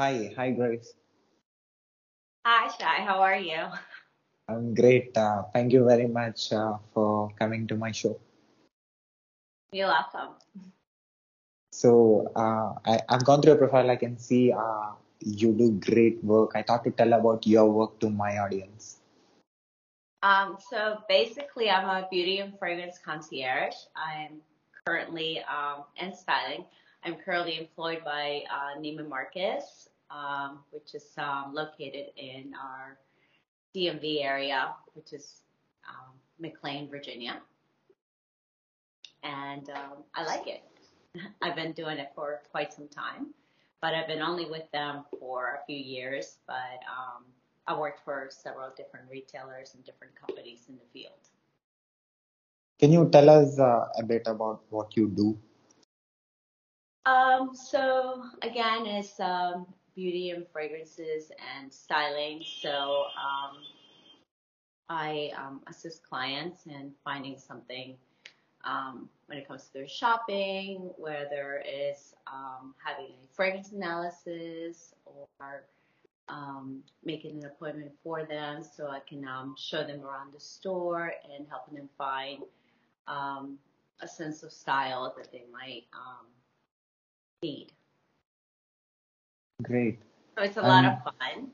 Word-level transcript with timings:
Hi, 0.00 0.32
hi 0.34 0.48
Grace. 0.56 0.94
Hi, 2.46 2.72
Shai. 2.72 3.04
How 3.04 3.20
are 3.20 3.36
you? 3.36 3.68
I'm 4.48 4.72
great. 4.72 5.14
Uh, 5.14 5.42
thank 5.52 5.74
you 5.74 5.84
very 5.84 6.06
much 6.08 6.54
uh, 6.54 6.78
for 6.94 7.28
coming 7.38 7.66
to 7.66 7.76
my 7.76 7.92
show. 7.92 8.18
You're 9.72 9.88
welcome. 9.88 10.40
So 11.72 12.32
uh, 12.34 12.80
I, 12.86 13.00
I've 13.10 13.26
gone 13.26 13.42
through 13.42 13.52
your 13.52 13.58
profile. 13.58 13.90
I 13.90 13.96
can 13.96 14.16
see 14.16 14.54
uh, 14.54 14.92
you 15.20 15.52
do 15.52 15.72
great 15.72 16.24
work. 16.24 16.52
I 16.54 16.62
thought 16.62 16.82
to 16.84 16.92
tell 16.92 17.12
about 17.12 17.46
your 17.46 17.70
work 17.70 18.00
to 18.00 18.08
my 18.08 18.38
audience. 18.38 18.96
Um, 20.22 20.56
so 20.70 21.04
basically, 21.10 21.68
I'm 21.68 21.84
a 21.84 22.08
beauty 22.08 22.38
and 22.38 22.58
fragrance 22.58 22.96
concierge. 23.04 23.76
I'm 23.94 24.40
currently 24.86 25.44
um, 25.44 25.84
and 25.98 26.16
styling. 26.16 26.64
I'm 27.04 27.16
currently 27.16 27.58
employed 27.58 28.02
by 28.02 28.44
uh, 28.48 28.80
Neiman 28.80 29.08
Marcus, 29.08 29.89
um, 30.10 30.60
which 30.70 30.94
is 30.94 31.06
um, 31.18 31.52
located 31.54 32.06
in 32.16 32.52
our 32.60 32.98
DMV 33.74 34.24
area, 34.24 34.74
which 34.94 35.12
is 35.12 35.42
um, 35.88 36.14
McLean, 36.38 36.88
Virginia. 36.88 37.40
And 39.22 39.68
um, 39.70 40.04
I 40.14 40.24
like 40.24 40.46
it. 40.46 40.62
I've 41.42 41.56
been 41.56 41.72
doing 41.72 41.98
it 41.98 42.12
for 42.14 42.40
quite 42.50 42.72
some 42.72 42.88
time, 42.88 43.28
but 43.80 43.94
I've 43.94 44.06
been 44.06 44.22
only 44.22 44.46
with 44.46 44.70
them 44.72 45.04
for 45.18 45.60
a 45.62 45.66
few 45.66 45.78
years. 45.78 46.38
But 46.46 46.80
um, 46.88 47.24
I 47.66 47.78
worked 47.78 48.04
for 48.04 48.28
several 48.30 48.70
different 48.76 49.06
retailers 49.10 49.74
and 49.74 49.84
different 49.84 50.14
companies 50.14 50.66
in 50.68 50.76
the 50.76 50.88
field. 50.92 51.20
Can 52.78 52.92
you 52.92 53.08
tell 53.10 53.28
us 53.28 53.58
uh, 53.58 53.86
a 53.98 54.02
bit 54.02 54.22
about 54.26 54.62
what 54.70 54.96
you 54.96 55.08
do? 55.08 55.38
Um, 57.04 57.50
so 57.54 58.24
again, 58.42 58.86
it's 58.86 59.20
um, 59.20 59.66
beauty 59.94 60.30
and 60.30 60.46
fragrances 60.52 61.30
and 61.58 61.72
styling. 61.72 62.42
So 62.44 63.04
um, 63.16 63.56
I 64.88 65.30
um, 65.36 65.60
assist 65.68 66.02
clients 66.08 66.66
in 66.66 66.92
finding 67.04 67.38
something 67.38 67.96
um, 68.64 69.08
when 69.26 69.38
it 69.38 69.48
comes 69.48 69.64
to 69.64 69.72
their 69.72 69.88
shopping, 69.88 70.90
whether 70.98 71.62
it's 71.64 72.14
um, 72.26 72.74
having 72.84 73.06
a 73.06 73.34
fragrance 73.34 73.72
analysis 73.72 74.94
or 75.06 75.64
um, 76.28 76.82
making 77.04 77.38
an 77.38 77.46
appointment 77.46 77.90
for 78.02 78.24
them 78.24 78.62
so 78.62 78.88
I 78.88 79.00
can 79.08 79.26
um, 79.26 79.54
show 79.58 79.84
them 79.84 80.02
around 80.02 80.32
the 80.32 80.40
store 80.40 81.12
and 81.34 81.46
helping 81.48 81.74
them 81.74 81.88
find 81.96 82.42
a 84.02 84.08
sense 84.08 84.42
of 84.42 84.52
style 84.52 85.12
that 85.16 85.32
they 85.32 85.44
might 85.52 85.84
need. 87.42 87.72
Great. 89.62 89.98
So 90.36 90.44
it's 90.44 90.56
a 90.56 90.62
lot 90.62 90.84
of 90.84 91.02
fun 91.02 91.50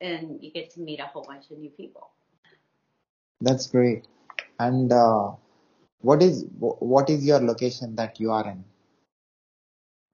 and 0.00 0.42
you 0.42 0.50
get 0.50 0.70
to 0.70 0.80
meet 0.80 1.00
a 1.00 1.06
whole 1.06 1.24
bunch 1.24 1.50
of 1.50 1.58
new 1.58 1.70
people. 1.70 2.10
That's 3.40 3.66
great. 3.66 4.06
And 4.58 4.92
uh, 4.92 5.32
what 6.00 6.22
is 6.22 6.44
what 6.58 7.08
is 7.08 7.24
your 7.24 7.40
location 7.40 7.96
that 7.96 8.20
you 8.20 8.32
are 8.32 8.46
in? 8.46 8.64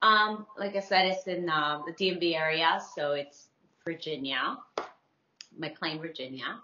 Um, 0.02 0.46
like 0.56 0.76
I 0.76 0.80
said, 0.80 1.06
it's 1.06 1.26
in 1.26 1.48
uh, 1.48 1.80
the 1.86 1.92
DMV 1.92 2.36
area, 2.36 2.80
so 2.94 3.12
it's 3.12 3.48
Virginia, 3.84 4.58
McLean, 5.56 6.00
Virginia. 6.00 6.60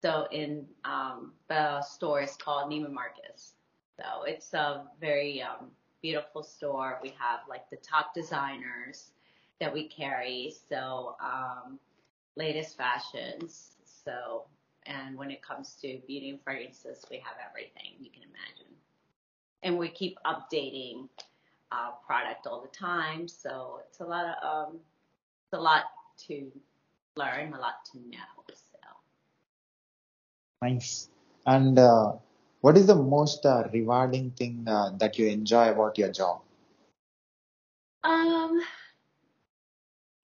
So 0.00 0.26
in 0.32 0.66
um, 0.84 1.32
the 1.48 1.82
store 1.82 2.22
is 2.22 2.36
called 2.36 2.70
Neiman 2.70 2.92
Marcus. 2.92 3.54
So 3.96 4.24
it's 4.24 4.52
a 4.54 4.84
very 5.00 5.42
um, 5.42 5.70
beautiful 6.02 6.42
store. 6.42 6.98
We 7.02 7.10
have 7.18 7.40
like 7.48 7.68
the 7.70 7.76
top 7.76 8.14
designers 8.14 9.11
that 9.62 9.74
we 9.74 9.88
carry. 9.88 10.54
So 10.70 11.16
um, 11.24 11.80
latest 12.36 12.78
fashions. 12.78 13.76
So 13.84 14.44
and 14.86 15.16
when 15.18 15.30
it 15.30 15.42
comes 15.42 15.76
to 15.82 16.00
beauty 16.08 16.30
and 16.30 16.42
fragrances, 16.42 17.06
we 17.10 17.18
have 17.18 17.36
everything 17.48 17.94
you 18.00 18.10
can 18.10 18.24
imagine. 18.24 18.74
And 19.62 19.78
we 19.78 19.90
keep 19.90 20.18
updating 20.26 21.08
uh, 21.72 21.92
product 22.06 22.46
all 22.46 22.62
the 22.62 22.68
time. 22.76 23.28
So 23.28 23.80
it's 23.88 24.00
a 24.00 24.04
lot 24.04 24.26
of 24.26 24.68
um, 24.70 24.80
it's 25.44 25.54
a 25.54 25.60
lot 25.60 25.84
to 26.28 26.52
learn, 27.16 27.54
a 27.54 27.60
lot 27.60 27.84
to 27.92 27.98
know. 27.98 28.44
So 28.54 28.78
Nice. 30.62 31.08
And 31.46 31.78
uh, 31.78 32.14
what 32.60 32.76
is 32.78 32.86
the 32.86 32.96
most 32.96 33.46
uh, 33.46 33.68
rewarding 33.72 34.30
thing 34.32 34.66
uh, 34.68 34.90
that 34.98 35.18
you 35.18 35.26
enjoy 35.28 35.70
about 35.70 35.98
your 35.98 36.10
job? 36.12 36.42
um, 38.04 38.60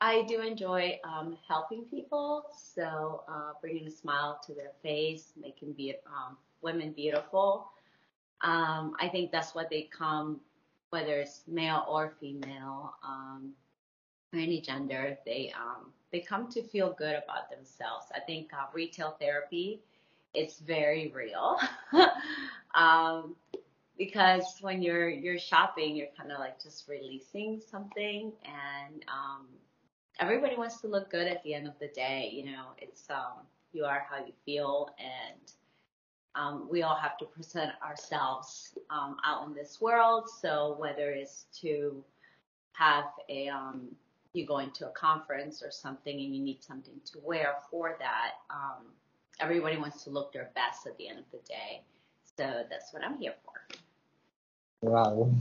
I 0.00 0.22
do 0.22 0.40
enjoy 0.40 0.98
um, 1.04 1.36
helping 1.46 1.84
people. 1.84 2.44
So 2.56 3.22
uh, 3.28 3.52
bringing 3.60 3.86
a 3.86 3.90
smile 3.90 4.40
to 4.46 4.54
their 4.54 4.72
face, 4.82 5.32
making 5.40 5.72
be- 5.72 5.96
um, 6.06 6.36
women 6.62 6.92
beautiful. 6.92 7.70
Um, 8.42 8.94
I 9.00 9.08
think 9.08 9.32
that's 9.32 9.54
what 9.54 9.70
they 9.70 9.88
come, 9.96 10.40
whether 10.90 11.14
it's 11.20 11.42
male 11.48 11.84
or 11.88 12.12
female, 12.20 12.94
um, 13.04 13.52
or 14.32 14.38
any 14.38 14.60
gender. 14.60 15.18
They 15.26 15.52
um, 15.56 15.92
they 16.12 16.20
come 16.20 16.48
to 16.50 16.62
feel 16.62 16.94
good 16.96 17.16
about 17.16 17.50
themselves. 17.50 18.06
I 18.14 18.20
think 18.20 18.52
uh, 18.52 18.66
retail 18.72 19.16
therapy, 19.20 19.80
it's 20.34 20.60
very 20.60 21.12
real. 21.14 21.58
um, 22.74 23.34
because 23.96 24.58
when 24.60 24.80
you're 24.82 25.08
you're 25.08 25.38
shopping, 25.38 25.96
you're 25.96 26.14
kind 26.16 26.30
of 26.30 26.38
like 26.38 26.62
just 26.62 26.88
releasing 26.88 27.60
something, 27.60 28.32
and 28.44 29.04
everybody 30.18 30.56
wants 30.56 30.80
to 30.80 30.88
look 30.88 31.10
good 31.10 31.26
at 31.26 31.42
the 31.42 31.54
end 31.54 31.66
of 31.66 31.74
the 31.80 31.88
day. 31.88 32.30
You 32.32 32.52
know, 32.52 32.66
it's 32.78 33.08
um, 33.10 33.44
you 33.72 33.84
are 33.84 34.06
how 34.08 34.24
you 34.24 34.32
feel, 34.44 34.90
and 34.98 35.52
um, 36.34 36.68
we 36.70 36.82
all 36.82 36.96
have 36.96 37.16
to 37.18 37.24
present 37.24 37.72
ourselves 37.82 38.78
um, 38.90 39.16
out 39.24 39.46
in 39.46 39.54
this 39.54 39.80
world. 39.80 40.28
So 40.40 40.76
whether 40.78 41.10
it's 41.10 41.46
to 41.60 42.04
have 42.72 43.04
a 43.28 43.48
um, 43.48 43.88
you 44.32 44.46
going 44.46 44.70
to 44.72 44.86
a 44.86 44.90
conference 44.90 45.62
or 45.62 45.70
something 45.70 46.20
and 46.20 46.34
you 46.34 46.42
need 46.42 46.62
something 46.62 46.94
to 47.06 47.18
wear 47.22 47.56
for 47.70 47.96
that, 47.98 48.32
um, 48.50 48.86
everybody 49.40 49.76
wants 49.76 50.04
to 50.04 50.10
look 50.10 50.32
their 50.32 50.50
best 50.54 50.86
at 50.86 50.96
the 50.98 51.08
end 51.08 51.18
of 51.18 51.24
the 51.32 51.38
day. 51.48 51.82
So 52.36 52.64
that's 52.70 52.92
what 52.92 53.02
I'm 53.02 53.18
here 53.18 53.34
for. 53.44 53.76
Wow. 54.82 55.32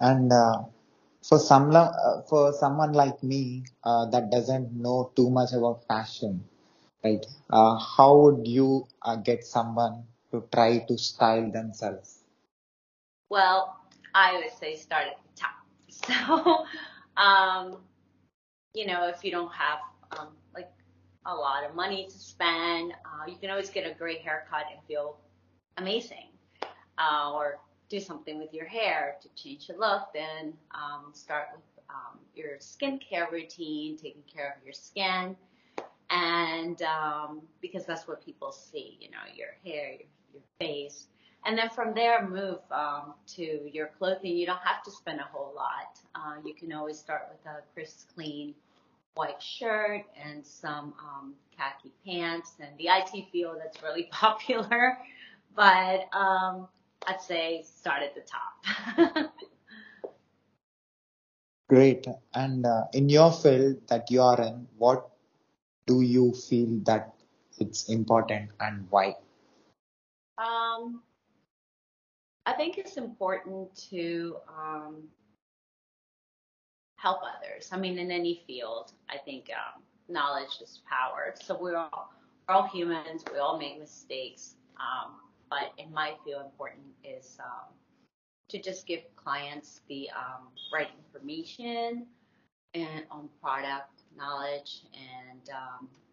And 0.00 0.32
uh, 0.32 0.62
for 1.22 1.38
some 1.38 1.74
uh, 1.74 2.22
for 2.28 2.52
someone 2.52 2.92
like 2.92 3.22
me 3.22 3.64
uh, 3.84 4.06
that 4.06 4.30
doesn't 4.30 4.72
know 4.72 5.12
too 5.16 5.30
much 5.30 5.52
about 5.52 5.84
fashion, 5.86 6.44
right? 7.04 7.24
Uh, 7.50 7.78
how 7.78 8.16
would 8.16 8.46
you 8.46 8.86
uh, 9.02 9.16
get 9.16 9.44
someone 9.44 10.04
to 10.32 10.44
try 10.52 10.78
to 10.78 10.98
style 10.98 11.50
themselves? 11.50 12.20
Well, 13.28 13.78
I 14.14 14.32
always 14.34 14.52
say 14.54 14.76
start 14.76 15.06
at 15.08 15.18
the 15.22 15.40
top. 15.40 15.56
So, 15.90 16.66
um, 17.20 17.78
you 18.74 18.86
know, 18.86 19.08
if 19.08 19.24
you 19.24 19.30
don't 19.30 19.52
have 19.52 19.78
um, 20.18 20.28
like 20.54 20.70
a 21.26 21.34
lot 21.34 21.64
of 21.64 21.74
money 21.74 22.06
to 22.08 22.18
spend, 22.18 22.92
uh, 23.04 23.26
you 23.26 23.36
can 23.36 23.50
always 23.50 23.70
get 23.70 23.86
a 23.86 23.94
great 23.94 24.20
haircut 24.20 24.64
and 24.72 24.80
feel 24.86 25.18
amazing. 25.76 26.28
Uh, 26.98 27.32
or 27.32 27.58
do 27.90 28.00
something 28.00 28.38
with 28.38 28.54
your 28.54 28.66
hair 28.66 29.16
to 29.20 29.28
change 29.42 29.68
your 29.68 29.78
look, 29.78 30.08
then 30.14 30.54
um, 30.70 31.12
start 31.12 31.48
with 31.52 31.84
um, 31.90 32.18
your 32.34 32.56
skincare 32.58 33.30
routine, 33.30 33.96
taking 33.96 34.22
care 34.32 34.56
of 34.56 34.64
your 34.64 34.72
skin, 34.72 35.36
and 36.08 36.80
um, 36.82 37.42
because 37.60 37.84
that's 37.84 38.08
what 38.08 38.24
people 38.24 38.52
see, 38.52 38.96
you 39.00 39.10
know, 39.10 39.18
your 39.34 39.48
hair, 39.64 39.90
your, 39.90 40.08
your 40.32 40.42
face, 40.58 41.08
and 41.44 41.58
then 41.58 41.68
from 41.68 41.92
there 41.92 42.26
move 42.26 42.60
um, 42.70 43.14
to 43.26 43.68
your 43.72 43.90
clothing. 43.98 44.36
You 44.36 44.46
don't 44.46 44.62
have 44.62 44.82
to 44.84 44.90
spend 44.90 45.20
a 45.20 45.24
whole 45.24 45.52
lot. 45.54 45.98
Uh, 46.14 46.36
you 46.44 46.54
can 46.54 46.72
always 46.72 46.98
start 46.98 47.28
with 47.30 47.52
a 47.52 47.60
crisp, 47.74 48.08
clean 48.14 48.54
white 49.14 49.42
shirt 49.42 50.04
and 50.24 50.46
some 50.46 50.94
um, 51.00 51.34
khaki 51.56 51.92
pants 52.06 52.52
and 52.60 52.70
the 52.78 52.86
IT 52.86 53.26
field 53.32 53.56
that's 53.62 53.82
really 53.82 54.04
popular. 54.12 54.98
But 55.56 56.08
um, 56.12 56.68
I'd 57.06 57.20
say 57.20 57.64
start 57.64 58.02
at 58.02 58.14
the 58.14 58.22
top. 58.22 59.32
Great. 61.68 62.06
And 62.34 62.66
uh, 62.66 62.84
in 62.92 63.08
your 63.08 63.32
field 63.32 63.86
that 63.88 64.10
you 64.10 64.22
are 64.22 64.40
in, 64.40 64.66
what 64.76 65.08
do 65.86 66.00
you 66.02 66.32
feel 66.32 66.80
that 66.84 67.14
it's 67.58 67.88
important 67.88 68.50
and 68.60 68.86
why? 68.90 69.14
um, 70.40 71.02
I 72.46 72.52
think 72.54 72.78
it's 72.78 72.96
important 72.96 73.74
to 73.90 74.36
um, 74.48 75.02
help 76.96 77.20
others. 77.22 77.68
I 77.72 77.76
mean, 77.76 77.98
in 77.98 78.10
any 78.10 78.42
field, 78.46 78.92
I 79.08 79.18
think 79.18 79.50
um, 79.50 79.82
knowledge 80.08 80.60
is 80.62 80.80
power. 80.88 81.34
So 81.42 81.58
we're 81.60 81.76
all 81.76 82.12
we're 82.48 82.54
all 82.54 82.66
humans. 82.66 83.22
We 83.32 83.38
all 83.38 83.58
make 83.58 83.78
mistakes. 83.78 84.54
Um, 84.76 85.16
but 85.50 85.72
in 85.76 85.92
my 85.92 86.14
field, 86.24 86.44
important 86.44 86.86
is 87.04 87.36
um, 87.40 87.74
to 88.48 88.62
just 88.62 88.86
give 88.86 89.00
clients 89.16 89.80
the 89.88 90.08
um, 90.16 90.48
right 90.72 90.88
information 90.98 92.06
and 92.74 93.04
on 93.10 93.28
product 93.42 94.02
knowledge 94.16 94.82
and 94.94 95.50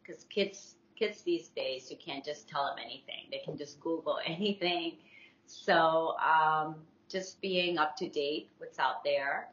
because 0.01 0.23
kids 0.25 0.75
kids 0.97 1.21
these 1.21 1.49
days 1.49 1.91
you 1.91 1.97
can't 2.03 2.25
just 2.25 2.49
tell 2.49 2.65
them 2.65 2.77
anything. 2.83 3.27
They 3.31 3.41
can 3.45 3.57
just 3.57 3.79
google 3.79 4.19
anything. 4.25 4.97
So 5.45 6.15
um, 6.17 6.75
just 7.09 7.39
being 7.41 7.77
up 7.77 7.95
to 7.97 8.09
date 8.09 8.49
what's 8.57 8.79
out 8.79 9.03
there. 9.03 9.47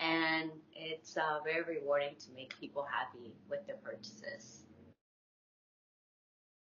And 0.00 0.50
it's 0.74 1.16
uh, 1.16 1.40
very 1.42 1.78
rewarding 1.78 2.14
to 2.20 2.26
make 2.34 2.58
people 2.60 2.86
happy 2.88 3.32
with 3.50 3.66
their 3.66 3.76
purchases. 3.76 4.64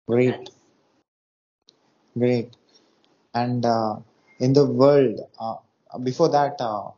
Great, 0.08 0.32
that's 0.32 0.59
great. 2.18 2.56
And 3.34 3.66
uh, 3.66 3.98
in 4.40 4.54
the 4.54 4.66
world, 4.66 5.20
uh, 5.40 5.56
before 6.04 6.30
that, 6.30 6.60
uh, 6.62 6.92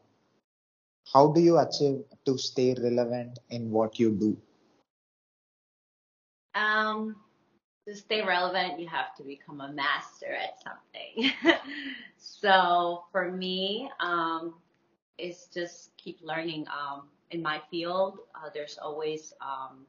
how 1.14 1.32
do 1.32 1.40
you 1.40 1.58
achieve 1.58 2.04
to 2.26 2.38
stay 2.38 2.74
relevant 2.74 3.40
in 3.50 3.72
what 3.72 4.00
you 4.00 4.12
do? 4.12 4.38
um, 6.56 7.16
to 7.88 7.96
stay 7.96 8.22
relevant 8.22 8.80
you 8.80 8.88
have 8.88 9.16
to 9.16 9.24
become 9.24 9.62
a 9.62 9.72
master 9.72 10.34
at 10.34 10.58
something 10.62 11.32
so 12.18 13.04
for 13.12 13.32
me 13.32 13.90
um, 14.00 14.54
it's 15.18 15.48
just 15.48 15.96
keep 15.98 16.20
learning 16.22 16.66
um, 16.68 17.04
in 17.32 17.42
my 17.42 17.60
field 17.70 18.20
uh, 18.36 18.50
there's 18.54 18.78
always 18.78 19.34
um, 19.42 19.86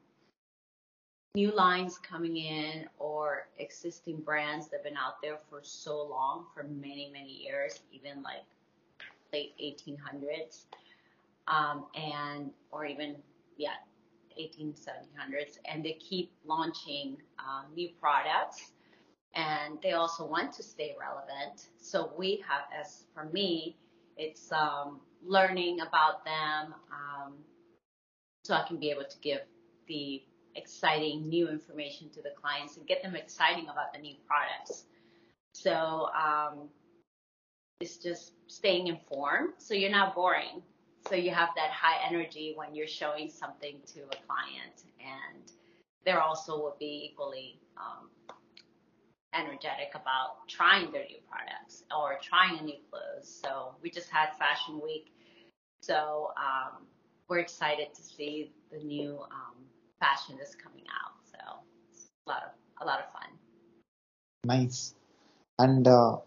new 1.35 1.51
lines 1.51 1.97
coming 1.97 2.37
in 2.37 2.87
or 2.99 3.47
existing 3.57 4.17
brands 4.17 4.67
that 4.67 4.77
have 4.77 4.83
been 4.83 4.97
out 4.97 5.15
there 5.21 5.37
for 5.49 5.61
so 5.63 6.03
long, 6.03 6.45
for 6.53 6.63
many, 6.63 7.09
many 7.11 7.31
years, 7.31 7.79
even 7.91 8.21
like 8.21 8.43
late 9.33 9.53
1800s, 9.59 10.65
um, 11.47 11.85
and 11.95 12.51
or 12.71 12.85
even 12.85 13.15
yeah, 13.57 13.71
18 14.37 14.73
1700s, 14.73 15.57
and 15.65 15.83
they 15.83 15.93
keep 15.93 16.31
launching 16.45 17.17
um, 17.39 17.65
new 17.75 17.89
products, 17.99 18.73
and 19.33 19.79
they 19.81 19.93
also 19.93 20.25
want 20.25 20.53
to 20.53 20.61
stay 20.61 20.95
relevant. 20.99 21.69
So 21.81 22.11
we 22.15 22.43
have, 22.47 22.65
as 22.79 23.05
for 23.15 23.25
me, 23.25 23.75
it's 24.17 24.51
um, 24.51 24.99
learning 25.25 25.81
about 25.81 26.23
them, 26.25 26.75
um, 26.91 27.33
so 28.43 28.53
I 28.53 28.67
can 28.67 28.77
be 28.77 28.91
able 28.91 29.05
to 29.05 29.17
give 29.19 29.39
the 29.87 30.21
exciting 30.55 31.27
new 31.27 31.49
information 31.49 32.09
to 32.11 32.21
the 32.21 32.31
clients 32.39 32.77
and 32.77 32.87
get 32.87 33.01
them 33.01 33.15
exciting 33.15 33.65
about 33.65 33.93
the 33.93 33.99
new 33.99 34.15
products. 34.27 34.85
So 35.53 36.09
um, 36.15 36.69
it's 37.79 37.97
just 37.97 38.33
staying 38.47 38.87
informed 38.87 39.53
so 39.57 39.73
you're 39.73 39.91
not 39.91 40.15
boring. 40.15 40.61
So 41.09 41.15
you 41.15 41.31
have 41.31 41.49
that 41.55 41.69
high 41.69 42.05
energy 42.07 42.53
when 42.55 42.73
you're 42.73 42.87
showing 42.87 43.29
something 43.29 43.77
to 43.93 44.01
a 44.01 44.17
client 44.25 44.83
and 44.99 45.51
they 46.05 46.11
also 46.11 46.57
will 46.57 46.75
be 46.79 47.09
equally 47.11 47.59
um, 47.77 48.09
energetic 49.33 49.91
about 49.95 50.47
trying 50.47 50.91
their 50.91 51.05
new 51.05 51.19
products 51.29 51.83
or 51.97 52.19
trying 52.21 52.59
a 52.59 52.63
new 52.63 52.77
clothes. 52.89 53.41
So 53.43 53.75
we 53.81 53.89
just 53.89 54.09
had 54.09 54.29
Fashion 54.37 54.79
Week. 54.83 55.13
So 55.81 56.31
um, 56.37 56.85
we're 57.27 57.39
excited 57.39 57.93
to 57.93 58.01
see 58.01 58.51
the 58.71 58.79
new 58.83 59.19
um, 59.31 59.55
fashion 60.03 60.37
is 60.43 60.55
coming 60.55 60.85
out. 60.99 61.15
So 61.31 61.39
it's 61.91 62.09
a 62.27 62.29
lot 62.29 62.43
of 62.43 62.51
a 62.81 62.85
lot 62.85 62.99
of 62.99 63.07
fun. 63.13 63.29
Nice. 64.43 64.95
And 65.57 65.87
uh, 65.87 66.17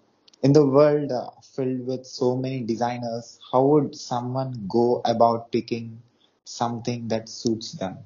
in 0.42 0.52
the 0.52 0.64
world 0.64 1.12
uh, 1.12 1.30
filled 1.42 1.86
with 1.86 2.06
so 2.06 2.36
many 2.36 2.60
designers, 2.62 3.38
how 3.52 3.64
would 3.66 3.94
someone 3.94 4.64
go 4.68 5.02
about 5.04 5.52
picking 5.52 6.00
something 6.44 7.08
that 7.08 7.28
suits 7.28 7.72
them? 7.72 7.98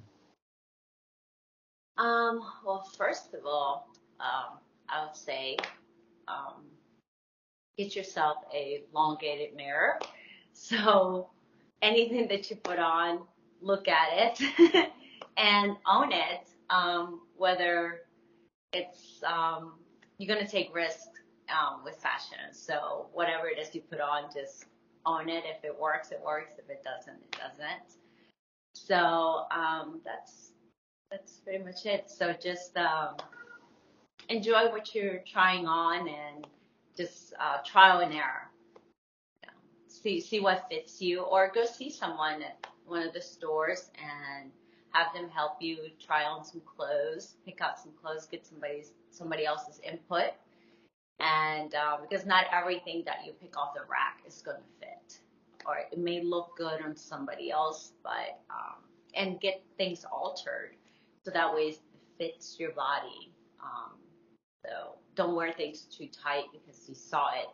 Um, 1.99 2.43
well, 2.65 2.83
first 2.97 3.35
of 3.35 3.45
all, 3.45 3.89
um, 4.19 4.59
I 4.89 5.05
would 5.05 5.15
say 5.15 5.59
um, 6.27 6.65
get 7.77 7.95
yourself 7.95 8.39
a 8.53 8.83
elongated 8.93 9.55
mirror. 9.55 9.99
So 10.53 11.31
anything 11.81 12.27
that 12.29 12.51
you 12.51 12.57
put 12.57 12.79
on, 12.79 13.21
look 13.63 13.87
at 13.89 14.09
it 14.13 14.93
and 15.37 15.77
own 15.87 16.12
it. 16.12 16.49
Um, 16.71 17.23
whether 17.37 18.03
it's 18.73 19.23
um, 19.25 19.73
you're 20.19 20.32
gonna 20.32 20.49
take 20.49 20.75
risks 20.75 21.09
um, 21.50 21.82
with 21.85 21.97
fashion. 21.97 22.53
So 22.53 23.09
whatever 23.12 23.49
it 23.49 23.59
is 23.59 23.75
you 23.75 23.81
put 23.81 24.00
on, 24.00 24.25
just 24.32 24.67
own 25.06 25.29
it. 25.29 25.44
If 25.47 25.65
it 25.65 25.79
works, 25.79 26.12
it 26.12 26.21
works. 26.25 26.53
If 26.59 26.71
it 26.71 26.85
doesn't, 26.85 27.17
it 27.17 27.38
doesn't. 27.38 27.99
So 28.75 29.47
um, 29.50 30.00
that's 30.05 30.53
that's 31.11 31.38
pretty 31.38 31.65
much 31.65 31.87
it. 31.87 32.11
So 32.11 32.33
just 32.33 32.76
um, 32.76 33.17
enjoy 34.29 34.71
what 34.71 34.94
you're 34.94 35.23
trying 35.26 35.67
on 35.67 36.09
and 36.09 36.47
just 36.97 37.35
uh, 37.41 37.59
trial 37.65 38.00
and 38.00 38.12
error. 38.15 38.49
See 39.88 40.21
see 40.21 40.41
what 40.41 40.67
fits 40.71 41.00
you, 41.03 41.23
or 41.23 41.50
go 41.53 41.65
see 41.65 41.91
someone 41.91 42.43
at 42.43 42.67
one 42.87 43.06
of 43.06 43.12
the 43.12 43.21
stores 43.21 43.91
and 43.99 44.50
have 44.93 45.13
them 45.15 45.29
help 45.29 45.57
you 45.61 45.79
try 46.05 46.25
on 46.25 46.45
some 46.45 46.61
clothes, 46.65 47.35
pick 47.45 47.61
out 47.61 47.79
some 47.79 47.93
clothes, 48.01 48.27
get 48.27 48.47
somebody's 48.47 48.93
somebody 49.11 49.45
else's 49.47 49.81
input, 49.85 50.33
and 51.21 51.75
um, 51.75 52.01
because 52.09 52.27
not 52.27 52.45
everything 52.53 53.03
that 53.07 53.19
you 53.27 53.33
pick 53.33 53.57
off 53.57 53.75
the 53.75 53.83
rack 53.91 54.21
is 54.27 54.43
going 54.43 54.57
to 54.57 54.87
fit, 54.87 55.19
or 55.67 55.79
it 55.91 55.99
may 55.99 56.23
look 56.23 56.57
good 56.57 56.81
on 56.83 56.97
somebody 56.97 57.51
else, 57.51 57.93
but 58.03 58.41
um, 58.51 58.77
and 59.15 59.41
get 59.41 59.63
things 59.77 60.05
altered 60.11 60.75
so 61.25 61.31
that 61.31 61.55
way 61.55 61.63
it 61.63 61.79
fits 62.19 62.57
your 62.59 62.73
body. 62.73 63.33
Um, 63.63 63.93
so 64.65 64.95
don't 65.15 65.35
wear 65.35 65.53
things 65.53 65.83
too 65.83 66.09
tight 66.09 66.45
because 66.53 66.89
you 66.89 66.95
saw 66.95 67.29
it 67.35 67.49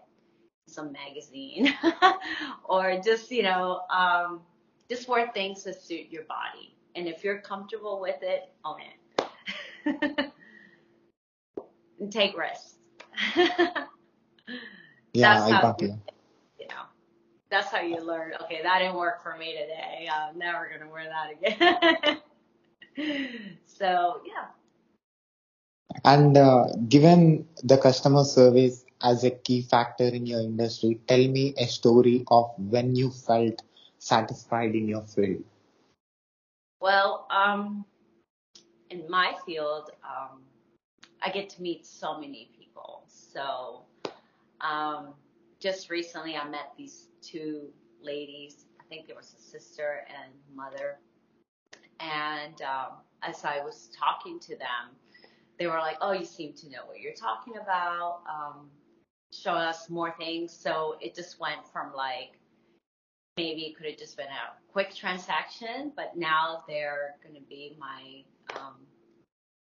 in 0.67 0.73
some 0.73 0.93
magazine, 0.93 1.75
or 2.65 3.00
just 3.05 3.31
you 3.31 3.43
know 3.43 3.82
um, 3.91 4.41
just 4.89 5.09
wear 5.09 5.31
things 5.32 5.65
that 5.65 5.82
suit 5.82 6.06
your 6.10 6.25
body. 6.25 6.76
And 6.96 7.06
if 7.06 7.22
you're 7.22 7.38
comfortable 7.38 8.00
with 8.00 8.22
it, 8.22 8.50
own 8.65 8.81
it. 8.81 10.32
and 12.00 12.10
take 12.12 12.36
risks. 12.36 12.76
Yeah, 15.12 15.34
that's 15.34 15.44
I 15.44 15.50
how 15.53 15.62
got 15.62 15.81
you 15.81 16.69
know, 16.69 16.82
that's 17.50 17.69
how 17.69 17.81
you 17.81 18.00
learn. 18.00 18.32
Okay, 18.43 18.60
that 18.62 18.79
didn't 18.81 18.96
work 18.96 19.22
for 19.22 19.36
me 19.36 19.53
today. 19.53 20.08
I'm 20.12 20.38
never 20.38 20.69
gonna 20.69 20.91
wear 20.91 21.08
that 21.08 21.31
again. 21.32 22.19
so 23.67 24.20
yeah. 24.26 24.46
And 26.05 26.36
uh, 26.36 26.67
given 26.88 27.46
the 27.65 27.79
customer 27.79 28.24
service 28.24 28.84
as 29.03 29.24
a 29.24 29.31
key 29.31 29.62
factor 29.62 30.05
in 30.05 30.26
your 30.26 30.41
industry, 30.41 31.00
tell 31.06 31.26
me 31.29 31.55
a 31.58 31.67
story 31.67 32.24
of 32.29 32.50
when 32.58 32.94
you 32.94 33.10
felt 33.10 33.62
satisfied 33.98 34.74
in 34.74 34.88
your 34.88 35.03
field. 35.03 35.44
Well, 36.81 37.27
um, 37.31 37.85
in 38.91 39.09
my 39.09 39.35
field, 39.47 39.91
um, 40.05 40.43
I 41.23 41.31
get 41.31 41.49
to 41.51 41.63
meet 41.63 41.87
so 41.87 42.19
many 42.19 42.51
people. 42.59 43.05
So 43.09 43.83
um, 44.61 45.15
just 45.59 45.91
recently, 45.91 46.37
I 46.37 46.49
met 46.49 46.73
these 46.77 47.09
two 47.23 47.69
ladies. 48.03 48.67
I 48.81 48.85
think 48.89 49.06
there 49.06 49.17
was 49.17 49.35
a 49.39 49.41
sister 49.41 50.06
and 50.09 50.33
mother. 50.55 50.99
And 52.01 52.61
um, 52.63 52.99
as 53.23 53.45
I 53.45 53.65
was 53.65 53.89
talking 53.99 54.39
to 54.41 54.56
them, 54.56 54.95
they 55.59 55.67
were 55.67 55.79
like, 55.79 55.97
"Oh, 56.03 56.13
you 56.13 56.27
seem 56.27 56.53
to 56.55 56.69
know 56.69 56.85
what 56.87 57.01
you're 57.01 57.15
talking 57.15 57.55
about. 57.56 58.21
Um, 58.29 58.69
show 59.33 59.53
us 59.53 59.89
more 59.89 60.15
things." 60.19 60.53
So 60.53 60.97
it 61.01 61.15
just 61.15 61.41
went 61.41 61.67
from 61.73 61.95
like 61.95 62.39
maybe 63.39 63.63
it 63.63 63.77
could 63.77 63.87
have 63.87 63.99
just 63.99 64.17
been 64.17 64.27
a 64.27 64.66
quick 64.77 64.95
transaction, 64.95 65.91
but 65.97 66.19
now 66.19 66.63
they're 66.69 67.15
going 67.23 67.35
to 67.35 67.49
be 67.49 67.75
my 67.81 68.21
um, 68.61 68.75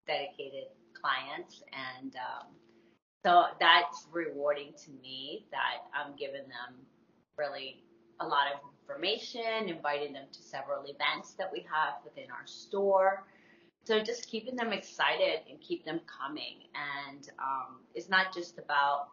dedicated 0.08 0.64
clients, 1.00 1.62
and 2.02 2.16
um, 2.16 2.48
so 3.24 3.44
that's 3.60 4.08
rewarding 4.12 4.74
to 4.84 4.90
me 5.04 5.46
that 5.52 5.86
I'm 5.94 6.16
giving 6.18 6.48
them 6.50 6.74
really 7.38 7.84
a 8.20 8.26
lot 8.26 8.48
of 8.52 8.60
information, 8.82 9.70
inviting 9.70 10.12
them 10.12 10.26
to 10.32 10.42
several 10.42 10.82
events 10.86 11.34
that 11.34 11.52
we 11.54 11.64
have 11.72 12.02
within 12.04 12.32
our 12.32 12.48
store. 12.48 13.28
So 13.84 14.00
just 14.00 14.28
keeping 14.28 14.56
them 14.56 14.74
excited 14.74 15.42
and 15.48 15.62
keep 15.62 15.86
them 15.86 16.00
coming. 16.08 16.64
And 16.74 17.30
um, 17.38 17.82
it's 17.94 18.10
not 18.10 18.34
just 18.34 18.58
about 18.58 19.10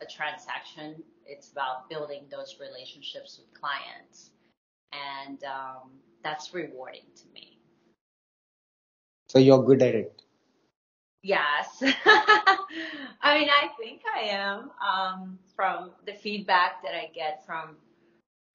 a 0.00 0.06
transaction, 0.06 1.02
it's 1.26 1.52
about 1.52 1.90
building 1.90 2.22
those 2.30 2.56
relationships 2.58 3.38
with 3.38 3.60
clients. 3.60 4.30
And 5.26 5.42
um, 5.44 5.90
that's 6.22 6.54
rewarding 6.54 7.06
to 7.16 7.22
me. 7.34 7.58
So 9.28 9.38
you're 9.38 9.62
good 9.62 9.82
at 9.82 9.94
it. 9.94 10.22
Yes. 11.22 11.78
I 11.82 13.38
mean, 13.38 13.48
I 13.50 13.68
think 13.78 14.02
I 14.14 14.20
am 14.20 14.70
um, 14.80 15.38
from 15.56 15.90
the 16.06 16.12
feedback 16.12 16.82
that 16.82 16.94
I 16.94 17.10
get 17.14 17.44
from 17.44 17.76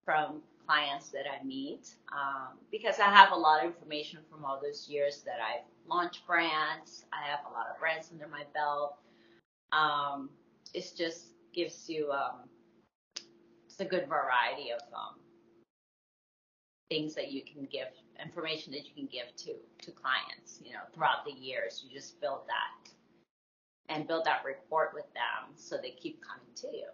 from 0.06 0.42
clients 0.66 1.10
that 1.10 1.26
I 1.28 1.44
meet 1.44 1.96
um, 2.14 2.58
because 2.72 3.00
I 3.00 3.10
have 3.10 3.32
a 3.32 3.36
lot 3.36 3.60
of 3.60 3.66
information 3.66 4.20
from 4.32 4.46
all 4.46 4.60
those 4.62 4.88
years 4.88 5.22
that 5.26 5.38
I've 5.42 5.66
launched 5.88 6.26
brands. 6.26 7.06
I 7.12 7.30
have 7.30 7.42
a 7.50 7.54
lot 7.54 7.68
of 7.70 7.80
brands 7.80 8.10
under 8.12 8.28
my 8.28 8.44
belt. 8.54 8.96
Um, 9.74 10.30
it 10.74 10.90
just 10.98 11.26
gives 11.54 11.90
you 11.90 12.12
um, 12.12 12.48
it's 13.66 13.80
a 13.80 13.86
good 13.86 14.08
variety 14.08 14.72
of 14.72 14.82
um, 14.94 15.16
things 16.92 17.16
that 17.16 17.32
you 17.32 17.42
can 17.42 17.66
give 17.72 17.88
information 18.22 18.74
that 18.74 18.86
you 18.86 18.94
can 18.94 19.08
give 19.10 19.34
to 19.38 19.54
to 19.82 19.92
clients. 19.92 20.60
You 20.62 20.74
know, 20.74 20.82
throughout 20.94 21.26
the 21.26 21.32
years, 21.32 21.84
you 21.88 21.98
just 21.98 22.20
build 22.20 22.42
that 22.48 22.92
and 23.88 24.06
build 24.08 24.26
that 24.26 24.44
rapport 24.46 24.92
with 24.94 25.12
them 25.14 25.56
so 25.56 25.78
they 25.78 25.92
keep 25.92 26.22
coming 26.22 26.54
to 26.56 26.68
you. 26.68 26.88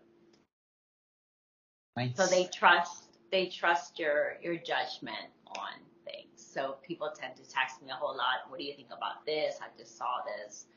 Nice. 1.97 2.15
So 2.15 2.27
they 2.27 2.47
trust 2.53 3.17
they 3.31 3.47
trust 3.47 3.97
your 3.97 4.37
your 4.41 4.55
judgment 4.55 5.33
on 5.57 5.81
things. 6.05 6.29
So 6.37 6.77
people 6.87 7.11
tend 7.19 7.35
to 7.37 7.49
text 7.49 7.81
me 7.81 7.89
a 7.89 7.95
whole 7.95 8.15
lot. 8.15 8.49
What 8.49 8.59
do 8.59 8.65
you 8.65 8.75
think 8.75 8.89
about 8.95 9.25
this? 9.25 9.55
I 9.61 9.65
just 9.77 9.97
saw 9.97 10.21
this. 10.37 10.67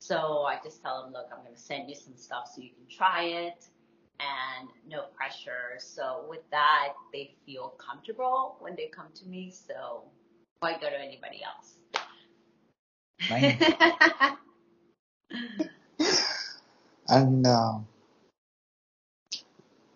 So 0.00 0.42
I 0.42 0.58
just 0.62 0.82
tell 0.82 1.02
them, 1.02 1.12
look, 1.12 1.28
I'm 1.32 1.44
going 1.44 1.54
to 1.54 1.60
send 1.60 1.88
you 1.88 1.94
some 1.94 2.16
stuff 2.16 2.50
so 2.52 2.60
you 2.60 2.70
can 2.70 2.96
try 2.96 3.24
it 3.24 3.66
and 4.20 4.68
no 4.88 5.04
pressure. 5.14 5.78
So 5.78 6.24
with 6.28 6.48
that, 6.50 6.94
they 7.12 7.34
feel 7.44 7.74
comfortable 7.78 8.56
when 8.60 8.76
they 8.76 8.86
come 8.86 9.08
to 9.14 9.26
me. 9.26 9.50
So 9.50 10.04
why 10.60 10.74
go 10.74 10.90
to 10.90 11.00
anybody 11.00 11.42
else? 11.42 11.76
And 17.08 17.46
uh, 17.46 17.78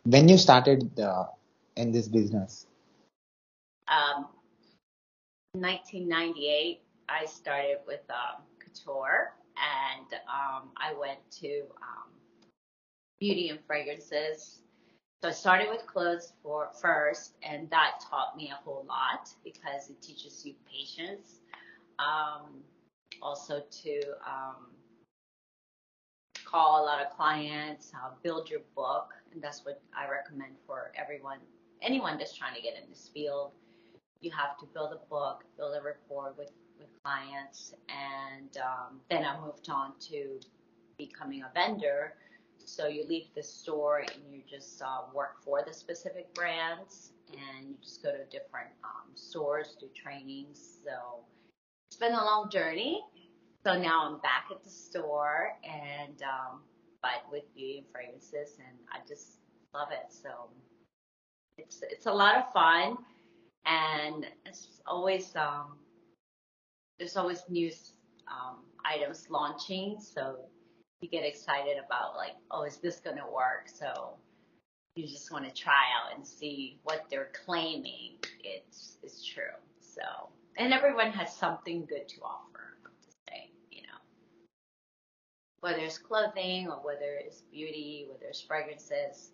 when 0.04 0.28
you 0.28 0.36
started 0.36 0.98
uh, 1.00 1.24
in 1.76 1.92
this 1.92 2.08
business, 2.08 2.66
um, 3.88 4.26
1998, 5.54 6.82
I 7.08 7.24
started 7.24 7.78
with 7.86 8.02
um, 8.10 8.42
couture, 8.58 9.32
and 9.56 10.12
um, 10.28 10.70
I 10.76 10.92
went 10.98 11.20
to 11.40 11.62
um, 11.80 12.10
beauty 13.18 13.48
and 13.48 13.58
fragrances. 13.66 14.60
So 15.22 15.28
I 15.28 15.32
started 15.32 15.68
with 15.70 15.86
clothes 15.86 16.32
for 16.42 16.68
first, 16.80 17.34
and 17.42 17.68
that 17.70 18.00
taught 18.08 18.36
me 18.36 18.52
a 18.52 18.62
whole 18.62 18.84
lot 18.88 19.30
because 19.44 19.88
it 19.88 20.00
teaches 20.02 20.44
you 20.44 20.54
patience. 20.70 21.40
Um, 21.98 22.62
also 23.22 23.62
to 23.82 24.00
um, 24.26 24.66
call 26.44 26.82
a 26.82 26.84
lot 26.84 27.00
of 27.00 27.10
clients, 27.16 27.92
uh, 27.94 28.10
build 28.22 28.50
your 28.50 28.60
book, 28.74 29.08
and 29.32 29.42
that's 29.42 29.64
what 29.64 29.80
I 29.96 30.08
recommend 30.10 30.52
for 30.66 30.92
everyone, 30.94 31.38
anyone 31.82 32.18
that's 32.18 32.36
trying 32.36 32.54
to 32.54 32.60
get 32.60 32.74
in 32.74 32.88
this 32.90 33.10
field. 33.12 33.52
You 34.20 34.30
have 34.32 34.58
to 34.58 34.66
build 34.66 34.92
a 34.92 35.08
book, 35.08 35.44
build 35.56 35.74
a 35.76 35.82
rapport 35.82 36.34
with 36.36 36.50
with 36.78 36.88
clients, 37.02 37.72
and 37.88 38.56
um, 38.58 39.00
then 39.10 39.24
I 39.24 39.40
moved 39.40 39.68
on 39.70 39.92
to 40.10 40.38
becoming 40.98 41.42
a 41.42 41.50
vendor. 41.54 42.14
So 42.66 42.88
you 42.88 43.06
leave 43.08 43.28
the 43.34 43.42
store 43.42 43.98
and 44.00 44.22
you 44.28 44.42
just 44.50 44.82
uh, 44.82 45.02
work 45.14 45.42
for 45.44 45.62
the 45.66 45.72
specific 45.72 46.34
brands, 46.34 47.12
and 47.32 47.68
you 47.68 47.76
just 47.80 48.02
go 48.02 48.10
to 48.10 48.24
different 48.24 48.70
um, 48.82 49.14
stores, 49.14 49.76
do 49.78 49.86
trainings. 49.94 50.78
So 50.84 51.20
it's 51.88 51.96
been 51.96 52.12
a 52.12 52.24
long 52.24 52.50
journey. 52.50 53.02
So 53.64 53.78
now 53.80 54.04
I'm 54.04 54.20
back 54.20 54.46
at 54.50 54.64
the 54.64 54.70
store, 54.70 55.52
and 55.64 56.20
um, 56.22 56.60
but 57.02 57.22
with 57.30 57.44
beauty 57.54 57.78
and 57.78 57.86
fragrances, 57.92 58.58
and 58.58 58.76
I 58.92 58.98
just 59.06 59.38
love 59.72 59.88
it. 59.92 60.12
So 60.12 60.50
it's 61.58 61.82
it's 61.88 62.06
a 62.06 62.12
lot 62.12 62.36
of 62.36 62.52
fun, 62.52 62.98
and 63.64 64.26
it's 64.44 64.80
always 64.88 65.34
um, 65.36 65.78
there's 66.98 67.16
always 67.16 67.42
new 67.48 67.70
um, 68.28 68.58
items 68.84 69.28
launching, 69.30 69.98
so 70.00 70.36
you 71.00 71.08
get 71.08 71.24
excited 71.24 71.76
about 71.84 72.16
like, 72.16 72.36
oh, 72.50 72.62
is 72.64 72.78
this 72.78 73.00
gonna 73.00 73.26
work? 73.30 73.68
So 73.72 74.14
you 74.94 75.06
just 75.06 75.30
want 75.30 75.44
to 75.44 75.52
try 75.52 75.84
out 75.94 76.16
and 76.16 76.26
see 76.26 76.78
what 76.84 77.04
they're 77.10 77.30
claiming 77.44 78.16
it's 78.42 78.96
is 79.02 79.24
true. 79.24 79.44
So 79.80 80.02
and 80.56 80.72
everyone 80.72 81.12
has 81.12 81.34
something 81.36 81.84
good 81.86 82.08
to 82.08 82.20
offer 82.22 82.78
to 82.82 83.10
say, 83.28 83.50
you 83.70 83.82
know, 83.82 83.98
whether 85.60 85.80
it's 85.80 85.98
clothing 85.98 86.68
or 86.68 86.76
whether 86.76 87.18
it's 87.20 87.42
beauty, 87.52 88.06
whether 88.10 88.26
it's 88.26 88.40
fragrances, 88.40 89.30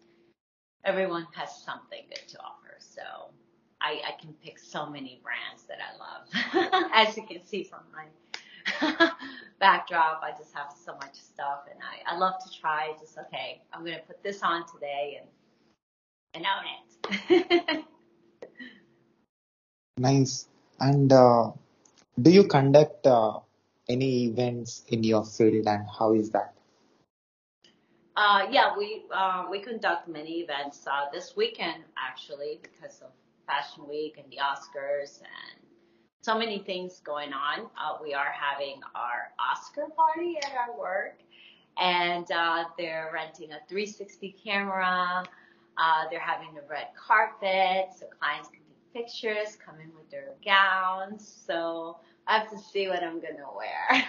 everyone 0.85 1.27
has 1.35 1.63
something 1.65 2.03
good 2.09 2.27
to 2.29 2.39
offer. 2.41 2.77
So 2.81 3.03
I, 3.81 4.01
I 4.07 4.21
can 4.21 4.33
pick 4.45 4.59
so 4.59 4.87
many 4.87 5.21
brands 5.23 5.65
that 5.69 5.79
I 5.81 6.71
love. 6.75 6.91
As 6.95 7.17
you 7.17 7.25
can 7.27 7.45
see 7.47 7.65
from 7.65 7.81
my 7.95 8.07
backdrop, 9.61 10.23
I 10.23 10.33
just 10.37 10.55
have 10.55 10.73
so 10.85 10.95
much 10.95 11.15
stuff 11.15 11.65
and 11.71 11.79
I, 11.81 12.15
I 12.15 12.19
love 12.19 12.35
to 12.45 12.61
try 12.61 12.93
just, 13.01 13.17
okay, 13.19 13.63
I'm 13.73 13.85
going 13.85 13.97
to 13.97 14.03
put 14.03 14.23
this 14.23 14.43
on 14.43 14.65
today 14.73 15.21
and, 15.21 15.29
and 16.35 16.45
own 16.45 17.37
it. 17.39 17.85
nice. 19.99 20.49
And 20.81 21.13
uh, 21.13 21.53
do 22.21 22.31
you 22.31 22.45
conduct 22.45 23.07
uh, 23.07 23.39
any 23.89 24.25
events 24.25 24.85
in 24.89 25.05
your 25.05 25.25
field, 25.25 25.67
and 25.67 25.87
how 25.99 26.13
is 26.15 26.31
that? 26.31 26.55
Uh, 28.17 28.47
yeah, 28.51 28.77
we 28.77 29.05
uh, 29.15 29.47
we 29.51 29.61
conduct 29.61 30.09
many 30.09 30.41
events 30.41 30.87
uh, 30.87 31.07
this 31.13 31.35
weekend 31.37 31.85
actually 31.97 32.61
because 32.63 33.01
of 33.01 33.11
Fashion 33.47 33.89
Week 33.89 34.19
and 34.19 34.31
the 34.31 34.39
Oscars 34.39 35.21
and 35.21 35.62
so 36.23 36.39
many 36.39 36.59
things 36.59 37.01
going 37.05 37.33
on. 37.33 37.67
Uh, 37.79 37.99
we 38.03 38.15
are 38.15 38.33
having 38.33 38.81
our 38.95 39.33
Oscar 39.39 39.87
party 39.97 40.39
at 40.39 40.53
our 40.57 40.79
work, 40.79 41.21
and 41.79 42.31
uh, 42.33 42.65
they're 42.79 43.11
renting 43.13 43.53
a 43.53 43.59
360 43.69 44.37
camera. 44.43 45.25
Uh, 45.79 46.05
they're 46.11 46.21
having 46.21 46.57
a 46.59 46.71
red 46.71 46.89
carpet, 46.97 47.91
so 47.99 48.07
clients 48.21 48.49
can 48.49 48.61
take 48.95 49.05
pictures, 49.05 49.57
come 49.65 49.77
in 49.81 49.91
with 49.97 50.11
their 50.11 50.31
gowns. 50.45 51.43
So 51.47 51.99
I 52.27 52.39
have 52.39 52.51
to 52.51 52.59
see 52.59 52.89
what 52.89 53.03
I'm 53.03 53.21
gonna 53.21 53.49
wear. 53.57 54.05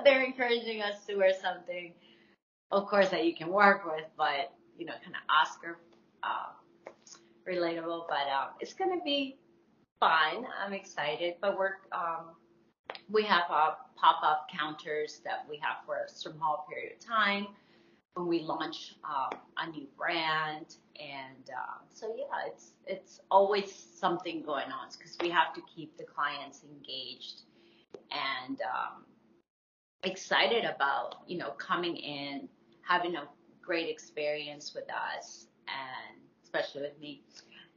they're 0.04 0.24
encouraging 0.24 0.82
us 0.82 1.04
to 1.06 1.16
wear 1.16 1.32
something 1.40 1.92
of 2.70 2.86
course, 2.86 3.08
that 3.10 3.24
you 3.26 3.34
can 3.34 3.48
work 3.48 3.84
with, 3.84 4.04
but 4.16 4.52
you 4.78 4.86
know, 4.86 4.92
kind 5.02 5.14
of 5.14 5.22
Oscar 5.28 5.78
uh, 6.22 6.52
relatable. 7.48 8.04
But 8.08 8.28
um, 8.32 8.48
it's 8.60 8.74
gonna 8.74 9.02
be 9.04 9.36
fun. 10.00 10.46
I'm 10.64 10.72
excited. 10.72 11.34
But 11.40 11.56
we're 11.56 11.74
um, 11.92 12.34
we 13.10 13.22
have 13.24 13.44
uh, 13.50 13.72
pop-up 13.96 14.46
counters 14.56 15.20
that 15.24 15.46
we 15.48 15.58
have 15.58 15.84
for 15.86 16.04
a 16.04 16.08
small 16.08 16.66
period 16.68 16.94
of 16.94 17.06
time 17.06 17.46
when 18.14 18.26
we 18.26 18.40
launch 18.40 18.96
um, 19.04 19.38
a 19.58 19.70
new 19.70 19.86
brand, 19.96 20.76
and 20.98 21.50
um, 21.50 21.86
so 21.92 22.14
yeah, 22.16 22.48
it's 22.48 22.72
it's 22.86 23.20
always 23.30 23.72
something 23.72 24.42
going 24.42 24.72
on 24.72 24.88
because 24.98 25.16
we 25.20 25.30
have 25.30 25.54
to 25.54 25.60
keep 25.72 25.96
the 25.96 26.04
clients 26.04 26.64
engaged 26.64 27.42
and 28.10 28.60
um, 28.62 29.04
excited 30.02 30.64
about 30.64 31.16
you 31.26 31.38
know 31.38 31.50
coming 31.50 31.96
in 31.96 32.48
having 32.82 33.16
a 33.16 33.24
great 33.62 33.88
experience 33.88 34.72
with 34.74 34.86
us 34.90 35.46
and 35.68 36.20
especially 36.42 36.82
with 36.82 36.98
me 36.98 37.22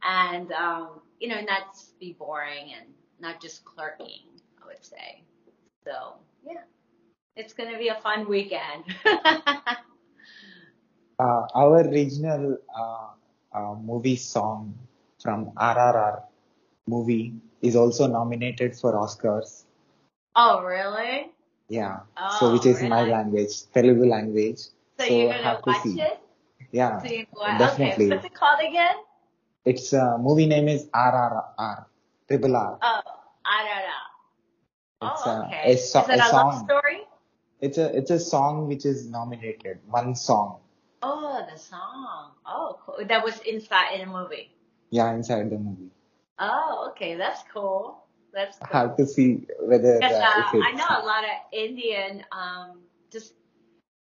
and 0.04 0.52
um, 0.52 1.00
you 1.20 1.28
know 1.28 1.40
not 1.40 1.76
be 2.00 2.12
boring 2.18 2.72
and 2.78 2.88
not 3.20 3.40
just 3.40 3.64
clerking 3.64 4.22
i 4.62 4.66
would 4.66 4.84
say 4.84 5.22
so 5.84 6.14
yeah 6.46 6.62
it's 7.36 7.52
going 7.52 7.70
to 7.72 7.78
be 7.78 7.88
a 7.88 7.94
fun 7.96 8.28
weekend 8.28 8.84
Uh, 11.18 11.46
our 11.54 11.88
regional 11.90 12.58
uh, 12.76 13.08
uh, 13.54 13.74
movie 13.74 14.16
song 14.16 14.74
from 15.22 15.52
RRR 15.56 16.22
movie 16.86 17.34
is 17.62 17.76
also 17.76 18.06
nominated 18.08 18.76
for 18.76 18.92
Oscars. 18.94 19.64
oh 20.36 20.62
really 20.62 21.30
Yeah. 21.68 22.00
oh 22.18 22.36
So 22.38 22.52
which 22.52 22.66
is 22.66 22.82
my 22.82 23.04
language, 23.04 23.54
Telugu 23.72 24.04
language. 24.10 24.58
so 24.98 25.04
So 25.06 25.14
you're 25.14 25.32
to 25.34 25.42
have 25.48 25.62
to 25.62 25.70
watch 25.70 25.82
see. 25.84 26.00
it 26.00 26.18
Yeah, 26.72 26.98
so 27.00 27.06
you 27.08 27.22
okay 27.22 27.58
definitely. 27.58 28.08
what's 28.10 28.24
it 28.26 28.34
called 28.34 28.60
again 28.60 28.96
Its 29.64 29.92
uh, 29.92 30.18
movie 30.18 30.46
name 30.46 30.68
is 30.68 30.86
RRR, 30.86 31.84
Triple 32.28 32.56
R. 32.56 32.78
oh 32.82 33.00
don't 35.00 35.10
It's 35.10 35.26
oh 35.26 35.30
a, 35.30 35.46
okay 35.46 35.62
a, 35.66 35.70
is 35.72 35.90
so- 35.92 36.00
it 36.00 36.08
a 36.10 36.14
a 36.14 36.16
love 36.16 36.30
song. 36.30 36.64
story 36.64 37.00
It's 37.60 37.78
a 37.78 37.96
it's 37.96 38.10
a 38.10 38.18
song 38.20 38.68
which 38.68 38.84
is 38.84 39.08
nominated. 39.08 39.78
One 39.88 40.14
song. 40.14 40.60
Oh, 41.02 41.44
the 41.50 41.58
song. 41.58 42.32
Oh, 42.46 42.78
cool. 42.84 43.04
That 43.06 43.22
was 43.24 43.38
inside 43.40 43.94
in 43.94 44.08
a 44.08 44.10
movie. 44.10 44.50
Yeah, 44.90 45.12
inside 45.12 45.50
the 45.50 45.58
movie. 45.58 45.90
Oh, 46.38 46.88
okay. 46.90 47.14
That's 47.16 47.42
cool. 47.52 48.04
That's 48.32 48.58
cool. 48.58 48.68
have 48.80 48.96
to 48.96 49.06
see 49.06 49.46
whether 49.60 49.94
Because 50.00 50.16
uh, 50.16 50.24
uh, 50.24 50.60
I 50.64 50.72
know 50.72 50.88
a 50.88 51.04
lot 51.06 51.24
of 51.24 51.30
Indian, 51.52 52.24
um, 52.32 52.80
just 53.12 53.34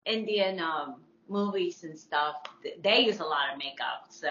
Indian 0.06 0.60
um, 0.60 1.02
movies 1.28 1.84
and 1.84 1.98
stuff. 1.98 2.36
They 2.82 3.00
use 3.00 3.20
a 3.20 3.24
lot 3.24 3.52
of 3.52 3.58
makeup, 3.58 4.06
so 4.10 4.28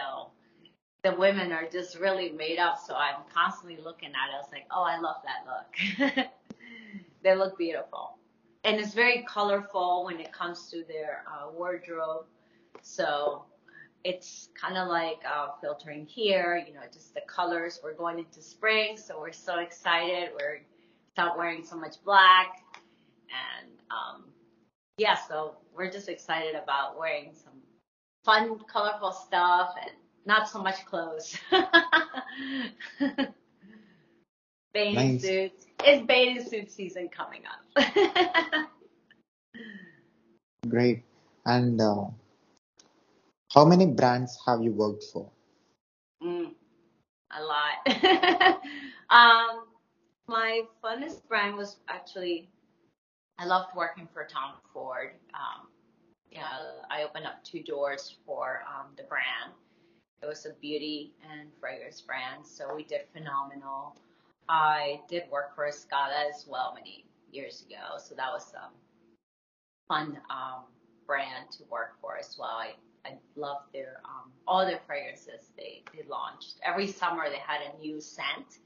the 1.03 1.13
women 1.15 1.51
are 1.51 1.67
just 1.69 1.99
really 1.99 2.31
made 2.31 2.59
up. 2.59 2.79
So 2.85 2.95
I'm 2.95 3.21
constantly 3.33 3.77
looking 3.83 4.09
at 4.09 4.29
it. 4.29 4.35
I 4.35 4.37
was 4.37 4.51
like, 4.51 4.65
oh, 4.71 4.83
I 4.83 4.99
love 4.99 5.17
that 5.25 6.17
look. 6.17 6.27
they 7.23 7.35
look 7.35 7.57
beautiful. 7.57 8.17
And 8.63 8.79
it's 8.79 8.93
very 8.93 9.25
colorful 9.27 10.05
when 10.05 10.19
it 10.19 10.31
comes 10.31 10.69
to 10.71 10.83
their 10.87 11.23
uh, 11.27 11.51
wardrobe. 11.51 12.25
So 12.81 13.43
it's 14.03 14.49
kind 14.59 14.77
of 14.77 14.87
like 14.87 15.19
uh, 15.29 15.47
filtering 15.61 16.05
here, 16.05 16.63
you 16.65 16.73
know, 16.73 16.81
just 16.91 17.13
the 17.13 17.21
colors. 17.27 17.79
We're 17.83 17.93
going 17.93 18.19
into 18.19 18.41
spring, 18.41 18.97
so 18.97 19.19
we're 19.19 19.31
so 19.31 19.59
excited. 19.59 20.29
We're 20.39 20.61
stop 21.11 21.37
wearing 21.37 21.63
so 21.63 21.77
much 21.77 21.95
black, 22.03 22.63
and 23.29 23.71
um, 23.91 24.25
yeah, 24.97 25.15
so 25.27 25.57
we're 25.75 25.91
just 25.91 26.09
excited 26.09 26.55
about 26.55 26.97
wearing 26.97 27.31
some 27.33 27.53
fun, 28.25 28.59
colorful 28.71 29.11
stuff 29.11 29.75
and 29.81 29.91
not 30.25 30.49
so 30.49 30.61
much 30.61 30.85
clothes. 30.85 31.37
bathing 34.73 34.95
Nice. 34.95 35.21
suits. 35.21 35.65
It's 35.83 36.05
bathing 36.05 36.43
suit 36.47 36.71
season 36.71 37.09
coming 37.09 37.43
up. 37.45 37.61
Great. 40.69 41.03
And 41.45 41.79
uh, 41.79 42.05
how 43.53 43.65
many 43.65 43.85
brands 43.85 44.37
have 44.47 44.61
you 44.61 44.71
worked 44.71 45.03
for? 45.11 45.29
Mm, 46.23 46.53
a 47.31 47.43
lot. 47.43 47.85
um, 49.09 49.65
my 50.27 50.61
funnest 50.83 51.27
brand 51.27 51.57
was 51.57 51.77
actually, 51.89 52.49
I 53.37 53.45
loved 53.45 53.75
working 53.75 54.07
for 54.13 54.25
Tom 54.25 54.53
Ford. 54.73 55.11
Um, 55.33 55.67
yeah, 56.31 56.47
I 56.89 57.03
opened 57.03 57.25
up 57.25 57.43
two 57.43 57.61
doors 57.61 58.15
for 58.25 58.63
um, 58.67 58.87
the 58.97 59.03
brand. 59.03 59.52
It 60.23 60.27
was 60.27 60.45
a 60.45 60.53
beauty 60.61 61.11
and 61.29 61.49
fragrance 61.59 61.99
brand, 61.99 62.45
so 62.45 62.73
we 62.73 62.83
did 62.85 63.01
phenomenal. 63.11 63.97
I 64.47 65.01
did 65.09 65.23
work 65.29 65.53
for 65.53 65.67
Escada 65.67 66.29
as 66.33 66.45
well 66.47 66.73
many 66.75 67.03
years 67.29 67.65
ago, 67.67 67.97
so 67.97 68.15
that 68.15 68.31
was 68.31 68.53
a 68.53 68.69
fun 69.89 70.17
um, 70.29 70.63
brand 71.05 71.51
to 71.57 71.63
work 71.69 71.99
for 71.99 72.17
as 72.17 72.37
well. 72.39 72.51
I, 72.51 72.71
I 73.05 73.17
loved 73.35 73.73
their 73.73 73.99
um, 74.05 74.31
all 74.47 74.65
their 74.65 74.79
fragrances 74.87 75.51
they, 75.57 75.83
they 75.93 76.07
launched. 76.07 76.55
Every 76.63 76.87
summer 76.87 77.29
they 77.29 77.39
had 77.45 77.59
a 77.73 77.77
new 77.77 77.99
scent. 77.99 78.59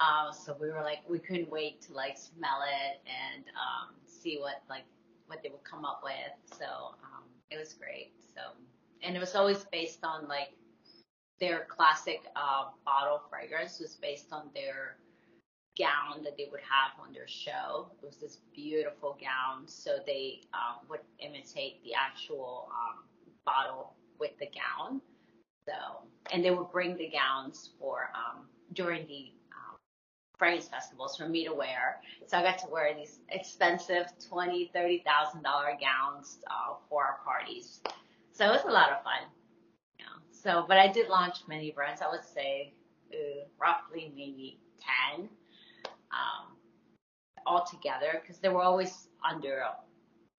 Um, 0.00 0.32
so 0.32 0.54
we 0.60 0.68
were 0.68 0.82
like 0.82 0.98
we 1.08 1.18
couldn't 1.18 1.50
wait 1.50 1.80
to 1.82 1.94
like 1.94 2.18
smell 2.18 2.60
it 2.66 3.00
and 3.06 3.44
um, 3.56 3.94
see 4.04 4.36
what 4.38 4.62
like 4.68 4.84
what 5.26 5.42
they 5.42 5.48
would 5.48 5.64
come 5.64 5.86
up 5.86 6.02
with. 6.04 6.58
So 6.58 6.66
um, 6.66 7.24
it 7.50 7.58
was 7.58 7.72
great. 7.72 8.12
So 8.34 8.42
and 9.02 9.16
it 9.16 9.20
was 9.20 9.34
always 9.34 9.64
based 9.72 10.04
on 10.04 10.28
like 10.28 10.50
their 11.42 11.66
classic 11.68 12.20
uh, 12.36 12.66
bottle 12.84 13.20
fragrance 13.28 13.80
was 13.80 13.96
based 13.96 14.32
on 14.32 14.48
their 14.54 14.94
gown 15.76 16.22
that 16.22 16.36
they 16.36 16.46
would 16.52 16.60
have 16.60 16.92
on 17.04 17.12
their 17.12 17.26
show. 17.26 17.88
It 18.00 18.06
was 18.06 18.16
this 18.18 18.38
beautiful 18.54 19.18
gown, 19.20 19.66
so 19.66 19.98
they 20.06 20.42
um, 20.54 20.86
would 20.88 21.00
imitate 21.18 21.82
the 21.82 21.94
actual 21.94 22.70
um, 22.70 23.02
bottle 23.44 23.94
with 24.20 24.38
the 24.38 24.46
gown. 24.46 25.00
So, 25.66 25.72
and 26.32 26.44
they 26.44 26.52
would 26.52 26.70
bring 26.70 26.96
the 26.96 27.10
gowns 27.10 27.70
for 27.80 28.10
um, 28.14 28.46
during 28.74 29.04
the 29.08 29.32
um, 29.50 29.76
fragrance 30.38 30.68
festivals 30.68 31.16
for 31.16 31.28
me 31.28 31.44
to 31.44 31.52
wear. 31.52 32.00
So 32.28 32.38
I 32.38 32.42
got 32.44 32.58
to 32.58 32.68
wear 32.70 32.94
these 32.94 33.18
expensive 33.30 34.06
twenty, 34.28 34.70
thirty 34.72 35.02
thousand 35.04 35.42
dollar 35.42 35.76
gowns 35.80 36.38
uh, 36.46 36.74
for 36.88 37.02
our 37.04 37.18
parties. 37.24 37.80
So 38.32 38.44
it 38.46 38.50
was 38.50 38.64
a 38.64 38.70
lot 38.70 38.92
of 38.92 39.02
fun. 39.02 39.26
So, 40.42 40.64
but 40.66 40.78
I 40.78 40.88
did 40.88 41.08
launch 41.08 41.38
many 41.46 41.70
brands. 41.70 42.02
I 42.02 42.10
would 42.10 42.24
say 42.24 42.72
uh, 43.12 43.44
roughly 43.60 44.12
maybe 44.14 44.58
ten 44.80 45.28
um, 46.10 46.56
all 47.46 47.64
together 47.64 48.20
because 48.20 48.38
they 48.38 48.48
were 48.48 48.62
always 48.62 49.08
under 49.28 49.62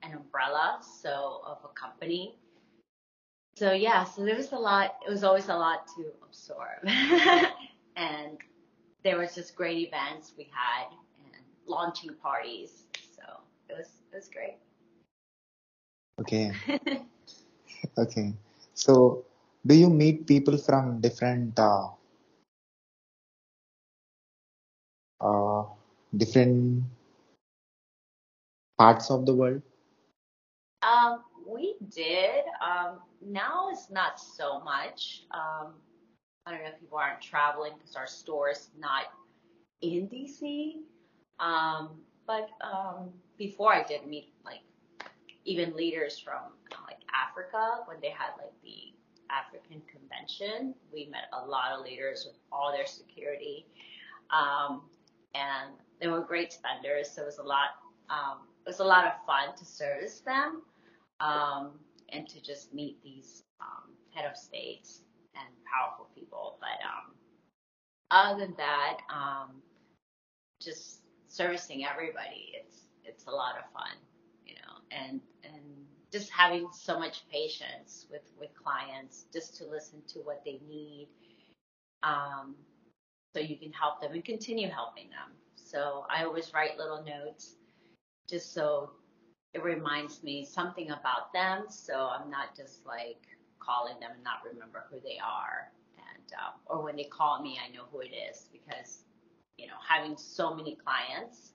an 0.01 0.13
umbrella, 0.13 0.79
so 1.01 1.41
of 1.45 1.59
a 1.63 1.69
company. 1.69 2.35
So 3.55 3.71
yeah, 3.71 4.03
so 4.03 4.25
there 4.25 4.35
was 4.35 4.51
a 4.51 4.57
lot. 4.57 4.95
It 5.07 5.09
was 5.11 5.23
always 5.23 5.47
a 5.47 5.55
lot 5.55 5.87
to 5.95 6.05
absorb, 6.27 6.83
and 7.95 8.37
there 9.03 9.17
was 9.17 9.35
just 9.35 9.55
great 9.55 9.87
events 9.87 10.33
we 10.37 10.49
had 10.51 10.87
and 11.23 11.43
launching 11.65 12.13
parties. 12.21 12.83
So 13.15 13.21
it 13.69 13.77
was 13.77 13.87
it 14.11 14.15
was 14.15 14.29
great. 14.29 14.57
Okay. 16.19 16.51
Okay. 17.97 18.33
So, 18.73 19.25
do 19.65 19.75
you 19.75 19.89
meet 19.89 20.27
people 20.27 20.57
from 20.57 20.99
different 21.01 21.57
uh, 21.57 21.87
uh, 25.21 25.63
different 26.15 26.83
parts 28.77 29.09
of 29.09 29.25
the 29.25 29.33
world? 29.33 29.61
Um, 30.81 31.23
we 31.47 31.75
did. 31.95 32.43
Um, 32.61 32.99
now 33.25 33.69
it's 33.71 33.89
not 33.89 34.19
so 34.19 34.59
much. 34.61 35.23
Um, 35.31 35.73
I 36.45 36.51
don't 36.51 36.63
know 36.63 36.69
if 36.69 36.79
people 36.79 36.97
aren't 36.97 37.21
traveling 37.21 37.73
because 37.77 37.95
our 37.95 38.07
store 38.07 38.49
is 38.51 38.69
not 38.77 39.05
in 39.81 40.07
DC. 40.09 40.75
Um, 41.39 42.01
but 42.27 42.49
um, 42.61 43.09
before 43.37 43.73
I 43.73 43.83
did 43.83 44.07
meet 44.07 44.33
like 44.45 44.61
even 45.45 45.75
leaders 45.75 46.19
from 46.19 46.41
like 46.87 46.99
Africa 47.13 47.83
when 47.85 47.97
they 48.01 48.09
had 48.09 48.31
like 48.37 48.53
the 48.63 48.92
African 49.33 49.81
convention. 49.91 50.75
We 50.93 51.07
met 51.11 51.29
a 51.33 51.45
lot 51.45 51.71
of 51.71 51.83
leaders 51.83 52.25
with 52.25 52.37
all 52.51 52.71
their 52.71 52.85
security, 52.85 53.65
um, 54.31 54.83
and 55.33 55.73
they 55.99 56.07
were 56.07 56.21
great 56.21 56.53
spenders. 56.53 57.09
So 57.11 57.23
it 57.23 57.25
was 57.25 57.39
a 57.39 57.43
lot. 57.43 57.69
Um, 58.09 58.47
it 58.65 58.69
was 58.69 58.79
a 58.79 58.83
lot 58.85 59.05
of 59.05 59.13
fun 59.25 59.55
to 59.57 59.65
service 59.65 60.21
them 60.21 60.61
um, 61.19 61.71
and 62.09 62.27
to 62.29 62.41
just 62.41 62.73
meet 62.73 63.01
these 63.03 63.43
um, 63.59 63.91
head 64.11 64.29
of 64.29 64.37
states 64.37 65.01
and 65.35 65.45
powerful 65.65 66.07
people. 66.15 66.57
But 66.59 66.79
um, 66.85 67.13
other 68.11 68.45
than 68.45 68.55
that, 68.57 68.97
um, 69.09 69.61
just 70.61 71.01
servicing 71.27 71.85
everybody, 71.85 72.53
it's 72.53 72.83
it's 73.03 73.25
a 73.25 73.31
lot 73.31 73.55
of 73.57 73.71
fun, 73.73 73.97
you 74.45 74.55
know, 74.55 74.75
and 74.91 75.19
and 75.43 75.82
just 76.13 76.29
having 76.29 76.67
so 76.71 76.99
much 76.99 77.27
patience 77.31 78.05
with 78.11 78.21
with 78.39 78.51
clients, 78.55 79.25
just 79.33 79.57
to 79.57 79.65
listen 79.65 79.99
to 80.09 80.19
what 80.19 80.43
they 80.45 80.59
need, 80.69 81.09
um, 82.03 82.55
so 83.33 83.41
you 83.41 83.57
can 83.57 83.73
help 83.73 83.99
them 83.99 84.13
and 84.13 84.23
continue 84.23 84.69
helping 84.69 85.09
them. 85.09 85.31
So 85.55 86.05
I 86.15 86.23
always 86.23 86.53
write 86.53 86.77
little 86.77 87.03
notes, 87.03 87.55
just 88.29 88.53
so 88.53 88.91
it 89.55 89.63
reminds 89.63 90.21
me 90.21 90.45
something 90.45 90.91
about 90.91 91.33
them, 91.33 91.65
so 91.69 92.09
I'm 92.09 92.29
not 92.29 92.55
just 92.55 92.85
like 92.85 93.25
calling 93.59 93.99
them 93.99 94.11
and 94.13 94.23
not 94.23 94.41
remember 94.51 94.85
who 94.91 94.99
they 94.99 95.17
are, 95.17 95.71
and 95.97 96.33
um, 96.33 96.53
or 96.67 96.83
when 96.83 96.95
they 96.95 97.05
call 97.05 97.41
me, 97.41 97.57
I 97.59 97.73
know 97.75 97.85
who 97.91 98.01
it 98.01 98.11
is 98.31 98.45
because 98.51 99.05
you 99.57 99.65
know 99.65 99.81
having 99.89 100.15
so 100.15 100.53
many 100.53 100.75
clients, 100.75 101.53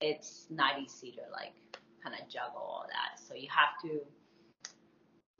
it's 0.00 0.46
not 0.50 0.80
easy 0.80 1.10
to 1.12 1.22
like 1.32 1.54
kind 2.02 2.14
of 2.20 2.28
juggle 2.28 2.60
all 2.60 2.86
that. 2.88 3.20
So 3.20 3.34
you 3.34 3.48
have 3.50 3.80
to 3.82 4.00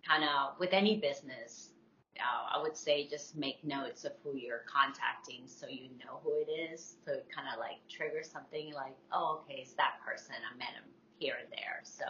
kind 0.06 0.24
of 0.24 0.58
with 0.58 0.72
any 0.72 0.96
business, 0.96 1.70
uh, 2.18 2.58
I 2.58 2.62
would 2.62 2.76
say 2.76 3.06
just 3.08 3.36
make 3.36 3.62
notes 3.64 4.04
of 4.04 4.12
who 4.22 4.36
you're 4.36 4.64
contacting 4.66 5.46
so 5.46 5.66
you 5.68 5.90
know 6.04 6.20
who 6.24 6.34
it 6.46 6.50
is. 6.50 6.96
So 7.04 7.12
it 7.12 7.26
kind 7.34 7.48
of 7.52 7.60
like 7.60 7.76
triggers 7.88 8.30
something 8.30 8.72
like, 8.72 8.96
oh, 9.12 9.42
okay, 9.42 9.60
it's 9.60 9.74
that 9.74 9.94
person. 10.04 10.34
I 10.34 10.56
met 10.56 10.68
him 10.68 10.90
here 11.18 11.34
and 11.42 11.50
there. 11.52 11.80
So, 11.82 12.04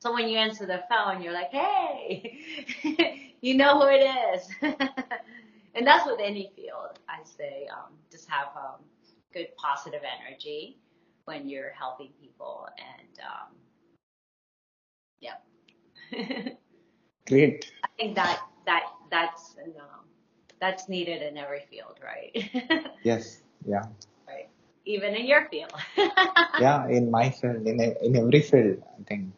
so 0.00 0.12
when 0.12 0.28
you 0.28 0.36
answer 0.36 0.66
the 0.66 0.82
phone, 0.88 1.22
you're 1.22 1.32
like, 1.32 1.50
hey, 1.50 3.32
you 3.40 3.54
know 3.56 3.80
who 3.80 3.88
it 3.88 4.04
is. 4.34 4.48
and 5.74 5.86
that's 5.86 6.06
with 6.06 6.20
any 6.22 6.50
field. 6.54 6.98
I 7.08 7.24
say, 7.24 7.68
um, 7.72 7.94
just 8.10 8.28
have 8.28 8.48
um, 8.56 8.82
good 9.32 9.48
positive 9.56 10.02
energy 10.02 10.78
when 11.24 11.48
you're 11.48 11.72
helping 11.78 12.10
people 12.20 12.68
and 12.78 13.18
um, 13.20 13.54
yeah. 15.20 15.36
Great. 17.26 17.72
I 17.84 17.88
think 17.96 18.14
that 18.16 18.40
that 18.66 18.84
that's 19.10 19.56
you 19.66 19.74
know, 19.74 19.84
that's 20.60 20.88
needed 20.88 21.22
in 21.22 21.36
every 21.36 21.62
field, 21.70 21.98
right? 22.02 22.32
Yes. 23.02 23.42
Yeah. 23.66 23.84
right. 24.26 24.48
Even 24.84 25.14
in 25.14 25.26
your 25.26 25.48
field. 25.50 25.72
Yeah. 26.58 26.88
In 26.88 27.10
my 27.10 27.30
field, 27.30 27.66
in 27.66 27.80
a, 27.80 27.94
in 28.04 28.16
every 28.16 28.40
field, 28.42 28.82
I 28.98 29.02
think. 29.04 29.32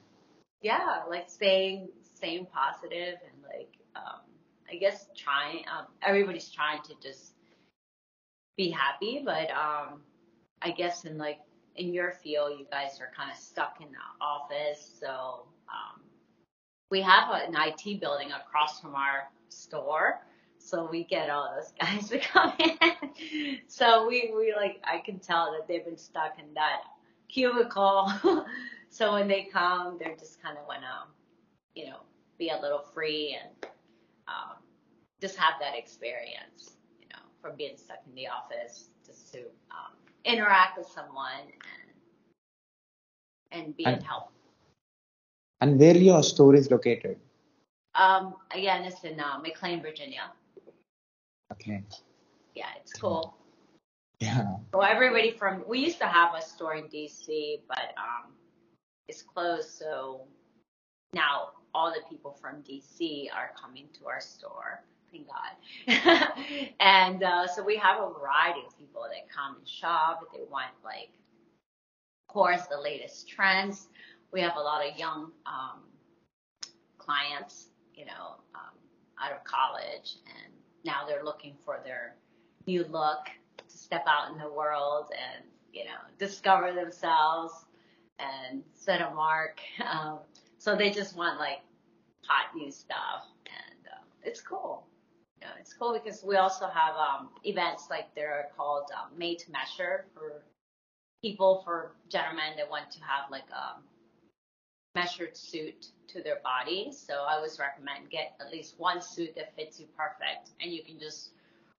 yeah, 0.62 1.02
like 1.08 1.28
staying 1.30 1.88
staying 2.16 2.46
positive 2.46 3.16
and 3.24 3.42
like 3.44 3.72
um 3.96 4.20
I 4.70 4.76
guess 4.76 5.06
trying 5.16 5.64
um 5.72 5.86
everybody's 6.02 6.50
trying 6.50 6.82
to 6.82 6.94
just 7.02 7.32
be 8.56 8.70
happy, 8.70 9.22
but 9.24 9.50
um 9.50 10.02
I 10.62 10.70
guess 10.70 11.04
in 11.04 11.18
like 11.18 11.40
in 11.76 11.92
your 11.94 12.12
field 12.12 12.58
you 12.58 12.66
guys 12.70 13.00
are 13.00 13.10
kind 13.16 13.30
of 13.30 13.36
stuck 13.38 13.78
in 13.80 13.88
the 13.88 14.24
office, 14.24 14.96
so 15.00 15.46
um 15.72 16.00
we 16.90 17.00
have 17.02 17.30
an 17.30 17.54
IT 17.54 18.00
building 18.00 18.32
across 18.32 18.80
from 18.80 18.94
our 18.94 19.30
store. 19.48 20.20
So 20.58 20.88
we 20.90 21.04
get 21.04 21.30
all 21.30 21.54
those 21.56 21.72
guys 21.80 22.08
to 22.10 22.18
come 22.18 22.52
in. 22.58 23.58
so 23.68 24.06
we, 24.06 24.32
we 24.36 24.54
like, 24.54 24.82
I 24.84 24.98
can 24.98 25.18
tell 25.18 25.52
that 25.52 25.66
they've 25.66 25.84
been 25.84 25.96
stuck 25.96 26.38
in 26.38 26.52
that 26.54 26.82
cubicle. 27.28 28.12
so 28.90 29.12
when 29.12 29.28
they 29.28 29.44
come, 29.44 29.96
they're 29.98 30.16
just 30.16 30.42
kind 30.42 30.58
of 30.58 30.66
want 30.66 30.80
to, 30.80 31.80
you 31.80 31.86
know, 31.88 32.00
be 32.38 32.50
a 32.50 32.60
little 32.60 32.84
free 32.92 33.38
and 33.40 33.70
um, 34.28 34.56
just 35.20 35.36
have 35.36 35.54
that 35.60 35.76
experience, 35.76 36.76
you 37.00 37.08
know, 37.08 37.22
from 37.40 37.56
being 37.56 37.76
stuck 37.76 37.98
in 38.08 38.14
the 38.14 38.26
office 38.26 38.86
just 39.06 39.32
to 39.32 39.40
um, 39.70 39.94
interact 40.24 40.78
with 40.78 40.86
someone 40.88 41.40
and 41.42 41.54
and 43.52 43.76
be 43.76 43.84
And, 43.84 43.96
of 43.96 44.02
help. 44.04 44.32
And 45.60 45.78
where 45.78 45.96
your 45.96 46.22
store 46.22 46.54
is 46.54 46.70
located? 46.70 47.18
Um, 47.94 48.34
again, 48.52 48.84
it's 48.84 49.02
in 49.04 49.20
uh, 49.20 49.38
McLean, 49.38 49.82
Virginia. 49.82 50.30
Okay. 51.52 51.82
Yeah, 52.54 52.66
it's 52.80 52.92
cool. 52.92 53.34
Yeah. 54.20 54.56
So 54.72 54.80
everybody 54.80 55.32
from 55.32 55.64
we 55.66 55.78
used 55.78 55.98
to 55.98 56.06
have 56.06 56.34
a 56.34 56.42
store 56.42 56.74
in 56.74 56.84
DC, 56.84 57.60
but 57.66 57.94
um, 57.96 58.32
it's 59.08 59.22
closed. 59.22 59.70
So 59.70 60.22
now 61.12 61.50
all 61.74 61.92
the 61.92 62.02
people 62.08 62.32
from 62.40 62.62
DC 62.62 63.28
are 63.34 63.50
coming 63.60 63.88
to 63.98 64.06
our 64.08 64.20
store. 64.20 64.82
Thank 65.10 65.26
God. 65.26 66.28
and 66.80 67.22
uh, 67.22 67.46
so 67.46 67.64
we 67.64 67.76
have 67.76 68.00
a 68.00 68.12
variety 68.12 68.60
of 68.66 68.78
people 68.78 69.02
that 69.02 69.28
come 69.34 69.56
and 69.56 69.68
shop. 69.68 70.20
They 70.32 70.44
want 70.48 70.70
like, 70.84 71.10
of 72.28 72.32
course, 72.32 72.62
the 72.70 72.78
latest 72.78 73.28
trends. 73.28 73.88
We 74.32 74.40
have 74.40 74.56
a 74.56 74.60
lot 74.60 74.86
of 74.86 74.96
young 74.98 75.32
um, 75.46 75.80
clients, 76.98 77.68
you 77.94 78.04
know, 78.04 78.36
um, 78.54 78.76
out 79.20 79.32
of 79.32 79.44
college, 79.44 80.16
and 80.26 80.52
now 80.84 81.04
they're 81.06 81.24
looking 81.24 81.54
for 81.64 81.80
their 81.84 82.14
new 82.66 82.84
look 82.84 83.26
to 83.68 83.78
step 83.78 84.04
out 84.06 84.32
in 84.32 84.38
the 84.38 84.48
world 84.48 85.06
and 85.12 85.44
you 85.72 85.84
know 85.84 86.00
discover 86.18 86.72
themselves 86.72 87.52
and 88.18 88.62
set 88.74 89.00
a 89.00 89.10
mark. 89.14 89.60
Um, 89.90 90.18
so 90.58 90.76
they 90.76 90.90
just 90.90 91.16
want 91.16 91.40
like 91.40 91.60
hot 92.26 92.54
new 92.54 92.70
stuff, 92.70 93.24
and 93.46 93.86
uh, 93.86 94.04
it's 94.22 94.40
cool. 94.42 94.86
You 95.40 95.46
know, 95.48 95.54
it's 95.58 95.72
cool 95.72 95.98
because 95.98 96.22
we 96.22 96.36
also 96.36 96.66
have 96.66 96.94
um, 96.96 97.30
events 97.44 97.88
like 97.88 98.14
they're 98.14 98.48
called 98.56 98.90
um, 98.94 99.18
made 99.18 99.38
to 99.40 99.50
measure 99.50 100.04
for 100.14 100.42
people 101.22 101.62
for 101.64 101.92
gentlemen 102.10 102.52
that 102.56 102.70
want 102.70 102.90
to 102.90 103.00
have 103.00 103.30
like 103.30 103.48
a 103.50 103.80
measured 104.94 105.36
suit 105.36 105.88
to 106.08 106.22
their 106.22 106.40
body. 106.42 106.92
So 106.92 107.24
I 107.28 107.34
always 107.34 107.58
recommend 107.58 108.10
get 108.10 108.34
at 108.40 108.50
least 108.50 108.74
one 108.78 109.00
suit 109.00 109.34
that 109.36 109.54
fits 109.56 109.78
you 109.80 109.86
perfect, 109.96 110.50
and 110.60 110.72
you 110.72 110.82
can 110.82 110.98
just 110.98 111.30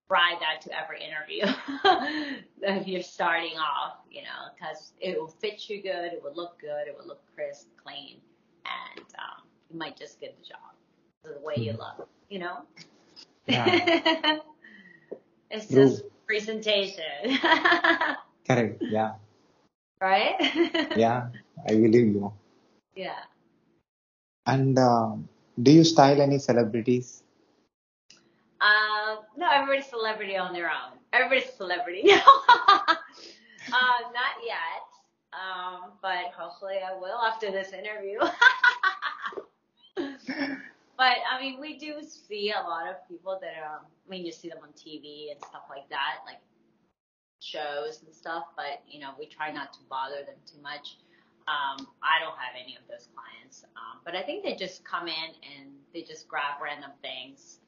ride 0.10 0.38
that 0.41 0.60
to 0.62 0.69
every 0.78 1.00
interview 1.02 1.45
if 2.62 2.86
you're 2.86 3.02
starting 3.02 3.58
off, 3.58 3.95
you 4.12 4.21
know, 4.21 4.52
because 4.54 4.91
it 5.00 5.17
will 5.17 5.30
fit 5.30 5.69
you 5.69 5.82
good, 5.82 6.12
it 6.12 6.21
will 6.21 6.36
look 6.36 6.60
good, 6.60 6.88
it 6.88 6.95
will 6.97 7.08
look 7.08 7.21
crisp, 7.34 7.67
clean, 7.82 8.17
and 8.65 9.06
um, 9.17 9.47
you 9.71 9.80
might 9.80 9.97
just 9.97 10.19
get 10.19 10.38
the 10.38 10.45
job 10.45 10.60
the 11.24 11.39
way 11.41 11.54
you 11.56 11.71
look, 11.71 12.10
you 12.30 12.39
know. 12.39 12.63
Yeah. 13.47 13.65
it's 15.50 15.67
True. 15.67 15.89
just 15.89 16.04
presentation, 16.28 17.38
Correct. 18.47 18.82
Yeah. 18.82 19.13
right? 20.02 20.36
Yeah. 20.97 21.28
I 21.65 21.71
believe 21.71 22.08
you. 22.08 22.34
Yeah. 22.95 23.23
And 24.45 24.77
uh, 24.77 25.15
do 25.62 25.71
you 25.71 25.84
style 25.84 26.21
any 26.21 26.39
celebrities? 26.39 27.23
Um, 28.62 29.19
no, 29.38 29.49
everybody's 29.51 29.89
celebrity 29.89 30.38
on 30.38 30.54
their 30.54 30.69
own. 30.69 30.97
Everybody's 31.13 31.49
a 31.49 31.56
celebrity. 31.56 32.12
uh, 32.12 32.95
not 33.69 34.36
yet. 34.45 34.86
Um, 35.34 35.93
but 36.01 36.34
hopefully 36.36 36.80
I 36.86 36.93
will 36.97 37.17
after 37.17 37.51
this 37.51 37.71
interview. 37.71 38.19
but 39.95 41.15
I 41.32 41.39
mean, 41.39 41.60
we 41.60 41.77
do 41.77 41.95
see 42.01 42.51
a 42.51 42.62
lot 42.67 42.88
of 42.88 42.95
people 43.08 43.39
that 43.41 43.54
are, 43.63 43.80
I 43.80 44.10
mean, 44.10 44.25
you 44.25 44.32
see 44.32 44.49
them 44.49 44.60
on 44.62 44.69
TV 44.69 45.32
and 45.32 45.39
stuff 45.39 45.63
like 45.69 45.88
that, 45.89 46.17
like 46.25 46.41
shows 47.39 48.04
and 48.06 48.13
stuff, 48.13 48.43
but 48.56 48.84
you 48.88 48.99
know, 48.99 49.12
we 49.17 49.25
try 49.25 49.51
not 49.51 49.73
to 49.73 49.80
bother 49.89 50.23
them 50.25 50.36
too 50.45 50.62
much. 50.62 50.97
Um, 51.47 51.88
I 52.04 52.19
don't 52.19 52.38
have 52.38 52.56
any 52.56 52.75
of 52.75 52.84
those 52.89 53.10
clients. 53.13 53.65
Um, 53.75 54.01
but 54.06 54.15
I 54.15 54.23
think 54.23 54.43
they 54.43 54.56
just 54.56 54.86
come 54.86 55.08
in 55.08 55.30
and 55.41 55.71
they 55.93 56.01
just 56.04 56.27
grab 56.27 56.62
random 56.62 56.91
things 57.01 57.60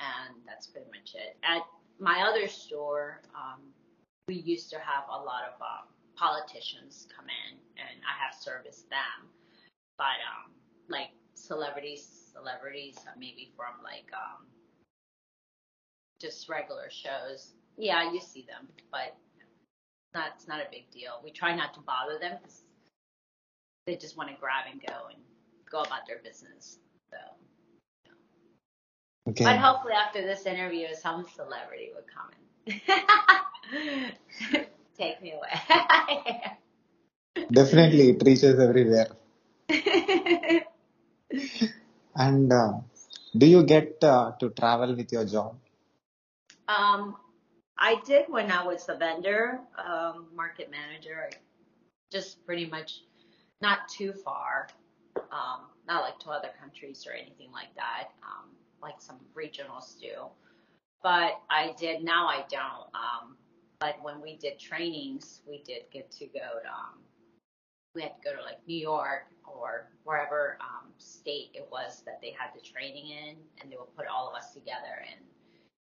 and 0.00 0.34
that's 0.46 0.66
pretty 0.66 0.88
much 0.88 1.14
it. 1.14 1.36
At 1.44 1.62
my 1.98 2.24
other 2.28 2.48
store, 2.48 3.20
um, 3.34 3.60
we 4.28 4.36
used 4.36 4.70
to 4.70 4.76
have 4.76 5.04
a 5.10 5.16
lot 5.16 5.44
of 5.44 5.60
um, 5.60 5.92
politicians 6.16 7.06
come 7.14 7.26
in, 7.26 7.58
and 7.76 8.00
I 8.04 8.14
have 8.24 8.34
serviced 8.34 8.88
them. 8.88 9.28
But 9.98 10.20
um, 10.24 10.52
like 10.88 11.10
celebrities, 11.34 12.32
celebrities 12.32 12.96
uh, 13.06 13.12
maybe 13.18 13.52
from 13.56 13.82
like 13.84 14.08
um, 14.14 14.46
just 16.20 16.48
regular 16.48 16.88
shows. 16.90 17.52
Yeah, 17.76 18.12
you 18.12 18.20
see 18.20 18.46
them, 18.48 18.68
but 18.90 19.16
it's 20.34 20.48
not 20.48 20.60
a 20.60 20.70
big 20.70 20.90
deal. 20.90 21.20
We 21.22 21.30
try 21.30 21.54
not 21.54 21.74
to 21.74 21.80
bother 21.80 22.18
them 22.18 22.38
because 22.40 22.62
they 23.90 23.96
just 23.96 24.16
want 24.16 24.28
to 24.30 24.36
grab 24.36 24.66
and 24.70 24.80
go 24.80 24.94
and 25.10 25.18
go 25.68 25.80
about 25.80 26.06
their 26.06 26.18
business. 26.22 26.78
So. 27.10 27.18
Okay. 29.30 29.44
But 29.44 29.58
hopefully 29.58 29.94
after 29.94 30.22
this 30.22 30.46
interview, 30.46 30.86
some 30.94 31.26
celebrity 31.34 31.90
would 31.94 32.04
come 32.16 32.30
and 32.66 34.12
take 34.98 35.20
me 35.20 35.32
away. 35.32 35.54
Definitely, 37.50 38.10
it 38.10 38.22
reaches 38.24 38.58
everywhere. 38.60 39.08
And 42.14 42.52
uh, 42.52 42.72
do 43.36 43.46
you 43.46 43.62
get 43.64 44.02
uh, 44.02 44.32
to 44.40 44.50
travel 44.50 44.94
with 44.96 45.12
your 45.12 45.24
job? 45.24 45.56
um, 46.68 47.16
I 47.78 47.96
did 48.04 48.26
when 48.28 48.50
I 48.50 48.66
was 48.66 48.88
a 48.88 48.96
vendor, 48.96 49.60
um, 49.78 50.26
market 50.34 50.70
manager. 50.70 51.28
I 51.30 51.36
just 52.12 52.44
pretty 52.44 52.66
much 52.66 53.00
not 53.60 53.88
too 53.88 54.12
far, 54.12 54.68
um, 55.16 55.66
not 55.86 56.02
like 56.02 56.18
to 56.20 56.30
other 56.30 56.50
countries 56.60 57.06
or 57.06 57.12
anything 57.12 57.52
like 57.52 57.74
that, 57.76 58.08
um, 58.22 58.50
like 58.82 59.00
some 59.00 59.18
regionals 59.36 59.98
do. 60.00 60.26
But 61.02 61.40
I 61.50 61.74
did, 61.78 62.02
now 62.02 62.26
I 62.26 62.44
don't. 62.50 62.88
Um, 62.94 63.36
but 63.80 63.96
when 64.02 64.20
we 64.20 64.36
did 64.36 64.58
trainings, 64.58 65.40
we 65.48 65.62
did 65.62 65.84
get 65.90 66.10
to 66.12 66.26
go 66.26 66.60
to, 66.62 66.68
um, 66.68 67.00
we 67.94 68.02
had 68.02 68.12
to 68.22 68.30
go 68.30 68.36
to 68.36 68.42
like 68.42 68.58
New 68.66 68.76
York 68.78 69.26
or 69.44 69.88
wherever 70.04 70.58
um, 70.60 70.92
state 70.98 71.50
it 71.54 71.66
was 71.70 72.02
that 72.04 72.20
they 72.22 72.30
had 72.30 72.50
the 72.54 72.60
training 72.60 73.10
in, 73.10 73.36
and 73.60 73.72
they 73.72 73.76
would 73.76 73.94
put 73.96 74.06
all 74.06 74.28
of 74.28 74.34
us 74.34 74.52
together 74.52 75.04
and 75.10 75.24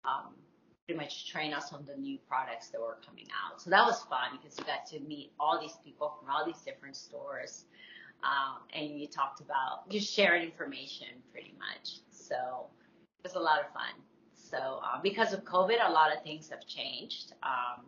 um, 0.04 0.34
pretty 0.86 1.00
much 1.00 1.28
train 1.28 1.54
us 1.54 1.74
on 1.74 1.86
the 1.86 1.96
new 1.96 2.18
products 2.28 2.70
that 2.70 2.80
were 2.80 2.98
coming 3.06 3.28
out. 3.34 3.62
So 3.62 3.70
that 3.70 3.86
was 3.86 4.04
fun 4.04 4.40
because 4.42 4.58
you 4.58 4.66
got 4.66 4.86
to 4.88 5.00
meet 5.02 5.32
all 5.40 5.60
these 5.60 5.78
people 5.84 6.16
from 6.20 6.30
all 6.30 6.46
these 6.46 6.62
different 6.62 6.96
stores, 6.96 7.66
um, 8.24 8.58
and 8.74 9.00
you 9.00 9.08
talked 9.08 9.42
about 9.42 9.84
you 9.90 10.00
shared 10.00 10.44
information 10.44 11.08
pretty 11.32 11.54
much. 11.58 12.00
So 12.12 12.68
it 13.20 13.24
was 13.24 13.36
a 13.36 13.40
lot 13.40 13.60
of 13.60 13.68
fun. 13.74 13.94
So 14.36 14.80
um, 14.84 15.02
because 15.02 15.34
of 15.34 15.44
COVID, 15.44 15.78
a 15.86 15.92
lot 15.92 16.16
of 16.16 16.24
things 16.24 16.50
have 16.50 16.66
changed. 16.68 17.34
Um, 17.42 17.86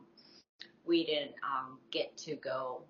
we 0.86 1.06
didn't 1.06 1.36
um, 1.44 1.78
get 1.92 2.18
to 2.18 2.36
go 2.36 2.82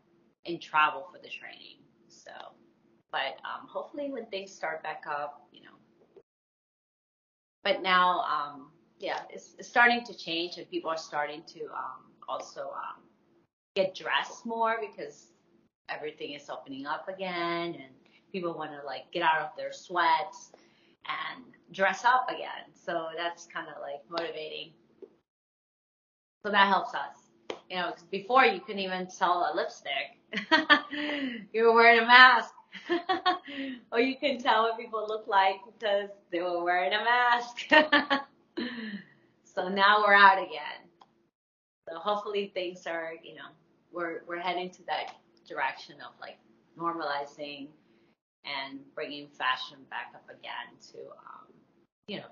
and 0.45 0.61
travel 0.61 1.07
for 1.11 1.17
the 1.17 1.27
training. 1.29 1.77
So, 2.07 2.31
but 3.11 3.37
um, 3.43 3.67
hopefully 3.67 4.09
when 4.11 4.25
things 4.27 4.51
start 4.53 4.83
back 4.83 5.03
up, 5.09 5.47
you 5.51 5.61
know. 5.63 6.21
But 7.63 7.81
now, 7.81 8.21
um, 8.21 8.71
yeah, 8.99 9.21
it's, 9.29 9.55
starting 9.61 10.03
to 10.05 10.17
change, 10.17 10.57
and 10.57 10.69
people 10.69 10.89
are 10.89 10.97
starting 10.97 11.43
to 11.47 11.65
um, 11.65 12.11
also 12.27 12.61
um, 12.61 13.03
get 13.75 13.95
dressed 13.95 14.45
more 14.45 14.77
because 14.81 15.27
everything 15.89 16.33
is 16.33 16.49
opening 16.49 16.85
up 16.85 17.07
again, 17.07 17.75
and 17.75 17.93
people 18.31 18.53
want 18.57 18.71
to 18.71 18.85
like 18.85 19.11
get 19.11 19.23
out 19.23 19.41
of 19.41 19.49
their 19.57 19.71
sweats 19.71 20.51
and 21.05 21.43
dress 21.71 22.05
up 22.05 22.29
again. 22.29 22.71
So 22.73 23.07
that's 23.15 23.45
kind 23.45 23.67
of 23.67 23.81
like 23.81 24.01
motivating. 24.09 24.71
So 26.45 26.51
that 26.51 26.67
helps 26.67 26.93
us. 26.93 27.57
You 27.69 27.77
know, 27.77 27.93
before 28.11 28.45
you 28.45 28.61
couldn't 28.61 28.81
even 28.81 29.09
sell 29.09 29.51
a 29.51 29.55
lipstick. 29.55 30.17
you 31.53 31.63
were 31.63 31.73
wearing 31.73 31.99
a 31.99 32.05
mask. 32.05 32.53
or 33.91 33.99
you 33.99 34.15
couldn't 34.17 34.39
tell 34.39 34.63
what 34.63 34.77
people 34.77 35.05
look 35.07 35.27
like 35.27 35.55
because 35.65 36.09
they 36.31 36.41
were 36.41 36.63
wearing 36.63 36.93
a 36.93 37.03
mask. 37.03 38.27
so 39.43 39.69
now 39.69 40.03
we're 40.05 40.13
out 40.13 40.37
again. 40.37 40.87
So 41.87 41.97
hopefully 41.97 42.51
things 42.53 42.85
are, 42.85 43.13
you 43.23 43.35
know, 43.35 43.49
we're 43.91 44.21
we're 44.27 44.39
heading 44.39 44.69
to 44.71 44.83
that 44.87 45.15
direction 45.47 45.95
of 46.01 46.11
like 46.19 46.37
normalizing 46.77 47.67
and 48.45 48.79
bringing 48.95 49.27
fashion 49.27 49.77
back 49.89 50.11
up 50.13 50.29
again 50.29 50.77
to, 50.91 50.99
um, 50.99 51.47
you 52.07 52.17
know, 52.17 52.31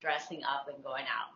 dressing 0.00 0.42
up 0.44 0.68
and 0.72 0.82
going 0.84 1.04
out. 1.06 1.32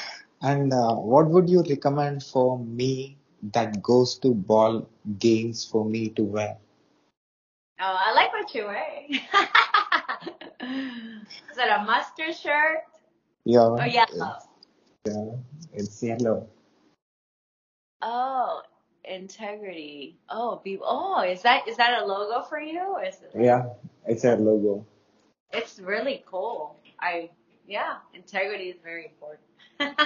And 0.42 0.72
uh, 0.72 0.94
what 0.94 1.28
would 1.28 1.48
you 1.48 1.62
recommend 1.62 2.22
for 2.22 2.58
me 2.58 3.16
that 3.52 3.82
goes 3.82 4.18
to 4.18 4.34
ball 4.34 4.88
games 5.18 5.64
for 5.64 5.84
me 5.84 6.10
to 6.10 6.22
wear? 6.22 6.58
Oh, 7.78 7.96
I 7.98 8.12
like 8.14 8.32
what 8.32 8.54
you're 8.54 8.66
wearing. 8.68 9.10
Is 11.50 11.58
it 11.58 11.68
a 11.68 11.84
mustard 11.84 12.34
shirt 12.34 12.78
Yeah, 13.44 13.60
or 13.68 13.86
yellow? 13.86 14.36
yeah, 15.04 15.30
it's 15.74 16.02
yellow. 16.02 16.48
Oh, 18.02 18.62
integrity. 19.04 20.16
Oh, 20.30 20.60
be 20.64 20.78
oh, 20.82 21.22
is 21.22 21.42
that 21.42 21.68
is 21.68 21.76
that 21.76 22.00
a 22.02 22.06
logo 22.06 22.42
for 22.48 22.60
you 22.60 22.80
or 22.80 23.04
is 23.04 23.16
it? 23.16 23.30
Yeah, 23.38 23.66
it's 24.06 24.24
a 24.24 24.36
logo. 24.36 24.86
It's 25.52 25.78
really 25.78 26.24
cool. 26.26 26.76
I 27.00 27.30
yeah, 27.66 27.96
integrity 28.14 28.70
is 28.70 28.76
very 28.82 29.06
important. 29.06 29.42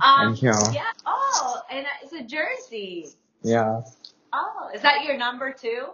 um, 0.00 0.34
Thank 0.34 0.42
you. 0.42 0.52
yeah. 0.72 0.90
Oh, 1.06 1.60
and 1.70 1.86
it's 2.02 2.12
a 2.14 2.22
jersey. 2.22 3.08
Yeah, 3.42 3.82
Oh, 4.32 4.70
is 4.74 4.82
that 4.82 5.04
your 5.04 5.16
number 5.16 5.52
two? 5.52 5.88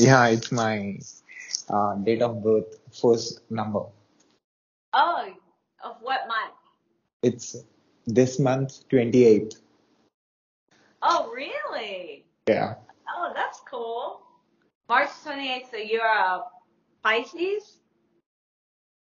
Yeah, 0.00 0.26
it's 0.28 0.50
my 0.50 0.98
uh, 1.68 1.94
date 1.96 2.22
of 2.22 2.42
birth, 2.42 2.80
first 2.92 3.40
number. 3.50 3.84
Oh, 4.92 5.28
of 5.84 5.96
what 6.00 6.26
month? 6.26 6.54
It's 7.22 7.56
this 8.06 8.38
month, 8.38 8.88
28th. 8.88 9.56
Oh, 11.02 11.30
really? 11.32 12.24
Yeah, 12.48 12.74
Oh, 13.14 13.32
that's 13.34 13.60
cool. 13.68 14.22
March 14.88 15.08
28th, 15.24 15.70
so 15.70 15.76
you're 15.76 16.04
a 16.04 16.42
Pisces? 17.02 17.78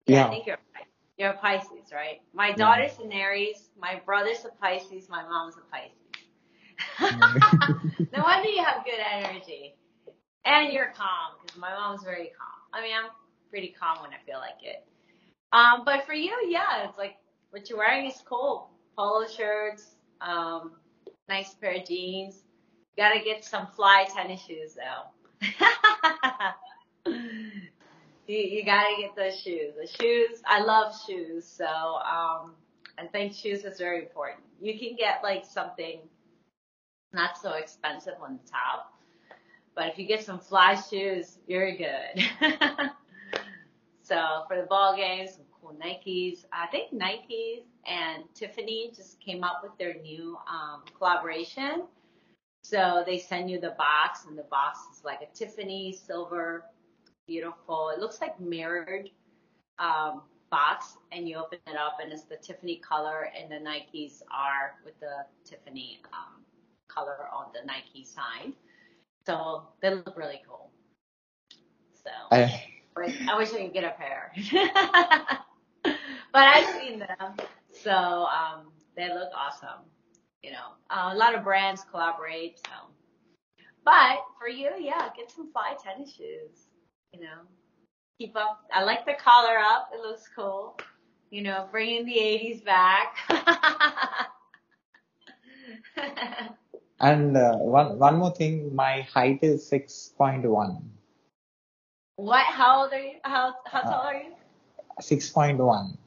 I 0.08 0.12
yeah, 0.12 0.26
I 0.26 0.30
think 0.30 0.46
you're 0.48 0.56
a- 0.56 0.86
you're 1.18 1.30
a 1.32 1.38
Pisces, 1.38 1.92
right? 1.94 2.22
My 2.34 2.50
Yeah. 2.50 2.56
daughter's 2.56 2.98
an 3.00 3.12
Aries, 3.12 3.70
my 3.80 4.02
brother's 4.06 4.44
a 4.46 4.50
Pisces, 4.60 5.08
my 5.10 5.24
mom's 5.24 5.56
a 5.58 5.62
Pisces. 5.72 5.98
no 8.14 8.24
wonder 8.24 8.50
you 8.50 8.64
have 8.64 8.84
good 8.84 9.00
energy. 9.00 9.76
And 10.46 10.74
you're 10.74 10.92
calm, 10.96 11.38
because 11.42 11.60
my 11.60 11.70
mom's 11.70 12.04
very 12.04 12.32
calm. 12.38 12.62
I 12.74 12.82
mean, 12.82 12.94
I'm 12.96 13.12
pretty 13.50 13.76
calm 13.80 14.02
when 14.02 14.12
I 14.12 14.18
feel 14.26 14.40
like 14.40 14.64
it. 14.64 14.86
Um, 15.52 15.84
but 15.86 16.06
for 16.06 16.14
you, 16.14 16.34
yeah, 16.48 16.88
it's 16.88 16.98
like 16.98 17.18
what 17.52 17.70
you're 17.70 17.78
wearing 17.78 18.08
is 18.10 18.22
cool. 18.26 18.70
Polo 18.98 19.28
shirts, 19.28 19.96
um, 20.22 20.72
nice 21.28 21.54
pair 21.54 21.74
of 21.76 21.86
jeans. 21.86 22.44
Gotta 22.98 23.20
get 23.24 23.44
some 23.44 23.68
fly 23.68 24.08
tennis 24.14 24.42
shoes 24.42 24.76
though. 24.76 25.48
you, 28.28 28.38
you 28.38 28.66
gotta 28.66 28.96
get 29.00 29.16
those 29.16 29.40
shoes. 29.40 29.74
The 29.80 29.88
shoes, 29.88 30.42
I 30.46 30.62
love 30.62 30.94
shoes, 31.06 31.46
so 31.46 31.66
um, 31.66 32.54
I 32.98 33.08
think 33.12 33.34
shoes 33.34 33.64
is 33.64 33.78
very 33.78 34.00
important. 34.00 34.42
You 34.62 34.78
can 34.78 34.96
get 34.96 35.22
like 35.24 35.46
something 35.46 36.00
not 37.14 37.38
so 37.38 37.54
expensive 37.54 38.14
on 38.22 38.40
the 38.44 38.52
top, 38.52 38.91
but 39.76 39.88
if 39.88 39.98
you 39.98 40.06
get 40.06 40.24
some 40.24 40.40
fly 40.40 40.76
shoes, 40.76 41.38
you're 41.48 41.76
good. 41.76 42.24
so 44.04 44.44
for 44.48 44.58
the 44.58 44.68
ball 44.70 44.96
games, 44.96 45.36
some 45.36 45.46
cool 45.62 45.76
Nikes. 45.82 46.46
I 46.52 46.68
think 46.68 46.94
Nikes 46.94 47.64
and 47.86 48.24
Tiffany 48.34 48.92
just 48.96 49.20
came 49.20 49.44
up 49.44 49.62
with 49.64 49.78
their 49.78 49.96
new 50.02 50.38
um, 50.48 50.84
collaboration. 50.98 51.84
So 52.64 53.04
they 53.06 53.18
send 53.18 53.50
you 53.50 53.60
the 53.60 53.76
box, 53.78 54.26
and 54.28 54.38
the 54.38 54.44
box 54.44 54.80
is 54.94 55.04
like 55.04 55.20
a 55.22 55.36
Tiffany 55.36 55.92
silver, 55.94 56.66
beautiful. 57.28 57.90
It 57.90 58.00
looks 58.00 58.22
like 58.22 58.40
mirrored 58.40 59.10
um, 59.80 60.22
box, 60.52 60.98
and 61.12 61.28
you 61.28 61.38
open 61.38 61.60
it 61.66 61.76
up, 61.76 61.98
and 62.02 62.12
it's 62.12 62.24
the 62.24 62.38
Tiffany 62.38 62.76
color, 62.78 63.30
and 63.36 63.52
the 63.52 63.56
Nikes 63.56 64.22
are 64.32 64.76
with 64.86 65.00
the 65.00 65.26
Tiffany 65.44 66.02
um, 66.14 66.44
color 66.88 67.28
on 67.34 67.48
the 67.54 67.66
Nike 67.66 68.06
sign. 68.06 68.54
So 69.26 69.68
they 69.82 69.94
look 69.94 70.18
really 70.18 70.42
cool. 70.48 70.72
So 72.04 72.10
I, 72.32 72.64
but 72.96 73.10
I 73.30 73.38
wish 73.38 73.54
I 73.54 73.64
could 73.64 73.74
get 73.74 73.84
a 73.84 73.92
pair. 73.92 74.32
but 75.84 75.94
I've 76.34 76.82
seen 76.82 77.00
them, 77.00 77.36
so 77.72 77.92
um, 77.92 78.72
they 78.96 79.08
look 79.10 79.30
awesome. 79.36 79.86
You 80.44 80.52
know, 80.52 80.74
uh, 80.90 81.12
a 81.14 81.16
lot 81.16 81.36
of 81.36 81.44
brands 81.44 81.84
collaborate. 81.90 82.60
So, 82.66 82.72
but 83.86 84.20
for 84.40 84.48
you, 84.48 84.72
yeah, 84.80 85.10
get 85.16 85.32
some 85.32 85.52
fly 85.52 85.76
tennis 85.84 86.14
shoes. 86.14 86.68
You 87.14 87.22
know, 87.22 87.42
keep 88.18 88.36
up. 88.36 88.62
I 88.74 88.84
like 88.84 89.06
the 89.06 89.14
collar 89.14 89.58
up. 89.60 89.92
It 89.94 90.02
looks 90.02 90.28
cool. 90.36 90.78
You 91.30 91.44
know, 91.44 91.68
bringing 91.72 92.06
the 92.06 92.18
'80s 92.18 92.66
back. 92.66 93.16
and 97.02 97.36
uh, 97.36 97.56
one 97.58 97.98
one 98.00 98.18
more 98.18 98.32
thing, 98.34 98.74
my 98.76 99.02
height 99.02 99.40
is 99.42 99.70
6.1. 99.70 100.82
what? 102.16 102.46
How 102.46 102.84
old 102.84 102.94
are 102.94 103.00
you? 103.00 103.14
How 103.24 103.56
how 103.66 103.82
tall 103.82 104.04
are 104.04 104.16
you? 104.16 104.32
6.1. 105.02 105.98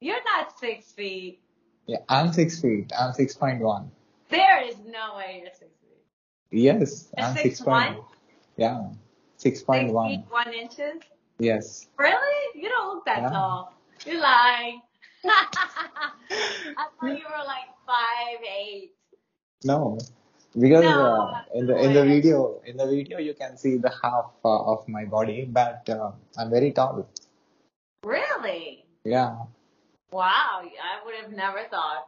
You're 0.00 0.24
not 0.24 0.58
six 0.58 0.92
feet. 0.92 1.40
Yeah, 1.86 1.98
I'm 2.08 2.32
six 2.32 2.60
feet. 2.60 2.92
I'm 2.98 3.12
6.1. 3.12 3.88
There 4.30 4.62
is 4.64 4.76
no 4.86 5.16
way 5.16 5.42
you're 5.44 5.52
six 5.54 5.70
feet. 5.80 6.02
Yes, 6.50 7.08
You're 7.16 7.26
I'm 7.26 7.34
6'1"? 7.36 7.64
6.1. 7.64 8.04
Yeah, 8.56 8.88
Six 9.36 9.62
6.1. 9.62 10.08
feet 10.08 10.24
one 10.30 10.52
inches. 10.52 11.02
Yes. 11.38 11.86
Really? 11.98 12.60
You 12.60 12.68
don't 12.68 12.88
look 12.94 13.04
that 13.06 13.22
Yeah. 13.22 13.30
tall. 13.30 13.72
You're 14.06 14.20
lying. 14.20 14.80
I 15.24 16.86
thought 17.00 17.18
you 17.18 17.24
were 17.24 17.44
like 17.46 17.68
five 17.86 18.38
eight. 18.44 18.92
No, 19.64 19.98
because 20.58 20.84
No, 20.84 21.34
uh, 21.34 21.42
in 21.54 21.66
the 21.66 21.76
in 21.76 21.92
the 21.92 22.04
video 22.04 22.60
in 22.64 22.76
the 22.76 22.86
video 22.86 23.18
you 23.18 23.34
can 23.34 23.56
see 23.56 23.76
the 23.76 23.90
half 24.02 24.30
uh, 24.44 24.72
of 24.72 24.86
my 24.88 25.04
body, 25.04 25.44
but 25.44 25.88
uh, 25.88 26.12
I'm 26.38 26.50
very 26.50 26.72
tall. 26.72 27.08
Really? 28.04 28.84
Yeah. 29.04 29.36
Wow, 30.12 30.62
I 30.62 31.04
would 31.04 31.14
have 31.16 31.32
never 31.32 31.64
thought. 31.70 32.06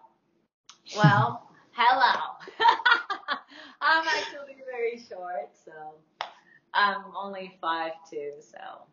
Well, 0.96 1.48
hello. 1.72 2.38
I'm 3.80 4.06
actually 4.06 4.62
very 4.70 5.02
short, 5.02 5.50
so 5.64 5.72
I'm 6.72 7.02
only 7.16 7.58
five 7.60 7.92
two. 8.08 8.32
So 8.40 8.86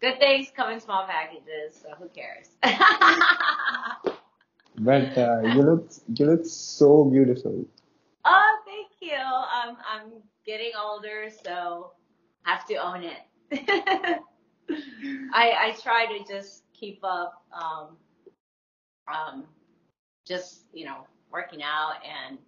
good 0.00 0.18
things 0.18 0.48
come 0.54 0.72
in 0.72 0.80
small 0.80 1.06
packages. 1.06 1.78
So 1.80 1.94
who 1.98 2.08
cares? 2.08 2.50
But 4.78 5.16
uh, 5.16 5.40
you 5.40 5.62
look 5.62 5.90
you 6.14 6.26
look 6.26 6.44
so 6.44 7.04
beautiful. 7.04 7.64
Oh, 8.24 8.55
you. 9.06 9.16
I'm 9.16 9.76
I'm 9.90 10.12
getting 10.44 10.72
older, 10.80 11.28
so 11.44 11.92
I 12.44 12.54
have 12.54 12.66
to 12.66 12.76
own 12.76 13.04
it. 13.04 13.22
I 15.32 15.52
I 15.52 15.76
try 15.82 16.06
to 16.06 16.24
just 16.32 16.64
keep 16.72 17.00
up, 17.02 17.42
um, 17.52 17.96
um, 19.12 19.44
just 20.26 20.62
you 20.72 20.84
know, 20.84 21.06
working 21.32 21.62
out 21.62 21.94
and 22.04 22.38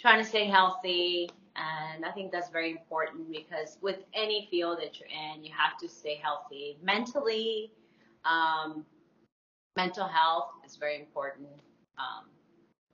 trying 0.00 0.22
to 0.22 0.28
stay 0.28 0.46
healthy. 0.46 1.30
And 1.54 2.04
I 2.04 2.10
think 2.12 2.32
that's 2.32 2.48
very 2.48 2.70
important 2.70 3.30
because 3.30 3.76
with 3.82 3.98
any 4.14 4.48
field 4.50 4.78
that 4.78 4.98
you're 4.98 5.08
in, 5.08 5.44
you 5.44 5.52
have 5.56 5.76
to 5.78 5.88
stay 5.88 6.18
healthy 6.22 6.78
mentally. 6.82 7.70
Um, 8.24 8.86
mental 9.76 10.06
health 10.06 10.48
is 10.66 10.76
very 10.76 10.98
important 10.98 11.48
um, 11.98 12.24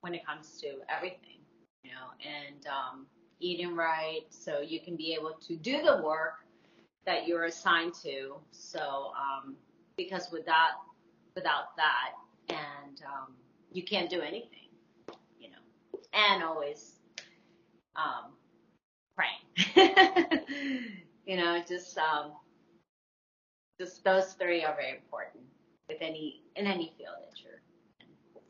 when 0.01 0.13
it 0.13 0.25
comes 0.25 0.59
to 0.61 0.67
everything, 0.89 1.38
you 1.83 1.91
know, 1.91 2.07
and 2.25 2.65
um, 2.67 3.05
eating 3.39 3.75
right 3.75 4.21
so 4.29 4.59
you 4.59 4.79
can 4.79 4.95
be 4.95 5.13
able 5.13 5.33
to 5.47 5.55
do 5.55 5.81
the 5.81 6.01
work 6.03 6.45
that 7.05 7.27
you're 7.27 7.45
assigned 7.45 7.93
to. 8.03 8.35
So, 8.51 9.11
um, 9.17 9.55
because 9.97 10.29
without 10.31 10.71
without 11.35 11.75
that, 11.77 12.11
and 12.49 13.01
um, 13.05 13.33
you 13.71 13.83
can't 13.83 14.09
do 14.09 14.21
anything, 14.21 14.69
you 15.39 15.49
know, 15.49 15.99
and 16.13 16.43
always 16.43 16.95
um, 17.95 18.33
praying. 19.15 20.01
you 21.25 21.37
know, 21.37 21.61
just 21.67 21.97
um, 21.97 22.33
just 23.79 24.03
those 24.03 24.33
three 24.33 24.63
are 24.63 24.75
very 24.75 24.91
important 24.91 25.43
with 25.87 25.97
any 26.01 26.41
in 26.55 26.67
any 26.67 26.93
field 26.97 27.15
that 27.29 27.41
you're 27.41 27.53
in. 27.53 28.41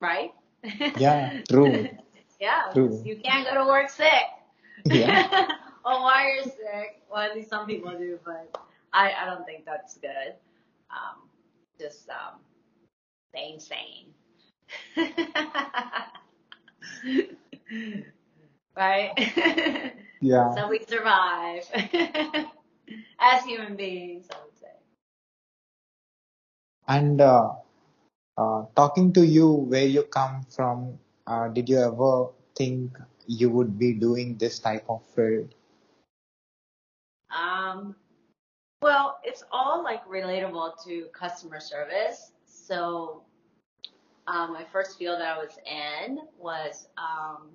Right? 0.00 0.32
Yeah, 0.62 1.40
true. 1.48 1.88
yeah. 2.40 2.70
True. 2.72 3.02
You 3.04 3.16
can't 3.16 3.46
go 3.46 3.54
to 3.54 3.64
work 3.66 3.90
sick. 3.90 4.08
Yeah. 4.84 5.28
oh, 5.84 6.02
why 6.02 6.32
you're 6.34 6.44
sick? 6.44 7.02
Well, 7.10 7.22
at 7.22 7.36
least 7.36 7.50
some 7.50 7.66
people 7.66 7.92
do, 7.92 8.18
but 8.24 8.50
I, 8.92 9.12
I 9.12 9.26
don't 9.26 9.44
think 9.46 9.64
that's 9.64 9.96
good. 9.98 10.34
Um, 10.90 11.28
just 11.78 12.08
um, 12.08 12.40
staying 13.30 13.60
sane. 13.60 14.08
right? 18.76 19.92
Yeah. 20.20 20.54
So 20.54 20.68
we 20.68 20.80
survive 20.88 21.64
as 23.20 23.44
human 23.44 23.76
beings, 23.76 24.26
I 24.30 24.36
would 24.44 24.58
say. 24.58 24.66
And 26.88 27.20
uh, 27.20 27.52
uh, 28.42 28.66
talking 28.74 29.12
to 29.12 29.24
you, 29.24 29.48
where 29.48 29.86
you 29.86 30.02
come 30.02 30.44
from, 30.50 30.98
uh, 31.26 31.48
did 31.48 31.68
you 31.68 31.78
ever 31.78 32.28
think 32.56 32.98
you 33.26 33.50
would 33.50 33.78
be 33.78 33.92
doing 33.92 34.36
this 34.36 34.58
type 34.58 34.84
of 34.88 35.02
field? 35.14 35.54
Um, 37.30 37.94
well, 38.82 39.18
it's 39.22 39.44
all 39.52 39.82
like 39.84 40.04
relatable 40.06 40.82
to 40.84 41.06
customer 41.12 41.60
service. 41.60 42.32
So, 42.44 43.22
um, 44.26 44.52
my 44.52 44.64
first 44.72 44.98
field 44.98 45.20
that 45.20 45.36
I 45.36 45.38
was 45.38 45.58
in 45.66 46.18
was 46.38 46.88
um, 46.98 47.50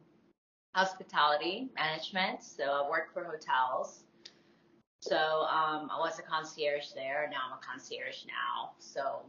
hospitality 0.76 1.70
management. 1.76 2.44
So 2.44 2.64
I 2.64 2.90
worked 2.90 3.14
for 3.14 3.24
hotels. 3.24 4.04
So 5.02 5.18
um, 5.18 5.90
I 5.92 5.98
was 6.00 6.20
a 6.20 6.24
concierge 6.24 6.92
there. 6.94 7.30
Now 7.32 7.38
I'm 7.48 7.58
a 7.58 7.62
concierge 7.66 8.26
now. 8.26 8.72
So 8.80 9.22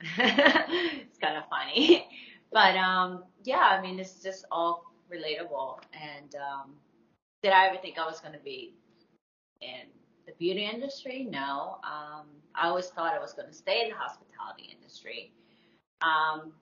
it's 0.18 1.18
kind 1.18 1.36
of 1.36 1.44
funny. 1.48 2.06
But 2.52 2.74
um, 2.74 3.22
yeah, 3.44 3.60
I 3.60 3.80
mean, 3.80 4.00
it's 4.00 4.20
just 4.24 4.44
all 4.50 4.92
relatable. 5.08 5.78
And 5.94 6.34
um, 6.34 6.72
did 7.44 7.52
I 7.52 7.68
ever 7.68 7.76
think 7.80 7.96
I 7.96 8.04
was 8.04 8.18
going 8.18 8.34
to 8.34 8.40
be 8.40 8.74
in 9.60 9.86
the 10.26 10.32
beauty 10.36 10.64
industry? 10.64 11.28
No. 11.30 11.78
Um, 11.84 12.26
I 12.56 12.66
always 12.66 12.86
thought 12.88 13.14
I 13.14 13.20
was 13.20 13.34
going 13.34 13.46
to 13.46 13.54
stay 13.54 13.82
in 13.84 13.90
the 13.90 13.94
hospitality 13.94 14.76
industry, 14.76 15.32
um, 16.02 16.52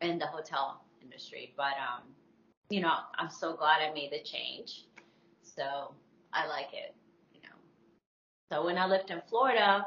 in 0.00 0.18
the 0.18 0.26
hotel 0.26 0.80
industry. 1.02 1.52
But 1.54 1.74
um, 1.76 2.04
you 2.70 2.80
know, 2.80 2.94
I'm 3.18 3.28
so 3.28 3.54
glad 3.54 3.82
I 3.82 3.92
made 3.92 4.10
the 4.10 4.22
change. 4.24 4.86
So 5.42 5.94
I 6.32 6.46
like 6.46 6.72
it. 6.72 6.94
You 7.30 7.40
know. 7.42 7.56
So 8.50 8.64
when 8.64 8.78
I 8.78 8.86
lived 8.86 9.10
in 9.10 9.20
Florida, 9.28 9.84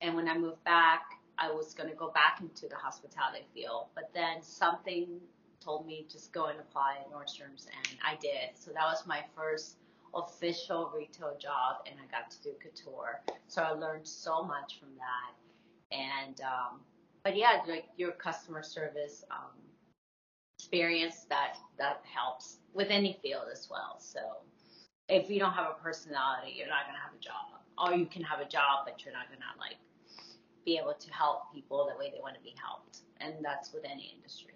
and 0.00 0.14
when 0.14 0.28
I 0.28 0.38
moved 0.38 0.62
back, 0.64 1.02
I 1.42 1.50
was 1.50 1.74
going 1.74 1.90
to 1.90 1.96
go 1.96 2.10
back 2.10 2.38
into 2.40 2.68
the 2.68 2.76
hospitality 2.76 3.44
field, 3.52 3.86
but 3.96 4.10
then 4.14 4.42
something 4.42 5.08
told 5.60 5.86
me 5.86 6.06
just 6.08 6.32
go 6.32 6.46
and 6.46 6.60
apply 6.60 6.98
at 7.00 7.10
Nordstrom's, 7.10 7.66
and 7.66 7.98
I 8.04 8.16
did. 8.20 8.54
So 8.54 8.70
that 8.70 8.84
was 8.84 9.04
my 9.06 9.24
first 9.34 9.76
official 10.14 10.92
retail 10.94 11.36
job, 11.40 11.86
and 11.86 11.96
I 11.98 12.06
got 12.16 12.30
to 12.30 12.42
do 12.42 12.50
couture. 12.62 13.22
So 13.48 13.62
I 13.62 13.70
learned 13.72 14.06
so 14.06 14.44
much 14.44 14.78
from 14.78 14.90
that. 14.96 15.96
And 15.96 16.40
um, 16.42 16.80
but 17.24 17.36
yeah, 17.36 17.60
like 17.66 17.86
your 17.96 18.12
customer 18.12 18.62
service 18.62 19.24
um, 19.30 19.58
experience 20.58 21.26
that 21.28 21.56
that 21.78 22.02
helps 22.04 22.58
with 22.72 22.88
any 22.90 23.18
field 23.20 23.46
as 23.52 23.68
well. 23.68 23.96
So 23.98 24.20
if 25.08 25.28
you 25.28 25.40
don't 25.40 25.52
have 25.52 25.70
a 25.70 25.82
personality, 25.82 26.54
you're 26.56 26.68
not 26.68 26.86
gonna 26.86 27.02
have 27.02 27.14
a 27.18 27.22
job, 27.22 27.60
or 27.78 27.98
you 27.98 28.06
can 28.06 28.22
have 28.22 28.40
a 28.40 28.48
job, 28.48 28.86
but 28.86 29.04
you're 29.04 29.14
not 29.14 29.26
gonna 29.28 29.44
like 29.58 29.76
be 30.64 30.78
able 30.78 30.94
to 30.94 31.12
help 31.12 31.52
people 31.52 31.88
the 31.92 31.98
way 31.98 32.10
they 32.10 32.20
want 32.20 32.34
to 32.34 32.40
be 32.40 32.54
helped. 32.62 33.00
And 33.20 33.34
that's 33.42 33.72
with 33.72 33.84
any 33.84 34.14
industry. 34.16 34.54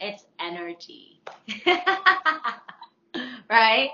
It's 0.00 0.24
energy. 0.40 1.22
right? 3.50 3.90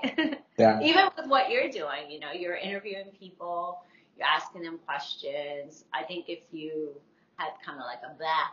Yeah. 0.57 0.79
Even 0.83 1.09
with 1.17 1.27
what 1.27 1.49
you're 1.49 1.69
doing, 1.69 2.09
you 2.09 2.19
know, 2.19 2.31
you're 2.31 2.55
interviewing 2.55 3.11
people, 3.19 3.79
you're 4.17 4.27
asking 4.27 4.63
them 4.63 4.79
questions. 4.85 5.85
I 5.93 6.03
think 6.03 6.25
if 6.27 6.39
you 6.51 6.89
had 7.37 7.49
kind 7.65 7.79
of 7.79 7.85
like 7.85 7.99
a 8.03 8.17
that 8.19 8.51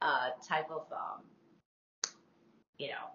uh, 0.00 0.30
type 0.46 0.70
of, 0.70 0.86
um, 0.92 1.22
you 2.78 2.88
know, 2.88 3.10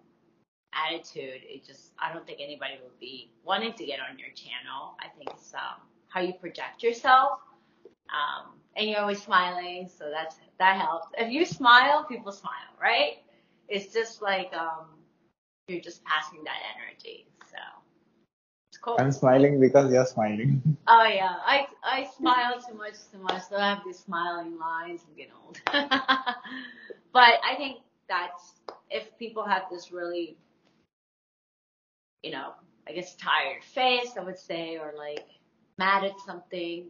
attitude, 0.74 1.42
it 1.44 1.66
just, 1.66 1.94
I 2.00 2.14
don't 2.14 2.26
think 2.26 2.40
anybody 2.42 2.74
would 2.82 3.00
be 3.00 3.32
wanting 3.44 3.74
to 3.74 3.86
get 3.86 4.00
on 4.00 4.18
your 4.18 4.30
channel. 4.30 4.96
I 5.00 5.08
think 5.18 5.30
it's 5.32 5.54
um, 5.54 5.82
how 6.10 6.22
you 6.22 6.34
project 6.34 6.84
yourself 6.84 7.40
um, 8.14 8.54
and 8.76 8.90
you're 8.90 9.00
always 9.00 9.22
smiling, 9.22 9.90
so 9.90 10.10
that's 10.12 10.38
that 10.60 10.80
helps. 10.80 11.08
If 11.18 11.32
you 11.32 11.46
smile, 11.46 12.06
people 12.06 12.32
smile, 12.32 12.74
right? 12.82 13.18
It's 13.68 13.94
just 13.94 14.22
like 14.22 14.54
um, 14.54 14.88
you're 15.68 15.82
just 15.82 16.04
passing 16.06 16.44
that 16.46 16.58
energy. 16.76 17.28
So 17.52 17.58
it's 18.70 18.78
cool. 18.78 18.96
I'm 19.00 19.12
smiling 19.12 19.60
because 19.60 19.92
you're 19.92 20.06
smiling. 20.06 20.62
Oh 20.88 21.04
yeah, 21.08 21.36
I 21.46 21.68
I 21.84 22.08
smile 22.18 22.62
too 22.62 22.76
much, 22.76 22.96
too 23.12 23.20
much. 23.20 23.44
So 23.50 23.58
I 23.58 23.70
have 23.70 23.84
these 23.86 24.00
smiling 24.00 24.58
lines. 24.58 25.02
I'm 25.08 25.16
getting 25.16 25.34
old. 25.46 25.60
but 27.14 27.34
I 27.44 27.56
think 27.58 27.78
that's 28.10 28.56
if 28.90 29.18
people 29.18 29.46
have 29.46 29.64
this 29.72 29.92
really, 29.92 30.38
you 32.22 32.32
know, 32.32 32.54
I 32.88 32.92
guess 32.94 33.16
tired 33.16 33.64
face, 33.64 34.14
I 34.20 34.24
would 34.24 34.38
say, 34.38 34.78
or 34.78 34.94
like 34.98 35.26
mad 35.78 36.04
at 36.04 36.20
something, 36.20 36.88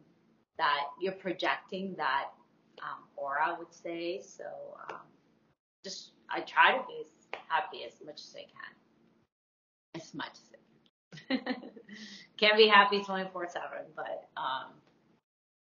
that 0.57 0.81
you're 0.99 1.13
projecting 1.13 1.95
that 1.97 2.25
um, 2.81 3.03
aura, 3.15 3.55
I 3.55 3.57
would 3.57 3.73
say. 3.73 4.21
So 4.21 4.43
um, 4.89 4.99
just 5.83 6.11
I 6.29 6.41
try 6.41 6.77
to 6.77 6.83
be 6.87 7.01
as 7.01 7.07
happy 7.47 7.83
as 7.85 7.93
much 8.05 8.19
as 8.21 8.35
I 8.37 8.41
can, 8.41 10.01
as 10.01 10.13
much 10.13 10.31
as 10.33 10.51
I 11.31 11.35
can. 11.37 11.55
Can't 12.37 12.57
be 12.57 12.67
happy 12.67 12.99
24/7, 13.01 13.31
but 13.95 14.27
um, 14.37 14.71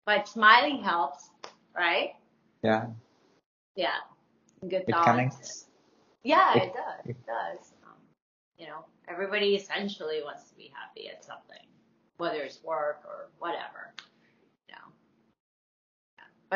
but 0.06 0.28
smiling 0.28 0.82
helps, 0.82 1.30
right? 1.76 2.16
Yeah. 2.64 2.88
Yeah, 3.76 3.98
good 4.62 4.84
It 4.88 4.92
thoughts. 4.92 5.08
connects. 5.10 5.66
Yeah, 6.24 6.56
It- 6.56 6.64
it 6.64 6.74
does. 6.74 7.06
It 7.10 7.26
does. 7.26 7.74
Um, 7.86 7.98
you 8.58 8.68
know, 8.68 8.86
everybody 9.10 9.56
essentially 9.56 10.22
wants 10.24 10.48
to 10.50 10.56
be 10.56 10.72
happy 10.74 11.10
at 11.10 11.24
something, 11.26 11.66
whether 12.18 12.42
it's 12.44 12.64
work 12.64 13.02
or 13.06 13.30
whatever. 13.40 13.94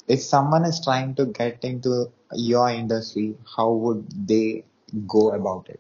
if 0.08 0.22
someone 0.22 0.66
is 0.66 0.84
trying 0.84 1.16
to 1.16 1.26
get 1.28 1.64
into 1.64 2.12
your 2.34 2.70
industry, 2.70 3.36
how 3.56 3.72
would 3.72 4.28
they 4.28 4.66
go 5.08 5.32
about 5.32 5.70
it? 5.70 5.80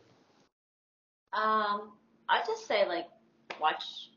Um, 1.33 1.91
I 2.29 2.43
just 2.47 2.67
say 2.67 2.87
like 2.87 3.07
watch, 3.59 4.11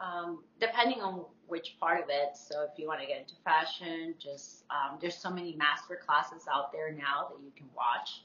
um, 0.00 0.44
depending 0.60 1.00
on 1.00 1.24
which 1.48 1.76
part 1.78 2.02
of 2.02 2.08
it. 2.08 2.36
So 2.36 2.62
if 2.62 2.78
you 2.78 2.86
want 2.86 3.00
to 3.00 3.06
get 3.06 3.20
into 3.20 3.34
fashion, 3.44 4.14
just 4.18 4.64
um, 4.70 4.98
there's 5.00 5.16
so 5.16 5.30
many 5.30 5.54
master 5.56 5.98
classes 6.04 6.46
out 6.52 6.72
there 6.72 6.92
now 6.92 7.28
that 7.30 7.42
you 7.44 7.52
can 7.56 7.66
watch 7.76 8.22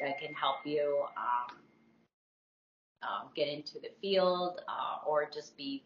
that 0.00 0.18
can 0.18 0.32
help 0.34 0.56
you 0.64 1.04
um, 1.16 1.56
um, 3.02 3.28
get 3.34 3.48
into 3.48 3.74
the 3.80 3.90
field 4.00 4.60
uh, 4.68 5.06
or 5.06 5.28
just 5.32 5.56
be 5.56 5.84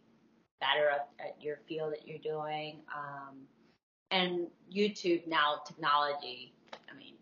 better 0.61 0.89
at, 0.89 1.09
at 1.21 1.43
your 1.43 1.59
field 1.69 1.93
that 1.93 2.07
you're 2.07 2.19
doing. 2.19 2.81
Um, 2.95 3.37
and 4.11 4.47
YouTube 4.73 5.27
now 5.27 5.61
technology. 5.67 6.55
I 6.73 6.97
mean, 6.97 7.15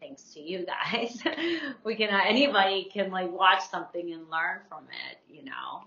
thanks 0.00 0.22
to 0.34 0.40
you 0.40 0.66
guys, 0.66 1.22
we 1.84 1.94
can 1.94 2.12
uh, 2.12 2.20
anybody 2.26 2.88
can 2.92 3.10
like 3.10 3.30
watch 3.30 3.62
something 3.70 4.12
and 4.12 4.22
learn 4.30 4.60
from 4.68 4.84
it, 4.84 5.18
you 5.28 5.44
know. 5.44 5.84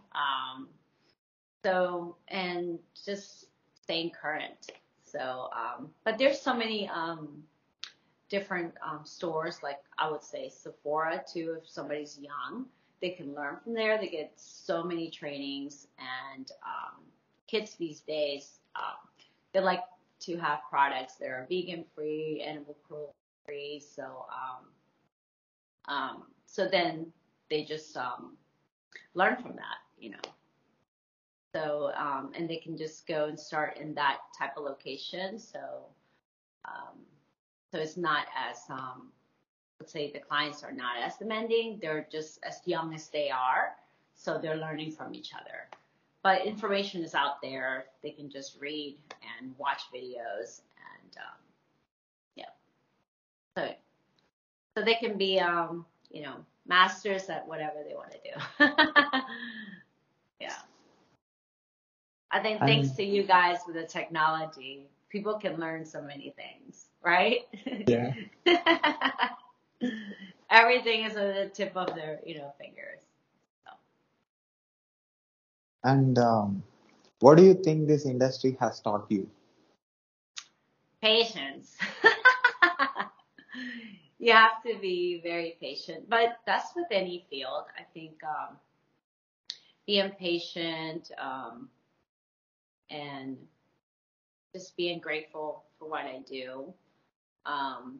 So 1.65 2.15
and 2.27 2.77
just 3.07 3.45
staying 3.73 4.11
current. 4.11 4.69
So, 5.03 5.49
um, 5.51 5.89
but 6.03 6.19
there's 6.19 6.39
so 6.39 6.53
many 6.53 6.87
um, 6.89 7.41
different 8.29 8.75
um, 8.87 9.01
stores, 9.03 9.63
like 9.63 9.79
I 9.97 10.11
would 10.11 10.21
say 10.21 10.47
Sephora 10.47 11.23
too. 11.27 11.57
If 11.59 11.67
somebody's 11.67 12.19
young, 12.19 12.67
they 13.01 13.09
can 13.09 13.33
learn 13.33 13.57
from 13.63 13.73
there. 13.73 13.97
They 13.97 14.09
get 14.09 14.33
so 14.35 14.83
many 14.83 15.09
trainings, 15.09 15.87
and 15.97 16.51
um, 16.63 17.01
kids 17.47 17.73
these 17.73 18.01
days, 18.01 18.59
um, 18.75 19.09
they 19.51 19.59
like 19.59 19.81
to 20.19 20.37
have 20.37 20.59
products 20.69 21.15
that 21.15 21.29
are 21.29 21.47
vegan 21.49 21.83
free, 21.95 22.43
animal 22.45 22.77
cruelty 22.87 23.13
free. 23.43 23.79
So, 23.79 24.27
um, 24.29 25.95
um, 25.95 26.23
so 26.45 26.67
then 26.67 27.07
they 27.49 27.63
just 27.63 27.97
um, 27.97 28.37
learn 29.15 29.37
from 29.37 29.55
that, 29.55 29.79
you 29.97 30.11
know. 30.11 30.19
So, 31.55 31.93
um, 31.95 32.31
and 32.35 32.49
they 32.49 32.57
can 32.57 32.75
just 32.75 33.07
go 33.07 33.25
and 33.25 33.39
start 33.39 33.77
in 33.77 33.93
that 33.93 34.17
type 34.37 34.57
of 34.57 34.65
location. 34.65 35.39
So, 35.39 35.85
um, 36.65 36.99
so 37.71 37.79
it's 37.79 37.95
not 37.95 38.25
as, 38.37 38.57
um, 38.69 39.07
let's 39.79 39.93
say 39.93 40.11
the 40.11 40.19
clients 40.19 40.63
are 40.63 40.73
not 40.73 40.97
as 41.01 41.15
demanding. 41.15 41.79
They're 41.81 42.07
just 42.11 42.39
as 42.43 42.59
young 42.65 42.93
as 42.93 43.07
they 43.07 43.29
are. 43.29 43.77
So 44.15 44.37
they're 44.37 44.57
learning 44.57 44.91
from 44.91 45.15
each 45.15 45.31
other. 45.33 45.69
But 46.23 46.45
information 46.45 47.05
is 47.05 47.15
out 47.15 47.41
there. 47.41 47.85
They 48.03 48.11
can 48.11 48.29
just 48.29 48.59
read 48.59 48.97
and 49.39 49.55
watch 49.57 49.83
videos 49.93 50.59
and, 50.75 51.17
um, 51.17 51.39
yeah. 52.35 52.49
So, 53.57 53.73
so 54.75 54.83
they 54.83 54.95
can 54.95 55.17
be, 55.17 55.39
um, 55.39 55.85
you 56.11 56.21
know, 56.21 56.35
masters 56.67 57.29
at 57.29 57.47
whatever 57.47 57.77
they 57.87 57.95
want 57.95 58.11
to 58.11 58.19
do. 58.19 58.65
I 62.31 62.41
think 62.41 62.65
thanks 62.65 62.91
to 62.93 63.03
you 63.03 63.23
guys 63.23 63.59
with 63.65 63.75
the 63.75 63.85
technology, 63.85 64.89
people 65.09 65.39
can 65.39 65.59
learn 65.59 65.85
so 65.85 66.01
many 66.01 66.31
things, 66.31 66.87
right? 67.03 67.39
yeah. 67.85 68.13
Everything 70.49 71.03
is 71.05 71.15
at 71.15 71.33
the 71.35 71.49
tip 71.49 71.75
of 71.75 71.95
their, 71.95 72.19
you 72.25 72.37
know, 72.37 72.53
fingers. 72.57 73.01
So, 73.65 73.71
And 75.83 76.17
um, 76.17 76.63
what 77.19 77.37
do 77.37 77.43
you 77.43 77.53
think 77.53 77.87
this 77.87 78.05
industry 78.05 78.57
has 78.59 78.79
taught 78.81 79.09
you? 79.09 79.29
patience. 81.01 81.77
you 84.19 84.31
have 84.31 84.61
to 84.65 84.77
be 84.79 85.19
very 85.23 85.57
patient, 85.59 86.09
but 86.09 86.37
that's 86.45 86.75
with 86.75 86.87
any 86.91 87.25
field. 87.29 87.65
I 87.77 87.83
think 87.93 88.23
um, 88.23 88.57
being 89.85 90.11
patient 90.11 91.11
um, 91.17 91.69
and 92.89 93.37
just 94.53 94.75
being 94.77 94.99
grateful 94.99 95.63
for 95.77 95.89
what 95.89 96.05
I 96.05 96.19
do. 96.25 96.73
Um, 97.45 97.99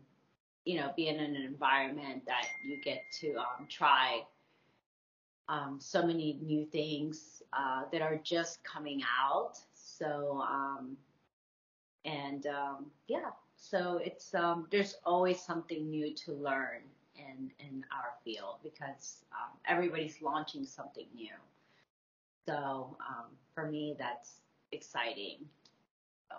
you 0.64 0.78
know, 0.78 0.92
being 0.96 1.16
in 1.16 1.36
an 1.36 1.44
environment 1.44 2.24
that 2.26 2.48
you 2.66 2.82
get 2.84 3.04
to 3.20 3.36
um, 3.36 3.68
try 3.70 4.22
um, 5.48 5.78
so 5.80 6.06
many 6.06 6.40
new 6.42 6.66
things 6.66 7.44
uh, 7.54 7.84
that 7.92 8.02
are 8.02 8.20
just 8.24 8.64
coming 8.64 9.04
out. 9.22 9.60
So, 9.76 10.44
um, 10.50 10.98
and 12.04 12.48
um, 12.48 12.86
yeah, 13.08 13.30
so 13.58 14.00
it's 14.04 14.34
um, 14.34 14.68
there's 14.72 14.96
always 15.06 15.40
something 15.40 15.90
new 15.90 16.16
to 16.16 16.34
learn 16.34 16.82
in 17.16 17.52
in 17.60 17.86
our 17.92 18.14
field 18.24 18.58
because 18.64 19.24
everybody's 19.68 20.22
launching 20.22 20.66
something 20.66 21.06
new. 21.16 21.34
So 22.48 22.98
for 23.54 23.68
me, 23.68 23.96
that's 23.98 24.42
exciting. 24.76 25.40
So 26.30 26.36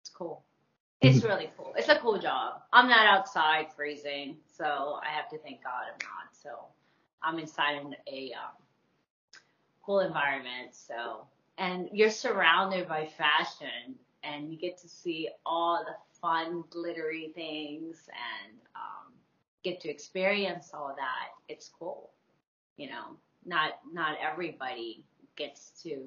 it's 0.00 0.10
cool. 0.10 0.44
It's 1.00 1.24
really 1.24 1.50
cool. 1.56 1.74
It's 1.76 1.88
a 1.88 1.98
cool 1.98 2.18
job. 2.18 2.62
I'm 2.72 2.88
not 2.88 3.06
outside 3.06 3.72
freezing, 3.74 4.36
so 4.56 5.00
I 5.02 5.10
have 5.16 5.28
to 5.30 5.38
thank 5.38 5.64
God 5.64 5.82
I'm 5.92 5.98
not. 5.98 6.36
So 6.40 6.50
I'm 7.22 7.38
inside 7.38 7.80
in 7.80 7.96
a 8.06 8.32
um, 8.34 8.54
cool 9.84 10.00
environment. 10.00 10.74
So 10.74 11.26
and 11.58 11.88
you're 11.92 12.10
surrounded 12.10 12.88
by 12.88 13.06
fashion, 13.06 13.96
and 14.24 14.50
you 14.50 14.58
get 14.58 14.78
to 14.78 14.88
see 14.88 15.28
all 15.44 15.84
the 15.84 15.94
fun, 16.20 16.64
glittery 16.70 17.32
things, 17.34 18.08
and 18.08 18.58
um, 18.74 19.12
get 19.62 19.80
to 19.80 19.88
experience 19.90 20.70
all 20.72 20.94
that. 20.96 21.28
It's 21.48 21.68
cool. 21.68 22.10
You 22.76 22.90
know, 22.90 23.16
not 23.44 23.72
not 23.92 24.16
everybody 24.20 25.04
gets 25.36 25.70
to 25.82 26.04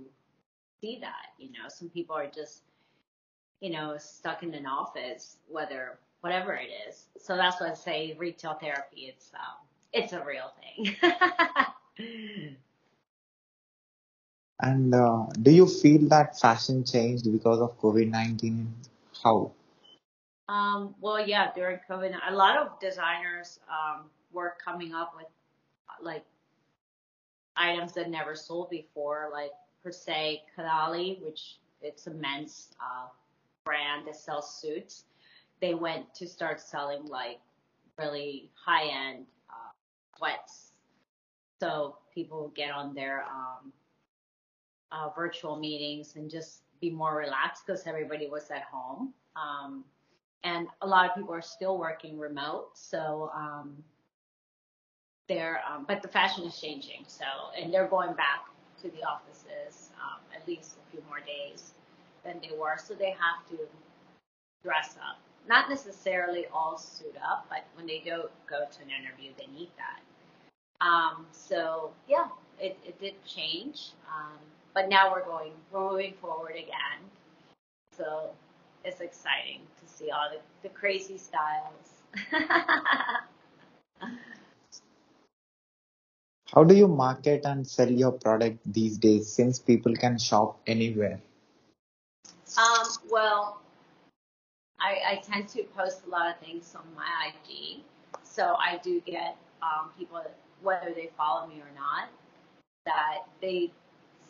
see 0.85 0.99
that. 1.01 1.33
You 1.37 1.49
know, 1.51 1.67
some 1.69 1.89
people 1.89 2.15
are 2.15 2.27
just 2.27 2.61
you 3.61 3.71
know, 3.71 3.95
stuck 3.97 4.43
in 4.43 4.53
an 4.53 4.65
office, 4.65 5.37
whether 5.47 5.97
whatever 6.21 6.53
it 6.53 6.69
is. 6.87 7.05
So 7.19 7.35
that's 7.35 7.59
why 7.59 7.71
I 7.71 7.73
say 7.73 8.15
retail 8.17 8.53
therapy. 8.53 9.13
It's 9.13 9.31
um, 9.33 9.65
it's 9.93 10.13
a 10.13 10.23
real 10.23 10.51
thing. 10.59 10.95
And 14.61 14.95
uh, 14.95 15.25
do 15.41 15.51
you 15.51 15.67
feel 15.67 16.07
that 16.07 16.39
fashion 16.39 16.85
changed 16.85 17.29
because 17.29 17.59
of 17.59 17.77
COVID-19? 17.81 18.67
How? 19.21 19.51
um, 20.47 20.95
well, 21.01 21.27
yeah, 21.27 21.51
during 21.53 21.79
COVID, 21.89 22.15
a 22.29 22.33
lot 22.33 22.55
of 22.55 22.79
designers 22.79 23.59
um, 23.69 24.05
were 24.31 24.53
coming 24.63 24.93
up 24.93 25.13
with 25.17 25.27
like 26.01 26.23
items 27.57 27.91
that 27.93 28.09
never 28.09 28.33
sold 28.33 28.69
before, 28.69 29.29
like 29.33 29.51
per 29.85 29.91
se 29.91 30.41
Canali, 30.57 31.21
which 31.21 31.59
it's 31.79 32.07
a 32.07 32.11
men's 32.11 32.69
uh, 32.81 33.07
brand 33.65 34.07
that 34.07 34.15
sells 34.15 34.59
suits. 34.59 35.03
They 35.61 35.75
went 35.75 36.11
to 36.15 36.27
start 36.27 36.59
selling 36.59 37.05
like 37.05 37.39
really 37.99 38.49
high 38.55 38.87
end 38.87 39.27
uh, 39.47 39.71
sweats, 40.17 40.71
so 41.59 41.97
people 42.13 42.51
get 42.55 42.71
on 42.71 42.95
their 42.95 43.25
um, 43.25 43.71
uh, 44.91 45.09
virtual 45.15 45.55
meetings 45.55 46.15
and 46.15 46.31
just 46.31 46.63
be 46.81 46.89
more 46.89 47.15
relaxed 47.15 47.63
because 47.65 47.85
everybody 47.85 48.27
was 48.27 48.49
at 48.49 48.63
home. 48.63 49.13
Um, 49.35 49.85
and 50.43 50.67
a 50.81 50.87
lot 50.87 51.07
of 51.07 51.15
people 51.15 51.33
are 51.33 51.41
still 51.43 51.77
working 51.77 52.17
remote, 52.17 52.69
so 52.73 53.29
um, 53.35 53.83
they're 55.27 55.61
um, 55.69 55.85
but 55.87 56.01
the 56.01 56.07
fashion 56.07 56.43
is 56.43 56.59
changing. 56.59 57.03
So 57.05 57.25
and 57.55 57.71
they're 57.71 57.87
going 57.87 58.13
back 58.13 58.45
to 58.85 58.91
the 58.95 59.03
offices 59.03 59.89
um, 59.97 60.19
at 60.35 60.47
least 60.47 60.77
a 60.77 60.91
few 60.91 61.03
more 61.09 61.19
days 61.19 61.73
than 62.23 62.39
they 62.41 62.55
were, 62.55 62.77
so 62.77 62.93
they 62.93 63.11
have 63.11 63.47
to 63.49 63.57
dress 64.63 64.95
up. 64.97 65.19
Not 65.47 65.69
necessarily 65.69 66.45
all 66.53 66.77
suit 66.77 67.15
up, 67.23 67.45
but 67.49 67.65
when 67.75 67.87
they 67.87 67.99
do 67.99 68.29
go 68.49 68.65
to 68.65 68.81
an 68.81 68.89
interview, 68.89 69.31
they 69.37 69.47
need 69.57 69.69
that. 69.77 70.85
Um, 70.85 71.25
so 71.31 71.91
yeah, 72.07 72.27
it, 72.59 72.77
it 72.85 72.99
did 72.99 73.13
change, 73.25 73.91
um, 74.07 74.37
but 74.73 74.89
now 74.89 75.11
we're 75.11 75.25
going 75.25 75.51
we're 75.71 75.91
moving 75.91 76.13
forward 76.21 76.55
again. 76.55 77.01
So 77.97 78.29
it's 78.83 79.01
exciting 79.01 79.61
to 79.81 79.91
see 79.91 80.11
all 80.11 80.29
the, 80.31 80.67
the 80.67 80.73
crazy 80.73 81.17
styles. 81.17 82.03
How 86.55 86.63
do 86.63 86.73
you 86.73 86.87
market 86.87 87.43
and 87.43 87.67
sell 87.67 87.91
your 87.91 88.13
product 88.13 88.59
these 88.65 88.97
days 88.97 89.27
since 89.27 89.59
people 89.59 89.93
can 89.93 90.17
shop 90.17 90.57
anywhere? 90.65 91.19
um, 92.57 92.87
well, 93.11 93.59
I, 94.79 94.99
I 95.05 95.15
tend 95.17 95.49
to 95.49 95.63
post 95.75 96.03
a 96.07 96.09
lot 96.09 96.33
of 96.33 96.39
things 96.39 96.73
on 96.73 96.83
my 96.95 97.31
IG, 97.31 97.81
so 98.23 98.55
I 98.57 98.79
do 98.81 99.01
get 99.01 99.35
um, 99.61 99.89
people 99.97 100.23
whether 100.61 100.93
they 100.95 101.09
follow 101.17 101.45
me 101.47 101.55
or 101.55 101.71
not 101.75 102.07
that 102.85 103.23
they 103.41 103.71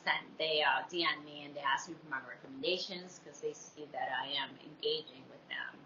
send 0.04 0.18
they 0.40 0.64
uh, 0.64 0.82
DM 0.92 1.24
me 1.26 1.44
and 1.46 1.56
they 1.56 1.62
ask 1.62 1.90
me 1.90 1.96
for 2.04 2.10
my 2.10 2.20
recommendations 2.28 3.20
because 3.24 3.40
they 3.40 3.54
see 3.54 3.86
that 3.92 4.10
I 4.24 4.30
am 4.30 4.50
engaging 4.66 5.22
with 5.30 5.42
them 5.50 5.80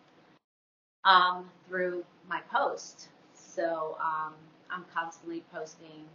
um, 1.04 1.50
through 1.68 2.06
my 2.30 2.42
post. 2.52 3.10
So 3.34 3.98
um, 4.00 4.34
I'm 4.72 4.86
constantly 4.94 5.44
posting 5.52 6.06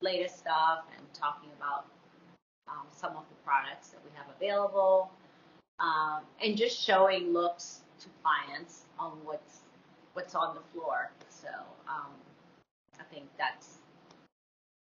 latest 0.00 0.38
stuff 0.38 0.80
and 0.96 1.06
talking 1.12 1.50
about 1.56 1.86
um, 2.68 2.86
some 2.94 3.16
of 3.16 3.24
the 3.28 3.36
products 3.44 3.88
that 3.88 4.00
we 4.04 4.10
have 4.14 4.26
available, 4.36 5.10
um, 5.78 6.20
and 6.42 6.56
just 6.56 6.80
showing 6.80 7.32
looks 7.32 7.80
to 8.00 8.08
clients 8.22 8.82
on 8.98 9.12
what's 9.24 9.60
what's 10.14 10.34
on 10.34 10.54
the 10.54 10.60
floor. 10.72 11.10
So 11.28 11.48
um, 11.88 12.10
I 12.98 13.04
think 13.12 13.24
that's 13.38 13.78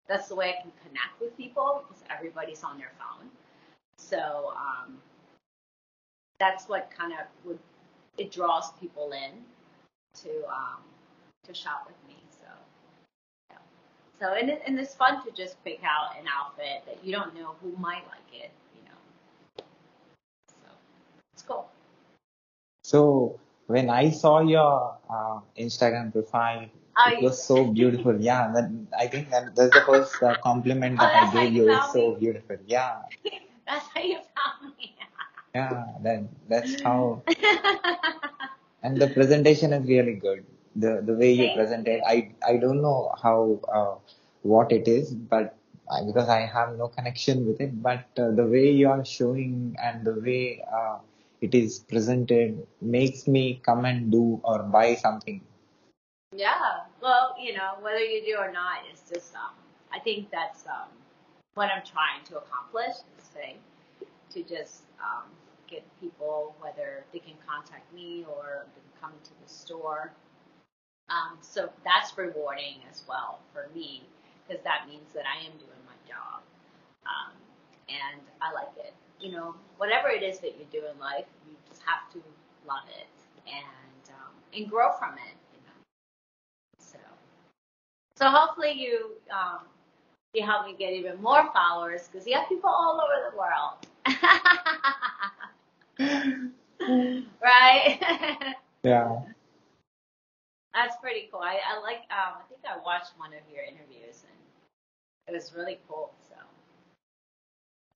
that's 0.08 0.28
the 0.28 0.36
way 0.36 0.56
I 0.58 0.62
can 0.62 0.72
connect 0.86 1.20
with 1.22 1.36
people 1.38 1.84
because 1.88 2.04
everybody's 2.10 2.64
on 2.64 2.78
their 2.78 2.92
phone. 3.00 3.30
So 3.98 4.54
um, 4.58 4.98
that's 6.40 6.68
what 6.68 6.90
kind 6.96 7.14
of 7.14 7.20
would 7.46 7.60
it 8.18 8.32
draws 8.32 8.72
people 8.74 9.12
in 9.14 9.32
to 10.24 10.30
um, 10.50 10.82
to 11.46 11.54
shop 11.54 11.86
with. 11.88 12.01
So 14.22 14.34
and 14.34 14.52
it, 14.52 14.62
and 14.68 14.78
it's 14.78 14.94
fun 14.94 15.26
to 15.26 15.32
just 15.32 15.58
pick 15.64 15.82
out 15.84 16.14
an 16.20 16.28
outfit 16.30 16.86
that 16.86 17.04
you 17.04 17.12
don't 17.12 17.34
know 17.34 17.56
who 17.60 17.76
might 17.78 18.06
like 18.06 18.30
it. 18.32 18.52
You 18.78 18.86
know. 18.86 19.66
So 20.46 20.70
it's 21.34 21.42
cool. 21.42 21.68
So 22.84 23.40
when 23.66 23.90
I 23.90 24.12
saw 24.12 24.42
your 24.42 24.96
uh, 25.10 25.40
Instagram 25.58 26.14
profile, 26.14 26.70
Oh, 26.98 27.10
it 27.10 27.24
was 27.24 27.42
so 27.42 27.72
beautiful. 27.72 28.20
Yeah, 28.20 28.52
that, 28.54 28.70
I 29.00 29.08
think 29.08 29.32
that 29.32 29.56
that's 29.56 29.74
the 29.74 29.82
first 29.82 30.22
uh, 30.22 30.36
compliment 30.44 31.00
oh, 31.00 31.06
that 31.08 31.16
I 31.16 31.32
gave 31.32 31.54
you 31.54 31.64
you. 31.64 31.74
It's 31.74 31.94
so 31.94 32.14
me. 32.14 32.20
beautiful. 32.20 32.58
Yeah, 32.68 33.02
that's 33.66 33.88
how 33.88 34.02
you 34.02 34.20
found 34.36 34.76
me. 34.78 34.94
yeah. 35.56 35.86
That 36.04 36.28
that's 36.48 36.82
how. 36.82 37.24
And 38.84 38.98
the 38.98 39.08
presentation 39.10 39.74
is 39.74 39.88
really 39.88 40.16
good. 40.16 40.44
The 40.76 41.02
the 41.06 41.14
way 41.14 41.32
you 41.34 41.46
Thank 41.46 41.58
present 41.58 41.88
it, 41.88 42.02
I 42.06 42.32
I 42.48 42.58
don't 42.58 42.82
know 42.82 43.14
how 43.22 43.60
uh, 43.68 43.96
what 44.44 44.72
it 44.72 44.88
is, 44.88 45.14
but 45.14 45.58
I, 45.92 46.04
because 46.06 46.30
I 46.30 46.42
have 46.42 46.78
no 46.78 46.88
connection 46.88 47.46
with 47.46 47.60
it, 47.60 47.82
but 47.82 48.06
uh, 48.18 48.32
the 48.32 48.46
way 48.46 48.72
you 48.72 48.90
are 48.90 49.04
showing 49.04 49.76
and 49.84 50.06
the 50.06 50.14
way 50.14 50.64
uh, 50.72 51.00
it 51.42 51.54
is 51.54 51.80
presented 51.80 52.66
makes 52.82 53.28
me 53.28 53.60
come 53.66 53.84
and 53.86 54.12
do 54.12 54.40
or 54.44 54.64
buy 54.64 54.96
something. 54.96 55.42
Yeah. 56.34 56.88
Well, 57.02 57.36
you 57.40 57.54
know, 57.54 57.74
whether 57.82 58.00
you 58.00 58.24
do 58.26 58.38
or 58.38 58.52
not, 58.52 58.80
it's 58.90 59.10
just 59.10 59.36
um 59.36 59.52
I 59.92 60.00
think 60.00 60.32
that's 60.32 60.66
um 60.68 60.88
what 61.56 61.70
I'm 61.70 61.84
trying 61.84 62.24
to 62.30 62.38
accomplish 62.38 62.96
is 63.18 63.26
say 63.34 63.58
to 64.32 64.44
just 64.44 64.84
um 65.00 65.28
get 65.68 65.84
people 66.00 66.56
whether 66.62 67.04
they 67.12 67.20
can 67.20 67.36
contact 67.46 67.94
me 67.94 68.26
or 68.30 68.66
they 68.76 68.82
can 68.82 69.02
come 69.02 69.14
to 69.24 69.32
the 69.44 69.50
store 69.50 70.14
Um, 71.12 71.38
so 71.42 71.70
that's 71.84 72.18
rewarding 72.18 72.80
as 72.90 73.04
well 73.08 73.40
for 73.54 73.68
me 73.76 74.04
because 74.48 74.64
that 74.64 74.88
means 74.88 75.14
that 75.14 75.26
I 75.28 75.40
am 75.46 75.52
doing 75.58 75.84
my 75.86 75.98
job. 76.08 76.42
Um, 77.06 77.34
and 77.90 78.22
I 78.42 78.52
like 78.54 78.72
it. 78.78 78.94
You 79.20 79.32
know, 79.34 79.56
whatever 79.78 80.08
it 80.10 80.24
is 80.24 80.40
that 80.40 80.58
you 80.58 80.66
do 80.72 80.82
in 80.92 80.98
life, 81.00 81.26
you 81.48 81.56
just 81.68 81.82
have 81.84 82.10
to 82.14 82.24
love 82.68 82.86
it 82.98 83.08
and 83.46 84.10
um, 84.10 84.34
and 84.56 84.68
grow 84.70 84.94
from 84.98 85.14
it. 85.16 85.36
You 85.54 85.60
know, 85.68 85.74
so 86.80 86.98
so 88.16 88.30
hopefully 88.30 88.72
you 88.72 89.12
um, 89.32 89.60
you 90.34 90.44
help 90.46 90.66
me 90.66 90.76
get 90.80 90.94
even 90.94 91.22
more 91.22 91.52
followers 91.54 92.08
because 92.10 92.26
you 92.26 92.34
have 92.36 92.48
people 92.48 92.70
all 92.70 93.02
over 93.02 93.30
the 93.30 93.36
world. 93.38 93.86
right? 97.44 98.00
Yeah. 98.84 99.22
Pretty 101.12 101.28
cool. 101.30 101.42
I, 101.42 101.60
I 101.60 101.82
like. 101.84 102.08
Um, 102.08 102.40
I 102.40 102.44
think 102.48 102.62
I 102.64 102.80
watched 102.86 103.12
one 103.18 103.34
of 103.34 103.44
your 103.52 103.64
interviews 103.68 104.24
and 104.24 104.40
it 105.28 105.34
was 105.36 105.52
really 105.54 105.78
cool. 105.90 106.12
So 106.30 106.36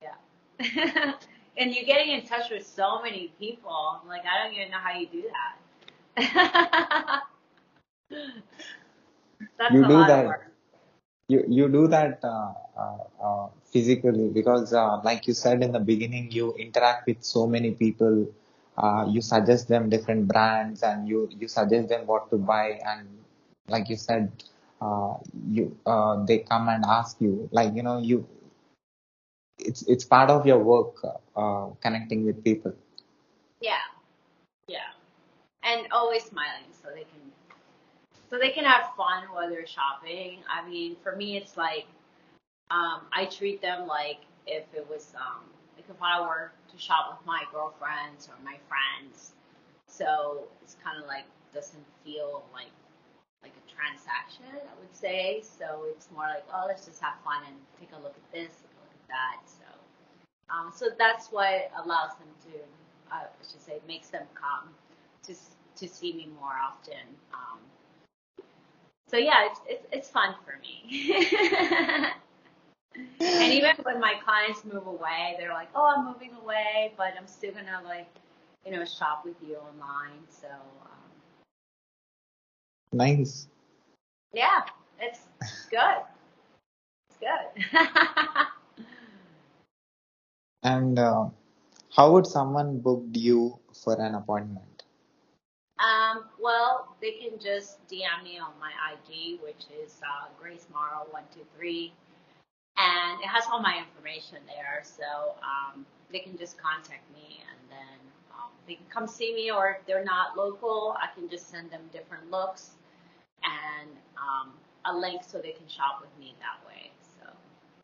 yeah. 0.02 0.20
and 1.58 1.74
you're 1.74 1.86
getting 1.86 2.12
in 2.12 2.26
touch 2.26 2.52
with 2.52 2.68
so 2.68 3.02
many 3.02 3.32
people. 3.40 4.02
Like, 4.06 4.24
I 4.28 4.44
don't 4.44 4.54
even 4.54 4.70
know 4.70 4.80
how 4.84 5.00
you 5.00 5.08
do 5.08 5.24
that. 5.32 5.56
That's 9.58 9.74
You 9.74 9.86
a 9.86 9.88
do 9.88 9.94
lot 9.94 10.08
that. 10.08 10.20
of 10.20 10.26
work. 10.28 10.52
You 11.30 11.46
you 11.48 11.70
do 11.70 11.88
that 11.88 12.20
uh, 12.22 12.52
uh, 12.78 12.98
uh, 13.24 13.48
physically 13.72 14.28
because, 14.28 14.74
uh, 14.74 15.00
like 15.06 15.26
you 15.26 15.34
said 15.34 15.64
in 15.64 15.72
the 15.72 15.80
beginning, 15.80 16.32
you 16.32 16.54
interact 16.56 17.08
with 17.08 17.24
so 17.24 17.48
many 17.48 17.72
people. 17.72 18.28
Uh, 18.78 19.06
you 19.10 19.22
suggest 19.22 19.68
them 19.68 19.90
different 19.90 20.28
brands, 20.28 20.84
and 20.84 21.08
you 21.08 21.30
you 21.40 21.48
suggest 21.48 21.90
them 21.90 22.06
what 22.06 22.30
to 22.30 22.38
buy. 22.38 22.80
And 22.86 23.08
like 23.68 23.90
you 23.90 23.96
said, 23.96 24.32
uh, 24.82 25.16
you 25.50 25.78
uh, 25.86 26.24
they 26.26 26.40
come 26.40 26.70
and 26.70 26.84
ask 26.86 27.22
you, 27.22 27.48
like 27.52 27.74
you 27.76 27.84
know, 27.84 28.00
you 28.00 28.28
it's 29.60 29.82
it's 29.88 30.04
part 30.06 30.30
of 30.30 30.46
your 30.46 30.60
work, 30.60 30.96
uh, 31.36 31.68
connecting 31.82 32.26
with 32.26 32.44
people. 32.44 32.74
Yeah, 33.62 33.84
yeah, 34.68 34.92
and 35.64 35.88
always 35.92 36.24
smiling 36.24 36.72
so 36.72 36.90
they 36.90 37.04
can 37.04 37.32
so 38.30 38.38
they 38.38 38.52
can 38.52 38.66
have 38.66 38.94
fun 38.96 39.24
while 39.32 39.50
they're 39.50 39.66
shopping. 39.68 40.40
I 40.50 40.68
mean, 40.68 40.96
for 41.04 41.16
me, 41.16 41.38
it's 41.38 41.58
like 41.58 41.86
um, 42.72 43.02
I 43.14 43.26
treat 43.26 43.62
them 43.62 43.88
like 43.88 44.20
if 44.48 44.64
it 44.74 44.88
was 44.90 45.14
um, 45.16 45.44
like 45.88 45.96
if 45.96 46.02
I 46.02 46.22
were 46.22 46.52
to 46.72 46.78
shop 46.78 47.18
with 47.18 47.26
my 47.26 47.44
girlfriends 47.52 48.28
or 48.28 48.36
my 48.44 48.58
friends. 48.68 49.34
So 49.88 50.44
it's 50.62 50.76
kind 50.84 51.02
of 51.02 51.08
like 51.08 51.26
doesn't 51.54 51.86
feel 52.04 52.44
like 52.54 52.72
like 53.44 53.54
a 53.54 53.66
transaction, 53.72 54.46
I 54.52 54.80
would 54.80 54.96
say. 54.96 55.44
So 55.44 55.86
it's 55.90 56.10
more 56.14 56.24
like, 56.24 56.44
oh, 56.54 56.66
let's 56.68 56.86
just 56.86 57.02
have 57.02 57.14
fun 57.24 57.44
and 57.48 57.56
take 57.80 57.90
a 57.98 58.02
look 58.02 58.16
at 58.16 58.32
this, 58.34 58.50
take 58.50 58.74
look 58.82 58.94
at 58.94 59.08
that. 59.10 59.38
So, 59.46 59.66
um, 60.54 60.72
so 60.76 60.90
that's 60.98 61.28
what 61.28 61.72
allows 61.84 62.18
them 62.18 62.28
to, 62.50 63.16
uh, 63.16 63.26
I 63.26 63.44
should 63.50 63.62
say, 63.62 63.80
makes 63.88 64.10
them 64.10 64.24
come 64.34 64.70
to 65.24 65.36
to 65.78 65.88
see 65.88 66.14
me 66.14 66.30
more 66.40 66.54
often. 66.54 67.06
Um, 67.34 67.60
so 69.08 69.18
yeah, 69.18 69.48
it's 69.52 69.60
it's, 69.68 69.88
it's 69.92 70.10
fun 70.10 70.36
for 70.44 70.58
me. 70.62 72.10
and 73.20 73.54
even 73.54 73.76
when 73.84 74.00
my 74.00 74.16
clients 74.24 74.64
move 74.66 74.88
away, 74.88 75.36
they're 75.38 75.54
like, 75.54 75.70
oh, 75.76 75.94
I'm 75.96 76.06
moving 76.06 76.32
away, 76.42 76.94
but 76.98 77.14
I'm 77.20 77.28
still 77.28 77.54
gonna 77.54 77.82
like, 77.84 78.08
you 78.66 78.72
know, 78.72 78.86
shop 78.86 79.24
with 79.26 79.36
you 79.46 79.56
online. 79.56 80.20
So. 80.30 80.48
Um, 80.48 80.90
Nice. 82.94 83.48
Yeah, 84.34 84.62
it's 85.00 85.20
good. 85.70 86.04
It's 87.10 87.20
good. 87.20 87.80
And 90.64 90.98
uh, 90.98 91.30
how 91.96 92.14
would 92.14 92.26
someone 92.26 92.80
book 92.80 93.04
you 93.14 93.60
for 93.84 94.02
an 94.02 94.16
appointment? 94.16 94.76
um, 95.78 96.26
well, 96.42 96.96
they 97.02 97.12
can 97.12 97.38
just 97.40 97.86
DM 97.88 98.24
me 98.24 98.40
on 98.40 98.54
my 98.60 98.72
IG, 98.94 99.40
which 99.42 99.66
is 99.84 100.02
uh, 100.02 100.28
Grace 100.40 100.66
Morrow 100.74 101.06
one 101.12 101.24
two 101.34 101.46
three, 101.56 101.94
and 102.78 103.22
it 103.22 103.28
has 103.28 103.46
all 103.52 103.62
my 103.62 103.78
information 103.80 104.40
there. 104.48 104.82
So 104.84 105.36
um, 105.42 105.86
they 106.12 106.20
can 106.20 106.38
just 106.38 106.58
contact 106.58 107.04
me, 107.14 107.42
and 107.50 107.60
then 107.70 108.00
um, 108.32 108.52
they 108.68 108.76
can 108.76 108.86
come 108.90 109.08
see 109.08 109.34
me. 109.34 109.52
Or 109.52 109.70
if 109.80 109.86
they're 109.86 110.04
not 110.04 110.38
local, 110.38 110.96
I 111.02 111.14
can 111.18 111.30
just 111.30 111.50
send 111.50 111.72
them 111.72 111.82
different 111.92 112.30
looks 112.32 112.72
and 113.44 113.90
um, 114.18 114.52
a 114.86 114.96
link 114.96 115.22
so 115.26 115.38
they 115.40 115.52
can 115.52 115.68
shop 115.68 116.00
with 116.02 116.12
me 116.20 116.36
that 116.40 116.66
way. 116.68 116.92
So 117.02 117.30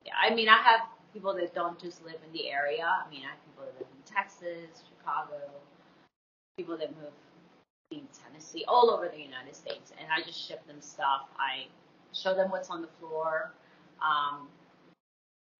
yeah, 0.06 0.14
I 0.22 0.34
mean, 0.34 0.50
I 0.50 0.58
have 0.58 0.82
people 1.14 1.34
that 1.36 1.54
don't 1.54 1.80
just 1.80 2.04
live 2.06 2.18
in 2.26 2.34
the 2.34 2.50
area. 2.50 2.86
I 2.86 3.10
mean, 3.10 3.22
I 3.26 3.32
have 3.32 3.46
people 3.46 3.66
that 3.66 3.80
live 3.80 3.88
in 3.92 4.14
Texas, 4.14 4.84
Chicago, 4.90 5.38
people 6.58 6.78
that 6.78 6.90
move 6.96 7.12
in 7.92 8.02
Tennessee, 8.24 8.64
all 8.68 8.90
over 8.90 9.10
the 9.10 9.22
United 9.22 9.56
States, 9.56 9.92
and 10.00 10.08
I 10.12 10.26
just 10.26 10.48
ship 10.48 10.66
them 10.68 10.80
stuff. 10.80 11.28
I 11.38 11.68
show 12.14 12.34
them 12.34 12.50
what's 12.50 12.70
on 12.70 12.82
the 12.82 12.88
floor. 13.00 13.52
Um, 14.02 14.48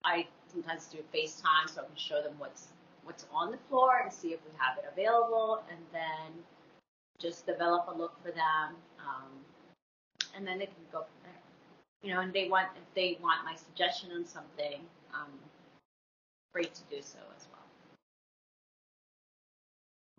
I 0.04 0.28
sometimes 0.52 0.88
do 0.88 1.00
FaceTime 1.14 1.70
so 1.70 1.82
I 1.82 1.86
can 1.86 1.96
show 1.96 2.22
them 2.22 2.34
what's 2.38 2.68
what's 3.04 3.26
on 3.34 3.52
the 3.52 3.58
floor 3.70 4.02
and 4.04 4.12
see 4.14 4.30
if 4.30 4.40
we 4.46 4.52
have 4.58 4.78
it 4.78 4.86
available, 4.92 5.64
and 5.70 5.80
then 5.92 6.32
just 7.20 7.46
develop 7.46 7.88
a 7.88 7.98
look 7.98 8.14
for 8.24 8.32
them. 8.32 8.76
Um, 9.00 9.32
and 10.36 10.46
then 10.46 10.60
they 10.60 10.66
can 10.66 10.86
go 10.92 11.00
from 11.00 11.20
there. 11.24 11.34
You 12.04 12.14
know, 12.14 12.22
and 12.22 12.34
they 12.34 12.48
want 12.50 12.68
if 12.76 12.94
they 12.96 13.18
want 13.22 13.46
my 13.46 13.56
suggestion 13.56 14.12
on 14.12 14.26
something, 14.26 14.82
um, 15.14 15.30
free 16.54 16.66
to 16.66 16.82
do 16.90 17.02
so 17.02 17.20
as 17.38 17.48
well. 17.52 17.62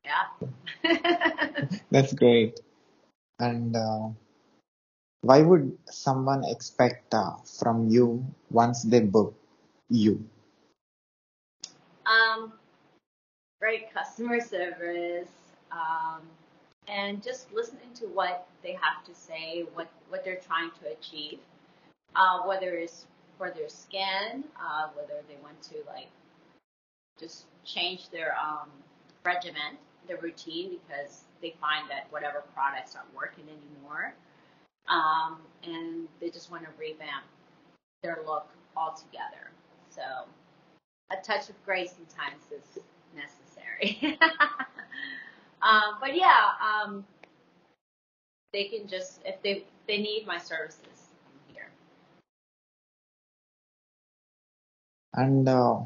Yeah. 0.04 0.26
That's 1.90 2.12
great. 2.14 2.60
And 3.38 3.74
uh, 3.76 4.08
why 5.22 5.42
would 5.42 5.76
someone 5.90 6.44
expect 6.44 7.14
uh, 7.14 7.36
from 7.58 7.88
you 7.88 8.24
once 8.50 8.82
they 8.82 9.00
book 9.00 9.34
you? 9.92 10.24
um, 12.06 12.52
great 13.60 13.92
customer 13.92 14.40
service, 14.40 15.28
um, 15.70 16.20
and 16.88 17.22
just 17.22 17.52
listening 17.52 17.92
to 17.94 18.06
what 18.06 18.46
they 18.62 18.72
have 18.72 19.04
to 19.04 19.14
say, 19.14 19.64
what 19.74 19.88
what 20.08 20.24
they're 20.24 20.40
trying 20.46 20.70
to 20.82 20.92
achieve, 20.92 21.38
uh, 22.16 22.40
whether 22.40 22.74
it's 22.74 23.06
for 23.38 23.50
their 23.50 23.68
skin, 23.68 24.44
uh, 24.60 24.88
whether 24.94 25.22
they 25.28 25.36
want 25.42 25.60
to 25.62 25.76
like 25.86 26.08
just 27.18 27.44
change 27.64 28.10
their 28.10 28.34
um, 28.36 28.68
regimen, 29.24 29.78
their 30.08 30.18
routine, 30.18 30.78
because 30.88 31.22
they 31.40 31.54
find 31.60 31.88
that 31.88 32.06
whatever 32.10 32.42
products 32.54 32.96
aren't 32.96 33.14
working 33.14 33.44
anymore, 33.44 34.14
um, 34.88 35.38
and 35.64 36.08
they 36.20 36.30
just 36.30 36.50
want 36.50 36.64
to 36.64 36.70
revamp 36.78 37.24
their 38.02 38.18
look 38.26 38.48
altogether. 38.76 39.51
So 39.94 40.02
a 41.10 41.22
touch 41.22 41.50
of 41.50 41.64
grace 41.64 41.92
sometimes 41.92 42.42
is 42.50 42.82
necessary. 43.14 43.98
um, 45.62 45.96
but 46.00 46.16
yeah, 46.16 46.52
um, 46.60 47.04
they 48.52 48.64
can 48.64 48.88
just 48.88 49.20
if 49.24 49.42
they 49.42 49.64
they 49.86 49.98
need 49.98 50.26
my 50.26 50.38
services, 50.38 51.12
I'm 51.26 51.54
here. 51.54 51.68
And 55.12 55.48
uh, 55.48 55.80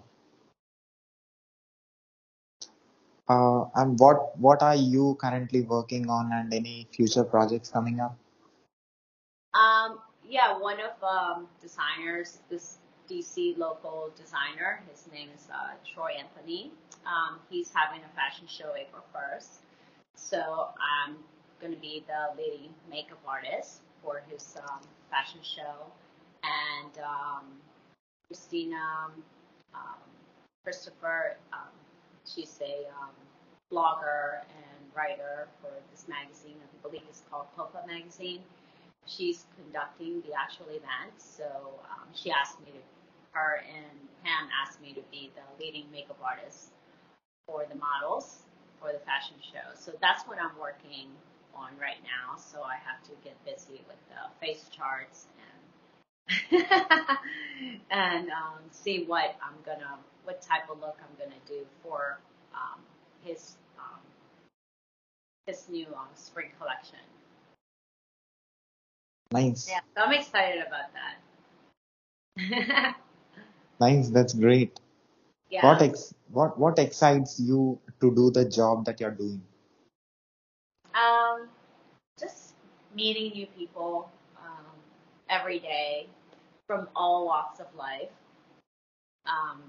uh, 3.28 3.64
and 3.74 3.98
what 3.98 4.38
what 4.38 4.62
are 4.62 4.76
you 4.76 5.16
currently 5.20 5.62
working 5.62 6.08
on 6.08 6.32
and 6.32 6.54
any 6.54 6.86
future 6.92 7.24
projects 7.24 7.70
coming 7.70 7.98
up? 7.98 8.16
Um, 9.54 9.98
yeah, 10.28 10.58
one 10.58 10.78
of 10.80 11.02
um, 11.02 11.48
designers, 11.60 12.38
this 12.50 12.78
DC 13.08 13.56
local 13.56 14.10
designer, 14.16 14.82
his 14.90 15.08
name 15.12 15.28
is 15.34 15.48
uh, 15.52 15.74
Troy 15.84 16.12
Anthony. 16.18 16.72
Um, 17.06 17.38
he's 17.48 17.70
having 17.74 18.00
a 18.04 18.14
fashion 18.16 18.46
show 18.48 18.74
April 18.76 19.02
1st. 19.14 19.60
So 20.16 20.68
I'm 20.80 21.16
going 21.60 21.72
to 21.72 21.80
be 21.80 22.04
the 22.06 22.40
leading 22.40 22.70
makeup 22.90 23.20
artist 23.26 23.80
for 24.02 24.22
his 24.28 24.56
um, 24.68 24.80
fashion 25.10 25.40
show. 25.42 25.86
And 26.42 26.98
um, 26.98 27.44
Christina, 28.26 29.10
um, 29.74 30.02
Christopher, 30.64 31.36
um, 31.52 31.74
she's 32.24 32.58
a 32.60 32.88
um, 33.00 33.14
blogger 33.72 34.40
and 34.50 34.96
writer 34.96 35.48
for 35.60 35.70
this 35.92 36.06
magazine. 36.08 36.56
I 36.62 36.88
believe 36.88 37.02
it's 37.08 37.22
called 37.30 37.46
Popa 37.56 37.86
Magazine 37.86 38.40
she's 39.06 39.46
conducting 39.56 40.20
the 40.22 40.34
actual 40.34 40.66
event. 40.68 41.14
So 41.18 41.44
um, 41.90 42.08
she 42.12 42.30
asked 42.30 42.60
me 42.60 42.72
to, 42.72 42.78
her 43.36 43.60
and 43.68 43.92
Pam 44.24 44.48
asked 44.64 44.80
me 44.80 44.94
to 44.94 45.02
be 45.12 45.30
the 45.36 45.44
leading 45.62 45.84
makeup 45.92 46.18
artist 46.24 46.72
for 47.46 47.66
the 47.68 47.76
models 47.76 48.40
for 48.80 48.92
the 48.92 48.98
fashion 49.00 49.36
show. 49.52 49.74
So 49.74 49.92
that's 50.00 50.24
what 50.24 50.38
I'm 50.40 50.56
working 50.58 51.08
on 51.54 51.70
right 51.80 52.00
now, 52.02 52.36
so 52.36 52.62
I 52.62 52.76
have 52.84 53.02
to 53.04 53.12
get 53.24 53.36
busy 53.44 53.80
with 53.86 54.00
the 54.08 54.20
face 54.40 54.68
charts 54.72 55.26
and 55.36 55.56
and 57.90 58.30
um, 58.30 58.58
see 58.72 59.04
what 59.04 59.36
I'm 59.42 59.54
gonna, 59.64 59.96
what 60.24 60.42
type 60.42 60.68
of 60.70 60.80
look 60.80 60.98
I'm 61.00 61.16
gonna 61.18 61.40
do 61.46 61.64
for 61.82 62.18
um, 62.52 62.80
his 63.22 63.56
um, 63.78 64.00
his 65.46 65.68
new 65.68 65.86
um, 65.94 66.08
spring 66.14 66.50
collection. 66.58 66.98
Nice. 69.32 69.68
Yeah, 69.68 69.80
so 69.96 70.02
I'm 70.02 70.12
excited 70.12 70.62
about 70.66 70.90
that. 72.36 72.96
Nice. 73.80 74.08
That's 74.08 74.32
great. 74.32 74.80
yeah. 75.50 75.64
What 75.64 75.82
ex 75.82 76.14
what 76.30 76.58
what 76.58 76.78
excites 76.78 77.38
you 77.40 77.78
to 78.00 78.14
do 78.14 78.30
the 78.30 78.44
job 78.44 78.84
that 78.86 79.00
you're 79.00 79.10
doing? 79.10 79.42
Um, 80.94 81.48
just 82.18 82.54
meeting 82.94 83.32
new 83.32 83.46
people 83.46 84.10
um, 84.38 84.66
every 85.28 85.58
day 85.58 86.06
from 86.66 86.88
all 86.96 87.26
walks 87.26 87.60
of 87.60 87.66
life. 87.76 88.10
Um, 89.26 89.62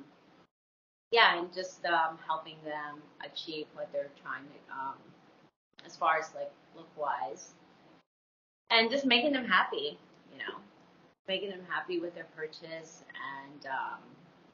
yeah, 1.12 1.38
and 1.40 1.54
just 1.54 1.86
um, 1.86 2.18
helping 2.26 2.58
them 2.64 3.02
achieve 3.26 3.68
what 3.74 3.92
they're 3.92 4.10
trying 4.22 4.44
to, 4.44 4.74
um, 4.74 4.96
as 5.86 5.96
far 5.96 6.18
as 6.18 6.32
like 6.36 6.52
look 6.76 6.90
wise, 6.98 7.54
and 8.70 8.90
just 8.90 9.06
making 9.06 9.34
them 9.34 9.46
happy. 9.46 9.98
You 10.32 10.40
know, 10.40 10.56
making 11.28 11.50
them 11.50 11.62
happy 11.68 12.00
with 12.00 12.16
their 12.16 12.28
purchase, 12.36 13.04
and 13.44 13.66
um, 13.66 14.00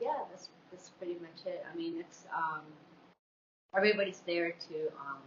yeah, 0.02 0.24
that's 0.30 0.50
that's 0.72 0.90
pretty 0.90 1.16
much 1.16 1.46
it. 1.46 1.64
I 1.72 1.76
mean, 1.76 2.00
it's 2.00 2.26
um, 2.36 2.62
everybody's 3.76 4.22
there 4.26 4.52
to 4.52 4.76
um, 5.00 5.22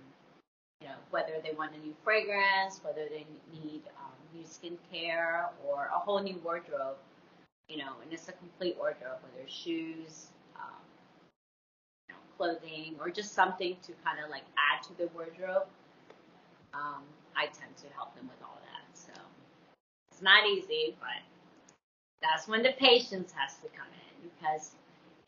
you 0.80 0.88
know, 0.88 0.94
whether 1.10 1.32
they 1.42 1.52
want 1.56 1.74
a 1.74 1.78
new 1.78 1.94
fragrance, 2.04 2.80
whether 2.82 3.08
they 3.08 3.26
need 3.52 3.82
um, 3.98 4.12
new 4.34 4.44
skincare, 4.44 5.48
or 5.66 5.90
a 5.94 5.98
whole 5.98 6.22
new 6.22 6.38
wardrobe, 6.44 6.96
you 7.68 7.78
know, 7.78 7.92
and 8.02 8.12
it's 8.12 8.28
a 8.28 8.32
complete 8.32 8.76
wardrobe, 8.78 9.18
whether 9.22 9.44
it's 9.44 9.54
shoes, 9.54 10.26
um, 10.56 10.82
you 12.08 12.14
know, 12.14 12.20
clothing, 12.36 12.94
or 13.00 13.10
just 13.10 13.32
something 13.34 13.76
to 13.82 13.92
kind 14.04 14.22
of 14.22 14.30
like 14.30 14.44
add 14.58 14.82
to 14.84 14.96
the 14.98 15.08
wardrobe. 15.14 15.66
Um, 16.74 17.02
I 17.34 17.46
tend 17.46 17.74
to 17.78 17.86
help 17.94 18.14
them 18.14 18.28
with 18.28 18.42
all 18.42 18.58
that. 18.62 18.84
So 18.92 19.12
it's 20.12 20.22
not 20.22 20.46
easy, 20.46 20.94
but 21.00 21.24
that's 22.22 22.48
when 22.48 22.62
the 22.62 22.72
patience 22.78 23.32
has 23.36 23.54
to 23.56 23.68
come 23.76 23.88
in 23.92 24.28
because, 24.30 24.72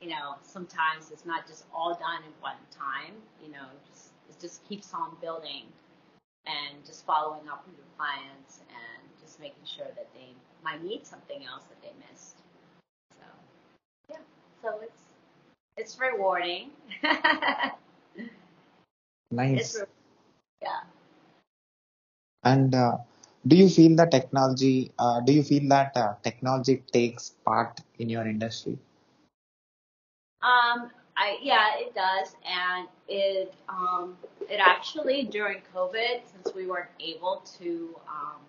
you 0.00 0.08
know, 0.08 0.36
sometimes 0.42 1.10
it's 1.10 1.26
not 1.26 1.46
just 1.46 1.64
all 1.74 1.94
done 1.94 2.22
in 2.24 2.32
one 2.40 2.56
time. 2.70 3.14
You 3.44 3.52
know, 3.52 3.66
just 3.90 4.10
it 4.28 4.40
just 4.40 4.66
keeps 4.68 4.92
on 4.94 5.16
building 5.20 5.64
and 6.46 6.84
just 6.86 7.04
following 7.04 7.48
up 7.48 7.64
with 7.66 7.76
your 7.76 7.86
clients 7.96 8.60
and 8.68 9.02
just 9.20 9.40
making 9.40 9.64
sure 9.64 9.86
that 9.96 10.08
they 10.14 10.32
might 10.64 10.82
need 10.82 11.06
something 11.06 11.44
else 11.44 11.64
that 11.64 11.80
they 11.82 11.92
missed. 12.10 12.36
So 13.12 13.26
yeah, 14.10 14.16
so 14.62 14.80
it's 14.82 15.02
it's 15.76 15.98
rewarding. 15.98 16.70
Nice. 19.30 19.60
it's 19.60 19.74
re- 19.80 19.86
yeah. 20.62 20.80
And 22.44 22.74
uh, 22.74 22.96
do 23.48 23.56
you 23.56 23.68
feel 23.68 23.96
that 23.96 24.10
technology, 24.10 24.92
uh, 24.98 25.20
do 25.20 25.32
you 25.32 25.42
feel 25.42 25.66
that 25.68 25.96
uh, 25.96 26.14
technology 26.22 26.82
takes 26.92 27.30
part 27.44 27.80
in 27.98 28.10
your 28.10 28.26
industry? 28.26 28.78
Um, 30.42 30.90
I 31.16 31.38
yeah, 31.42 31.70
it 31.78 31.94
does, 31.94 32.36
and 32.46 32.86
it 33.08 33.54
um, 33.68 34.16
it 34.48 34.60
actually 34.60 35.24
during 35.24 35.62
COVID, 35.74 36.20
since 36.30 36.54
we 36.54 36.66
weren't 36.66 36.90
able 37.00 37.42
to 37.58 37.96
um, 38.06 38.40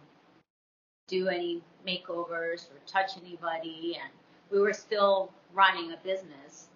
do 1.07 1.29
any 1.29 1.63
makeovers 1.87 2.67
or 2.69 2.79
touch 2.85 3.11
anybody, 3.23 3.97
and 4.01 4.11
we 4.51 4.59
were 4.59 4.73
still 4.73 5.31
running 5.53 5.93
a 5.93 5.97
business. 6.03 6.67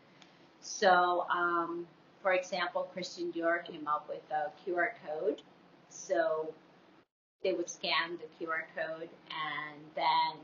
So, 0.61 1.26
um, 1.30 1.86
for 2.21 2.34
example, 2.34 2.89
Christian 2.93 3.32
Dior 3.34 3.63
came 3.63 3.88
up 3.88 4.07
with 4.09 4.24
a 4.32 4.49
QR 4.63 4.91
code. 5.05 5.41
So 5.89 6.53
they 7.44 7.54
would 7.54 7.70
scan 7.70 8.18
the 8.18 8.46
QR 8.46 8.64
code, 8.76 9.10
and 9.30 9.82
then 9.96 10.39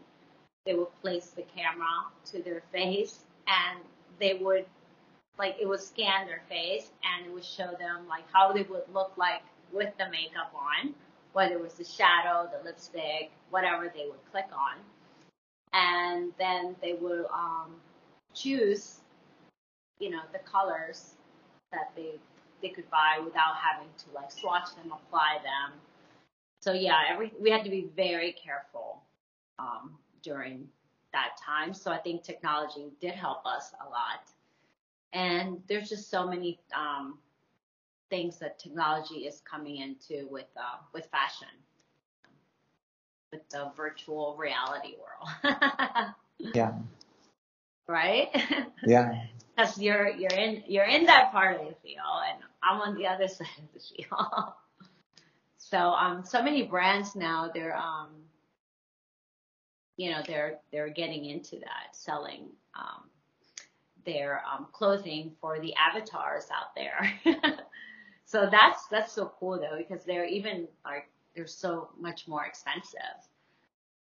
they 0.66 0.74
would 0.74 1.02
place 1.02 1.28
the 1.28 1.44
camera 1.56 2.06
to 2.26 2.42
their 2.42 2.62
face, 2.72 3.20
and 3.48 3.80
they 4.20 4.36
would 4.36 4.66
like 5.40 5.56
it 5.60 5.68
would 5.68 5.80
scan 5.80 6.28
their 6.28 6.42
face 6.50 6.92
and 7.04 7.26
it 7.26 7.34
would 7.34 7.46
show 7.46 7.72
them 7.80 8.06
like 8.08 8.26
how 8.32 8.52
they 8.52 8.64
would 8.64 8.84
look 8.94 9.14
like 9.18 9.42
with 9.72 9.90
the 9.98 10.10
makeup 10.10 10.54
on, 10.54 10.94
whether 11.34 11.54
it 11.54 11.62
was 11.62 11.74
the 11.76 11.84
shadow, 11.84 12.50
the 12.52 12.64
lipstick, 12.64 13.32
whatever 13.50 13.92
they 13.96 14.06
would 14.06 14.20
click 14.32 14.48
on. 14.54 14.78
And 15.72 16.34
then 16.38 16.76
they 16.82 16.94
would 16.94 17.26
um, 17.34 17.76
choose, 18.34 19.00
you 20.00 20.10
know, 20.10 20.22
the 20.34 20.40
colors 20.40 21.14
that 21.72 21.92
they 21.96 22.16
they 22.62 22.70
could 22.70 22.90
buy 22.90 23.22
without 23.24 23.56
having 23.56 23.88
to 23.98 24.06
like 24.14 24.32
swatch 24.32 24.76
them, 24.76 24.92
apply 24.92 25.38
them. 25.44 25.80
So 26.62 26.74
yeah, 26.74 27.02
every 27.10 27.34
we 27.40 27.50
had 27.50 27.64
to 27.64 27.70
be 27.70 27.90
very 27.96 28.34
careful 28.34 29.04
um, 29.60 29.98
during 30.24 30.68
that 31.14 31.38
time. 31.44 31.74
So 31.74 31.92
I 31.92 31.98
think 31.98 32.24
technology 32.24 32.92
did 33.02 33.14
help 33.14 33.46
us 33.46 33.74
a 33.86 33.90
lot 33.90 34.30
and 35.14 35.62
there's 35.68 35.90
just 35.90 36.10
so 36.10 36.28
many 36.28 36.60
um, 36.76 37.18
things 38.10 38.38
that 38.40 38.60
technology 38.60 39.26
is 39.26 39.42
coming 39.50 39.78
into 39.78 40.28
with 40.30 40.48
uh, 40.58 40.78
with 40.94 41.06
fashion, 41.08 41.48
with 43.32 43.48
the 43.50 43.72
virtual 43.76 44.36
reality 44.38 44.96
world. 44.98 45.56
Yeah. 46.56 46.72
right? 47.88 48.30
Yeah. 48.86 49.26
Because 49.58 49.78
you're 49.78 50.08
you're 50.08 50.32
in 50.32 50.64
you're 50.68 50.86
in 50.86 51.06
that 51.08 51.34
part 51.34 51.60
of 51.60 51.68
the 51.68 51.76
field, 51.84 52.24
and 52.30 52.40
I'm 52.64 52.80
on 52.80 52.96
the 52.96 53.08
other 53.08 53.28
side 53.28 53.48
of 53.58 53.74
the 53.74 53.80
field. 53.82 54.54
So 55.70 55.92
um, 55.92 56.24
so 56.26 56.42
many 56.44 56.64
brands 56.64 57.16
now 57.16 57.50
they're 57.54 57.76
um, 57.78 58.10
you 59.98 60.10
know 60.12 60.22
they're 60.28 60.60
they're 60.72 60.90
getting 60.90 61.26
into 61.26 61.58
that 61.60 61.96
selling 61.96 62.48
um, 62.76 63.10
their 64.06 64.42
um, 64.52 64.68
clothing 64.72 65.32
for 65.42 65.60
the 65.60 65.74
avatars 65.76 66.48
out 66.54 66.76
there. 66.76 67.14
so 68.26 68.48
that's 68.52 68.88
that's 68.88 69.12
so 69.14 69.32
cool 69.40 69.60
though 69.60 69.78
because 69.78 70.04
they're 70.06 70.26
even 70.26 70.68
like 70.86 71.10
they're 71.36 71.48
so 71.48 71.90
much 72.00 72.28
more 72.28 72.46
expensive. 72.46 73.00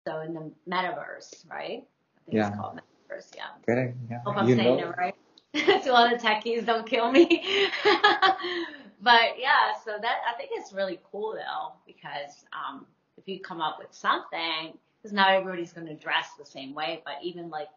So 0.08 0.22
in 0.22 0.34
the 0.34 0.52
metaverse, 0.70 1.50
right? 1.50 1.84
I 2.18 2.20
think 2.26 2.38
Yeah. 2.38 2.48
it's 2.48 2.56
called 2.56 2.76
metaverse. 2.80 3.36
Yeah. 3.36 3.48
Correct. 3.66 3.96
Yeah. 4.10 4.22
Hope 4.26 4.38
I'm 4.38 4.48
You 4.48 4.56
saying 4.56 4.80
know. 4.80 4.80
it 4.80 4.96
right. 4.98 5.16
to 5.84 5.94
all 5.94 6.10
the 6.10 6.18
techies, 6.18 6.66
don't 6.66 6.86
kill 6.88 7.12
me. 7.12 7.44
but 9.06 9.40
yeah, 9.40 9.74
so 9.86 9.92
that 10.02 10.18
I 10.28 10.36
think 10.36 10.50
it's 10.54 10.74
really 10.74 11.00
cool 11.12 11.36
though 11.36 11.74
because 11.86 12.44
um, 12.52 12.88
if 13.18 13.28
you 13.28 13.40
come 13.40 13.62
up 13.62 13.78
with 13.80 13.94
something, 13.94 14.74
because 14.98 15.14
not 15.14 15.30
everybody's 15.30 15.72
going 15.72 15.86
to 15.86 15.94
dress 15.96 16.30
the 16.40 16.46
same 16.46 16.74
way, 16.74 17.04
but 17.06 17.14
even 17.22 17.52
like 17.52 17.68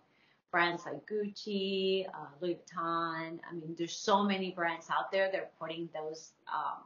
brands 0.51 0.85
like 0.87 1.07
Gucci, 1.07 2.07
uh, 2.09 2.29
Louis 2.41 2.55
Vuitton. 2.57 3.39
I 3.47 3.53
mean, 3.53 3.75
there's 3.77 3.95
so 3.95 4.25
many 4.25 4.53
brands 4.53 4.87
out 4.91 5.13
there. 5.13 5.29
They're 5.31 5.51
putting 5.61 5.91
those 5.93 6.33
um, 6.51 6.85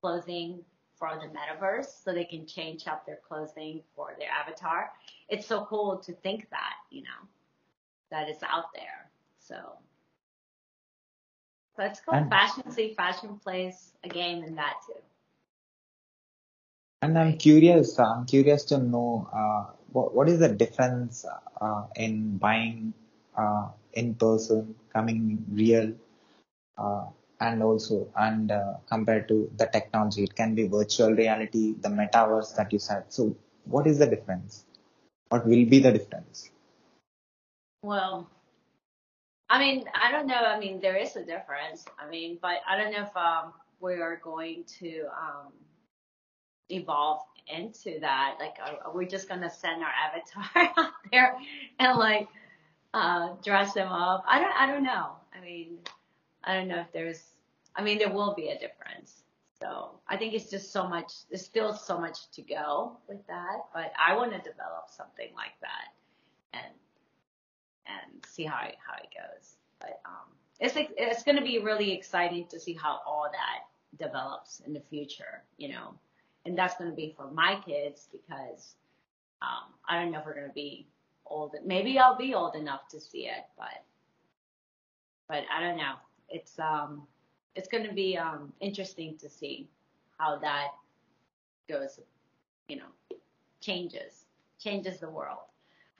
clothing 0.00 0.60
for 0.98 1.10
the 1.20 1.26
metaverse, 1.26 2.02
so 2.02 2.14
they 2.14 2.24
can 2.24 2.46
change 2.46 2.86
up 2.86 3.04
their 3.04 3.18
clothing 3.28 3.82
for 3.94 4.16
their 4.18 4.30
avatar. 4.30 4.90
It's 5.28 5.46
so 5.46 5.66
cool 5.66 5.98
to 5.98 6.12
think 6.14 6.48
that, 6.48 6.72
you 6.90 7.02
know, 7.02 7.28
that 8.10 8.30
it's 8.30 8.42
out 8.42 8.72
there. 8.74 9.10
So, 9.38 9.56
it's 11.78 12.00
cool. 12.00 12.14
And 12.14 12.30
Fashion, 12.30 12.70
see, 12.70 12.94
fashion 12.94 13.38
plays 13.42 13.92
a 14.04 14.08
game 14.08 14.44
in 14.44 14.56
that 14.56 14.74
too. 14.86 14.94
and 17.02 17.18
I'm 17.18 17.36
curious. 17.38 17.98
I'm 17.98 18.26
curious 18.26 18.64
to 18.70 18.78
know 18.78 19.28
uh, 19.32 19.64
what 19.92 20.14
what 20.14 20.28
is 20.28 20.38
the 20.40 20.48
difference 20.48 21.24
uh, 21.60 21.84
in 21.96 22.38
buying 22.38 22.94
uh, 23.36 23.68
in 23.92 24.14
person, 24.14 24.74
coming 24.92 25.44
real, 25.50 25.92
uh, 26.78 27.06
and 27.40 27.62
also 27.62 28.08
and 28.16 28.50
uh, 28.50 28.74
compared 28.88 29.28
to 29.28 29.50
the 29.56 29.66
technology. 29.66 30.24
It 30.24 30.34
can 30.34 30.54
be 30.54 30.66
virtual 30.66 31.12
reality, 31.12 31.74
the 31.80 31.88
metaverse 31.88 32.56
that 32.56 32.72
you 32.72 32.78
said. 32.78 33.04
So 33.12 33.36
what 33.64 33.86
is 33.86 33.98
the 33.98 34.06
difference? 34.06 34.64
What 35.28 35.46
will 35.46 35.66
be 35.66 35.80
the 35.80 35.92
difference? 35.92 36.50
Well, 37.82 38.28
I 39.48 39.58
mean, 39.58 39.84
I 39.94 40.10
don't 40.10 40.26
know. 40.26 40.34
I 40.34 40.58
mean, 40.58 40.80
there 40.80 40.96
is 40.96 41.14
a 41.16 41.24
difference. 41.24 41.84
I 41.98 42.08
mean, 42.08 42.38
but 42.42 42.58
I 42.68 42.76
don't 42.76 42.92
know 42.92 43.02
if 43.02 43.16
um, 43.16 43.52
we 43.80 43.94
are 43.94 44.20
going 44.22 44.64
to 44.80 45.04
um, 45.06 45.52
evolve 46.68 47.20
into 47.46 48.00
that. 48.00 48.36
Like, 48.40 48.56
are, 48.60 48.88
are 48.88 48.96
we 48.96 49.06
just 49.06 49.28
gonna 49.28 49.50
send 49.50 49.82
our 49.82 49.90
avatar 49.90 50.72
out 50.84 50.92
there 51.12 51.36
and 51.78 51.98
like 51.98 52.28
uh, 52.92 53.34
dress 53.44 53.72
them 53.74 53.88
up? 53.88 54.24
I 54.26 54.40
don't. 54.40 54.54
I 54.58 54.66
don't 54.66 54.82
know. 54.82 55.12
I 55.32 55.40
mean, 55.40 55.78
I 56.42 56.54
don't 56.54 56.68
know 56.68 56.80
if 56.80 56.92
there's. 56.92 57.22
I 57.76 57.82
mean, 57.82 57.98
there 57.98 58.12
will 58.12 58.34
be 58.34 58.48
a 58.48 58.58
difference. 58.58 59.22
So 59.60 60.00
I 60.08 60.16
think 60.16 60.34
it's 60.34 60.50
just 60.50 60.70
so 60.70 60.86
much, 60.86 61.12
there's 61.30 61.44
still 61.44 61.72
so 61.72 61.98
much 61.98 62.30
to 62.32 62.42
go 62.42 62.98
with 63.08 63.26
that, 63.26 63.64
but 63.72 63.90
I 63.98 64.14
want 64.14 64.32
to 64.32 64.38
develop 64.38 64.90
something 64.90 65.30
like 65.34 65.54
that 65.62 66.58
and, 66.58 66.74
and 67.88 68.24
see 68.26 68.44
how 68.44 68.66
it, 68.66 68.76
how 68.86 68.94
it 68.94 69.08
goes. 69.14 69.56
But, 69.80 70.00
um, 70.04 70.32
it's, 70.58 70.74
it's 70.76 71.22
going 71.22 71.36
to 71.36 71.42
be 71.42 71.58
really 71.58 71.92
exciting 71.92 72.46
to 72.48 72.58
see 72.58 72.72
how 72.72 73.00
all 73.06 73.28
that 73.30 74.02
develops 74.02 74.60
in 74.60 74.72
the 74.72 74.80
future, 74.80 75.42
you 75.58 75.68
know, 75.68 75.94
and 76.44 76.56
that's 76.56 76.76
going 76.76 76.90
to 76.90 76.96
be 76.96 77.14
for 77.16 77.30
my 77.30 77.60
kids 77.66 78.08
because, 78.10 78.74
um, 79.42 79.72
I 79.88 80.00
don't 80.00 80.10
know 80.10 80.20
if 80.20 80.26
we're 80.26 80.34
going 80.34 80.48
to 80.48 80.54
be 80.54 80.86
old. 81.26 81.54
Maybe 81.64 81.98
I'll 81.98 82.16
be 82.16 82.34
old 82.34 82.54
enough 82.54 82.88
to 82.90 83.00
see 83.00 83.26
it, 83.26 83.44
but, 83.58 83.84
but 85.28 85.44
I 85.54 85.60
don't 85.60 85.76
know. 85.76 85.94
It's, 86.30 86.58
um, 86.58 87.02
it's 87.54 87.68
going 87.68 87.86
to 87.86 87.92
be 87.92 88.16
um, 88.16 88.52
interesting 88.60 89.16
to 89.18 89.28
see 89.28 89.68
how 90.18 90.38
that 90.38 90.68
goes, 91.68 92.00
you 92.68 92.76
know, 92.76 93.16
changes, 93.60 94.24
changes 94.58 95.00
the 95.00 95.10
world. 95.10 95.38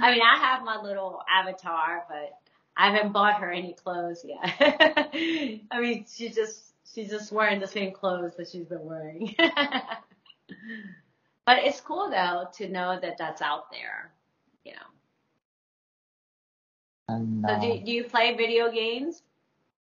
I 0.00 0.12
mean, 0.12 0.22
I 0.22 0.36
have 0.38 0.64
my 0.64 0.80
little 0.82 1.22
avatar, 1.30 2.04
but 2.08 2.38
I 2.76 2.90
haven't 2.94 3.12
bought 3.12 3.40
her 3.40 3.50
any 3.50 3.74
clothes 3.74 4.24
yet. 4.24 4.40
I 5.70 5.80
mean, 5.80 6.06
she 6.12 6.30
just, 6.30 6.74
she's 6.94 7.10
just 7.10 7.32
wearing 7.32 7.60
the 7.60 7.66
same 7.66 7.92
clothes 7.92 8.36
that 8.36 8.48
she's 8.48 8.66
been 8.66 8.84
wearing. 8.84 9.34
but 11.46 11.58
it's 11.58 11.80
cool 11.80 12.10
though 12.10 12.48
to 12.54 12.68
know 12.68 12.98
that 13.00 13.18
that's 13.18 13.42
out 13.42 13.70
there, 13.70 14.12
you 14.64 14.72
know. 14.72 14.78
And 17.08 17.44
So 17.46 17.58
do, 17.60 17.80
uh, 17.80 17.84
do 17.84 17.92
you 17.92 18.04
play 18.04 18.34
video 18.36 18.70
games? 18.70 19.22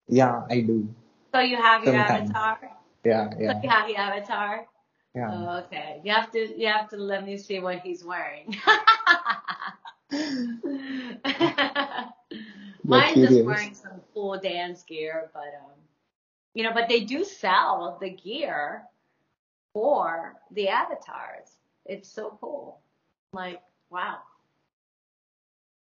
yeah, 0.08 0.42
I 0.50 0.60
do. 0.60 0.88
So 1.34 1.40
you 1.40 1.56
have 1.56 1.84
your 1.84 1.94
Sometimes. 1.94 2.30
avatar? 2.30 2.58
Yeah, 3.04 3.30
So 3.46 3.52
yeah, 3.52 3.60
you 3.62 3.68
have 3.70 3.88
your 3.88 3.98
avatar? 3.98 4.66
yeah. 5.14 5.30
Oh, 5.30 5.58
okay. 5.64 6.00
You 6.04 6.12
have 6.12 6.30
to 6.32 6.58
you 6.60 6.68
have 6.68 6.88
to 6.90 6.96
let 6.96 7.24
me 7.24 7.36
see 7.38 7.60
what 7.60 7.80
he's 7.80 8.04
wearing. 8.04 8.56
Mine's 12.86 13.20
just 13.20 13.44
wearing 13.44 13.74
some 13.74 14.00
cool 14.12 14.38
dance 14.38 14.82
gear, 14.84 15.30
but 15.32 15.54
um 15.64 15.72
you 16.54 16.64
know, 16.64 16.72
but 16.72 16.88
they 16.88 17.00
do 17.00 17.24
sell 17.24 17.98
the 18.00 18.10
gear 18.10 18.82
for 19.72 20.34
the 20.52 20.68
avatars. 20.68 21.56
It's 21.86 22.10
so 22.10 22.36
cool. 22.40 22.78
Like, 23.32 23.60
wow. 23.90 24.18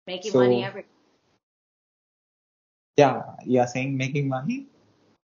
Making 0.06 0.36
money 0.36 0.60
So, 0.60 0.62
every 0.62 0.84
yeah, 2.96 3.22
you 3.44 3.60
are 3.60 3.66
saying 3.66 3.96
making 3.96 4.28
money? 4.28 4.66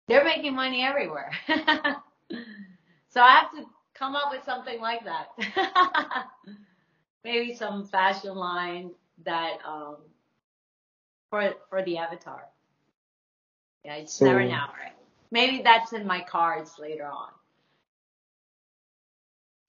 they're 0.07 0.23
making 0.23 0.55
money 0.55 0.83
everywhere. 0.83 1.31
so 3.09 3.21
I 3.21 3.31
have 3.31 3.51
to 3.51 3.65
come 3.93 4.15
up 4.15 4.31
with 4.31 4.43
something 4.43 4.79
like 4.79 5.03
that. 5.05 5.27
Maybe 7.23 7.53
some 7.55 7.87
fashion 7.87 8.35
line 8.35 8.91
that 9.25 9.57
um 9.65 9.97
for 11.29 11.53
for 11.69 11.83
the 11.83 11.97
avatar. 11.97 12.45
Yeah, 13.83 13.99
just 14.01 14.21
never 14.21 14.41
So, 14.43 14.47
know, 14.47 14.65
right? 14.81 14.93
Maybe 15.31 15.61
that's 15.63 15.93
in 15.93 16.05
my 16.05 16.21
cards 16.21 16.77
later 16.79 17.05
on. 17.05 17.29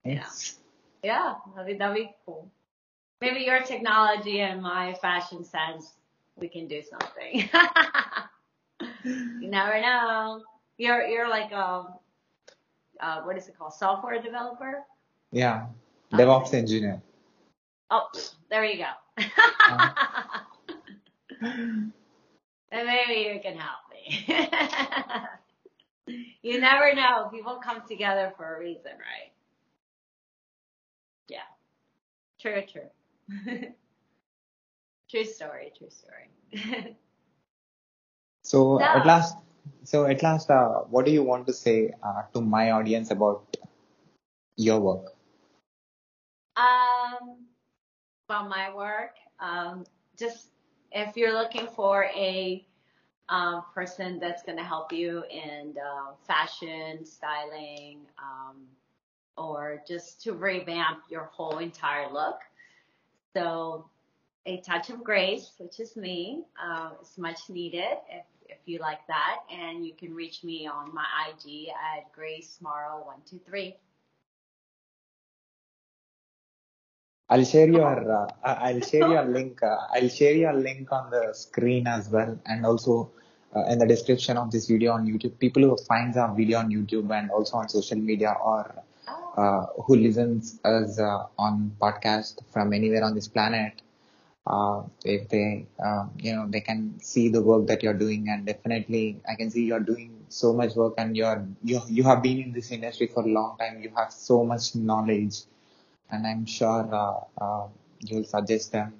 Yeah. 0.04 0.14
yes. 0.14 0.58
Yeah, 1.02 1.34
that'd 1.54 1.66
be 1.72 1.78
that'd 1.78 1.96
be 1.96 2.10
cool. 2.26 2.50
Maybe 3.20 3.40
your 3.40 3.60
technology 3.60 4.40
and 4.40 4.60
my 4.62 4.94
fashion 4.94 5.44
sense, 5.44 5.94
we 6.36 6.48
can 6.48 6.66
do 6.68 6.82
something. 6.82 7.48
you 9.04 9.48
never 9.50 9.80
know. 9.80 10.42
You're 10.76 11.06
you're 11.06 11.28
like 11.28 11.52
um 11.52 11.94
uh 13.00 13.22
what 13.22 13.36
is 13.36 13.48
it 13.48 13.56
called? 13.58 13.74
Software 13.74 14.20
developer? 14.20 14.82
Yeah, 15.32 15.66
Okay. 16.12 16.24
DevOps 16.24 16.54
engineer. 16.54 17.00
Oh, 17.90 18.08
there 18.50 18.64
you 18.64 18.78
go. 18.78 19.22
Uh, 19.66 19.90
and 22.70 22.86
maybe 22.86 23.20
you 23.20 23.40
can 23.40 23.56
help 23.56 23.80
me. 23.92 24.26
you 26.42 26.60
never 26.60 26.94
know. 26.94 27.28
People 27.32 27.60
come 27.62 27.82
together 27.88 28.32
for 28.36 28.56
a 28.56 28.58
reason, 28.58 28.92
right? 28.92 29.32
Yeah. 31.28 31.48
True, 32.40 32.62
true. 32.70 32.90
true 35.10 35.24
story, 35.24 35.72
true 35.78 35.90
story. 35.90 36.96
so 38.42 38.80
at 38.80 39.06
last, 39.06 39.36
so 39.84 40.06
at 40.06 40.22
last, 40.22 40.50
uh, 40.50 40.80
what 40.90 41.06
do 41.06 41.12
you 41.12 41.22
want 41.22 41.46
to 41.46 41.52
say 41.52 41.92
uh, 42.02 42.22
to 42.32 42.40
my 42.40 42.72
audience 42.72 43.10
about 43.10 43.56
your 44.56 44.80
work? 44.80 45.14
um, 46.56 47.46
about 48.28 48.48
my 48.48 48.74
work. 48.74 49.16
Um, 49.40 49.84
just 50.18 50.48
if 50.92 51.16
you're 51.16 51.32
looking 51.34 51.66
for 51.66 52.04
a 52.04 52.64
um, 53.28 53.64
person 53.74 54.18
that's 54.18 54.42
going 54.42 54.58
to 54.58 54.64
help 54.64 54.92
you 54.92 55.24
in 55.30 55.74
uh, 55.78 56.12
fashion, 56.26 57.04
styling, 57.04 58.00
um, 58.18 58.62
or 59.36 59.82
just 59.86 60.22
to 60.22 60.32
revamp 60.32 61.00
your 61.10 61.24
whole 61.24 61.58
entire 61.58 62.10
look. 62.12 62.40
So, 63.34 63.88
a 64.46 64.60
touch 64.60 64.90
of 64.90 65.02
grace, 65.02 65.52
which 65.56 65.80
is 65.80 65.96
me, 65.96 66.42
uh, 66.62 66.90
is 67.00 67.16
much 67.16 67.48
needed 67.48 67.96
if, 68.10 68.24
if 68.46 68.58
you 68.66 68.78
like 68.78 69.00
that. 69.08 69.38
And 69.50 69.86
you 69.86 69.94
can 69.94 70.14
reach 70.14 70.44
me 70.44 70.66
on 70.66 70.94
my 70.94 71.06
IG 71.30 71.68
at 71.68 72.14
gracemarl123. 72.14 73.74
I'll 77.30 77.44
share 77.44 77.68
your 77.68 78.12
uh, 78.12 78.26
I'll 78.44 78.80
share 78.80 79.08
your 79.08 79.24
link. 79.24 79.62
Uh, 79.62 79.76
I'll 79.94 80.08
share 80.08 80.34
your 80.34 80.52
link 80.54 80.90
on 80.92 81.10
the 81.10 81.32
screen 81.34 81.86
as 81.86 82.08
well, 82.10 82.38
and 82.46 82.64
also 82.66 83.10
uh, 83.56 83.64
in 83.70 83.78
the 83.78 83.86
description 83.86 84.36
of 84.36 84.50
this 84.50 84.66
video 84.68 84.92
on 84.92 85.06
YouTube. 85.06 85.38
People 85.38 85.62
who 85.62 85.76
finds 85.88 86.16
our 86.16 86.34
video 86.34 86.58
on 86.58 86.70
YouTube 86.70 87.10
and 87.18 87.30
also 87.30 87.56
on 87.58 87.68
social 87.68 87.98
media, 87.98 88.34
or 88.42 88.82
Oh, 89.06 89.32
uh, 89.42 89.82
who 89.82 89.96
listens 89.96 90.58
us 90.64 90.98
uh, 90.98 91.26
on 91.38 91.76
podcast 91.78 92.40
from 92.52 92.72
anywhere 92.72 93.04
on 93.04 93.14
this 93.14 93.28
planet, 93.28 93.82
uh, 94.46 94.82
if 95.04 95.28
they 95.28 95.66
you 96.18 96.34
know 96.34 96.46
they 96.48 96.60
can 96.60 96.98
see 97.00 97.28
the 97.28 97.42
work 97.42 97.66
that 97.66 97.82
you're 97.82 97.98
doing, 98.06 98.28
and 98.28 98.46
definitely 98.46 99.20
I 99.28 99.34
can 99.34 99.50
see 99.50 99.64
you're 99.64 99.80
doing 99.92 100.24
so 100.28 100.52
much 100.54 100.74
work, 100.74 100.94
and 100.98 101.16
you're 101.16 101.46
you 101.62 101.80
you 101.88 102.02
have 102.04 102.22
been 102.22 102.38
in 102.38 102.52
this 102.52 102.70
industry 102.70 103.06
for 103.08 103.22
a 103.24 103.28
long 103.28 103.56
time. 103.58 103.82
You 103.82 103.90
have 103.96 104.12
so 104.12 104.44
much 104.44 104.74
knowledge 104.74 105.42
and 106.10 106.26
I'm 106.26 106.46
sure 106.46 106.88
uh, 106.92 107.20
uh, 107.44 107.66
you'll 108.00 108.24
suggest 108.24 108.72
them 108.72 108.94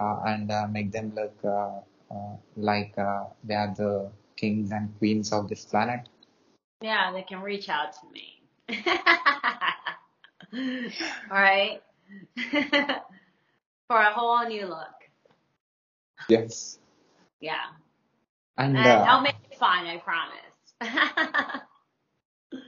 uh, 0.00 0.20
and 0.26 0.50
uh, 0.50 0.66
make 0.68 0.92
them 0.92 1.12
look 1.14 1.36
uh, 1.44 1.80
uh, 2.10 2.36
like 2.56 2.96
uh, 2.98 3.24
they 3.44 3.54
are 3.54 3.74
the 3.76 4.10
kings 4.36 4.70
and 4.72 4.96
queens 4.98 5.32
of 5.32 5.48
this 5.48 5.64
planet. 5.64 6.08
yeah, 6.82 7.10
they 7.12 7.22
can 7.22 7.40
reach 7.40 7.68
out 7.68 7.92
to 7.94 8.06
me. 8.12 8.42
All 11.30 11.40
right. 11.40 11.82
For 13.88 13.96
a 13.96 14.12
whole 14.12 14.44
new 14.46 14.66
look. 14.66 14.94
Yes, 16.28 16.78
Yeah. 17.40 17.54
and 18.58 18.76
And 18.76 18.86
uh, 18.86 19.04
I'll 19.08 19.20
make 19.22 19.36
it 19.50 19.56
fun, 19.58 19.86
I 19.86 19.98
promise. 19.98 20.42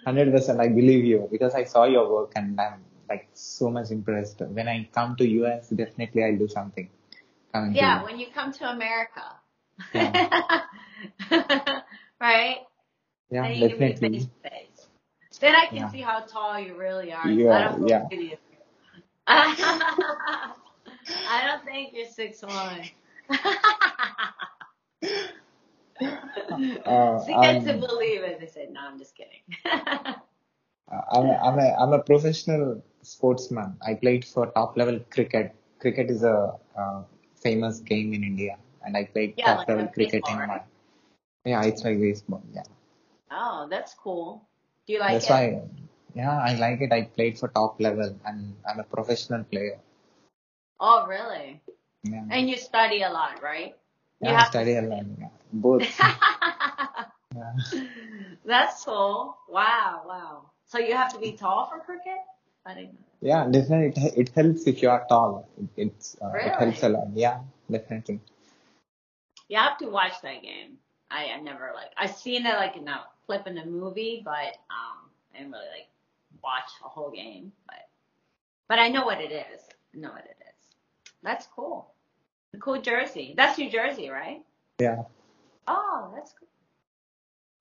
hundred 0.05 0.33
percent, 0.33 0.61
I 0.61 0.69
believe 0.69 1.05
you 1.05 1.29
because 1.31 1.55
I 1.55 1.65
saw 1.65 1.85
your 1.85 2.11
work 2.13 2.33
and 2.37 2.59
I'm 2.61 2.85
like 3.09 3.29
so 3.35 3.71
much 3.71 3.91
impressed. 3.91 4.41
When 4.41 4.69
I 4.69 4.89
come 4.93 5.17
to 5.17 5.27
US, 5.27 5.69
definitely 5.71 6.25
I'll 6.25 6.37
do 6.37 6.49
something 6.49 6.89
coming 7.53 7.75
yeah, 7.75 8.05
when 8.05 8.19
you 8.19 8.27
come 8.35 8.53
to 8.53 8.71
America. 8.71 9.23
Yeah, 9.95 10.27
right? 12.21 12.59
yeah, 13.31 13.43
Then 13.49 13.55
you 13.55 13.69
can 13.71 13.79
meet 13.79 13.99
face 14.01 14.25
to 14.25 14.51
face. 14.51 14.87
Then 15.41 15.55
I 15.55 15.67
can 15.67 15.77
Yeah, 15.77 15.89
see 15.91 16.01
how 16.01 16.21
tall 16.21 16.59
you 16.59 16.77
really 16.77 17.13
are. 17.13 17.29
you 17.29 17.51
I 17.51 17.61
don't 17.61 17.89
Yeah. 17.89 18.09
you. 18.11 18.37
I 19.29 20.55
don't 21.47 21.65
think 21.65 21.93
you're 21.93 22.09
six 22.09 22.43
one. 22.43 22.81
Uh, 26.87 27.19
See, 27.27 27.33
to 27.33 27.39
I'm 27.39 27.65
believe 27.81 28.23
it. 28.23 28.41
They 28.41 28.47
said, 28.47 28.71
no, 28.73 28.81
I'm 28.81 28.99
just 28.99 29.15
kidding. 29.17 29.43
I'm 30.91 31.27
a, 31.27 31.35
I'm 31.35 31.59
a 31.59 31.69
I'm 31.83 31.93
a 31.93 31.99
professional 32.03 32.83
sportsman. 33.03 33.77
I 33.87 33.95
played 33.95 34.25
for 34.25 34.47
top 34.47 34.77
level 34.77 35.01
cricket. 35.11 35.55
Cricket 35.81 36.11
is 36.11 36.23
a 36.25 36.55
uh, 36.77 37.03
famous 37.37 37.81
game 37.81 38.13
in 38.15 38.25
India, 38.25 38.57
and 38.85 38.97
I 38.97 39.05
played 39.05 39.37
yeah, 39.37 39.45
top 39.47 39.59
like 39.59 39.69
level 39.69 39.87
cricket 39.89 40.25
baseball, 40.25 40.33
in 40.33 40.39
my 40.49 40.55
right? 40.55 40.63
yeah. 41.45 41.63
It's 41.65 41.85
like 41.85 42.01
baseball. 42.01 42.43
Yeah, 42.53 42.63
Oh, 43.31 43.67
that's 43.71 43.95
cool. 43.95 44.49
Do 44.87 44.93
you 44.95 45.01
like 45.01 45.13
that's 45.13 45.27
it? 45.27 45.31
why. 45.31 45.63
Yeah, 46.15 46.37
I 46.39 46.55
like 46.57 46.81
it. 46.81 46.93
I 46.93 47.03
played 47.03 47.39
for 47.39 47.49
top 47.49 47.81
level, 47.81 48.19
and 48.25 48.57
I'm 48.69 48.81
a 48.81 48.85
professional 48.85 49.45
player. 49.45 49.79
Oh, 50.81 51.07
really? 51.07 51.61
Yeah, 52.05 52.25
And 52.31 52.49
you 52.49 52.57
study 52.57 53.03
a 53.03 53.11
lot, 53.11 53.43
right? 53.43 53.77
You 54.21 54.29
yeah. 54.31 54.37
I 54.37 54.39
have 54.41 54.47
to 54.47 54.59
study 54.59 54.77
a 54.77 54.83
lot. 54.83 55.05
Yeah. 55.19 55.29
Both. 55.53 56.01
Yeah. 57.37 57.53
That's 58.45 58.85
cool. 58.85 59.37
Wow, 59.49 60.03
wow. 60.07 60.51
So 60.69 60.79
you 60.79 60.95
have 60.95 61.13
to 61.15 61.19
be 61.19 61.33
tall 61.33 61.67
for 61.67 61.81
cricket? 61.81 62.21
I 62.65 62.75
didn't 62.75 62.93
know. 62.93 63.07
Yeah, 63.21 63.49
definitely. 63.51 64.03
It, 64.03 64.19
it 64.19 64.29
helps 64.35 64.67
if 64.67 64.83
you 64.83 64.91
are 64.91 65.05
tall. 65.09 65.49
It, 65.59 65.69
it's 65.77 66.17
uh, 66.23 66.31
it 66.35 66.55
helps 66.55 66.83
a 66.83 66.91
lot. 66.91 67.09
Yeah, 67.15 67.41
definitely. 67.71 68.21
You 69.49 69.57
have 69.59 69.79
to 69.79 69.89
watch 69.89 70.21
that 70.23 70.43
game. 70.43 70.77
I, 71.11 71.31
I 71.37 71.41
never 71.41 71.73
like 71.75 71.91
I've 71.97 72.15
seen 72.15 72.45
it 72.45 72.55
like 72.55 72.77
in 72.77 72.87
a 72.87 73.01
clip 73.27 73.47
in 73.47 73.57
a 73.57 73.65
movie, 73.65 74.21
but 74.25 74.61
um 74.71 75.09
I 75.35 75.39
didn't 75.39 75.53
really 75.53 75.67
like 75.75 75.89
watch 76.45 76.71
a 76.85 76.89
whole 76.89 77.11
game. 77.11 77.51
But 77.67 77.89
but 78.69 78.79
I 78.79 78.89
know 78.89 79.07
what 79.07 79.21
it 79.21 79.33
is. 79.33 79.63
I 79.95 79.99
know 79.99 80.11
what 80.11 80.27
it 80.27 80.37
is. 80.41 80.77
That's 81.23 81.47
cool. 81.47 81.91
Cool 82.61 82.81
jersey. 82.81 83.35
That's 83.37 83.59
New 83.59 83.71
Jersey, 83.71 84.09
right? 84.09 84.43
Yeah. 84.81 85.03
Oh, 85.67 86.11
that's 86.15 86.33
cool. 86.39 86.49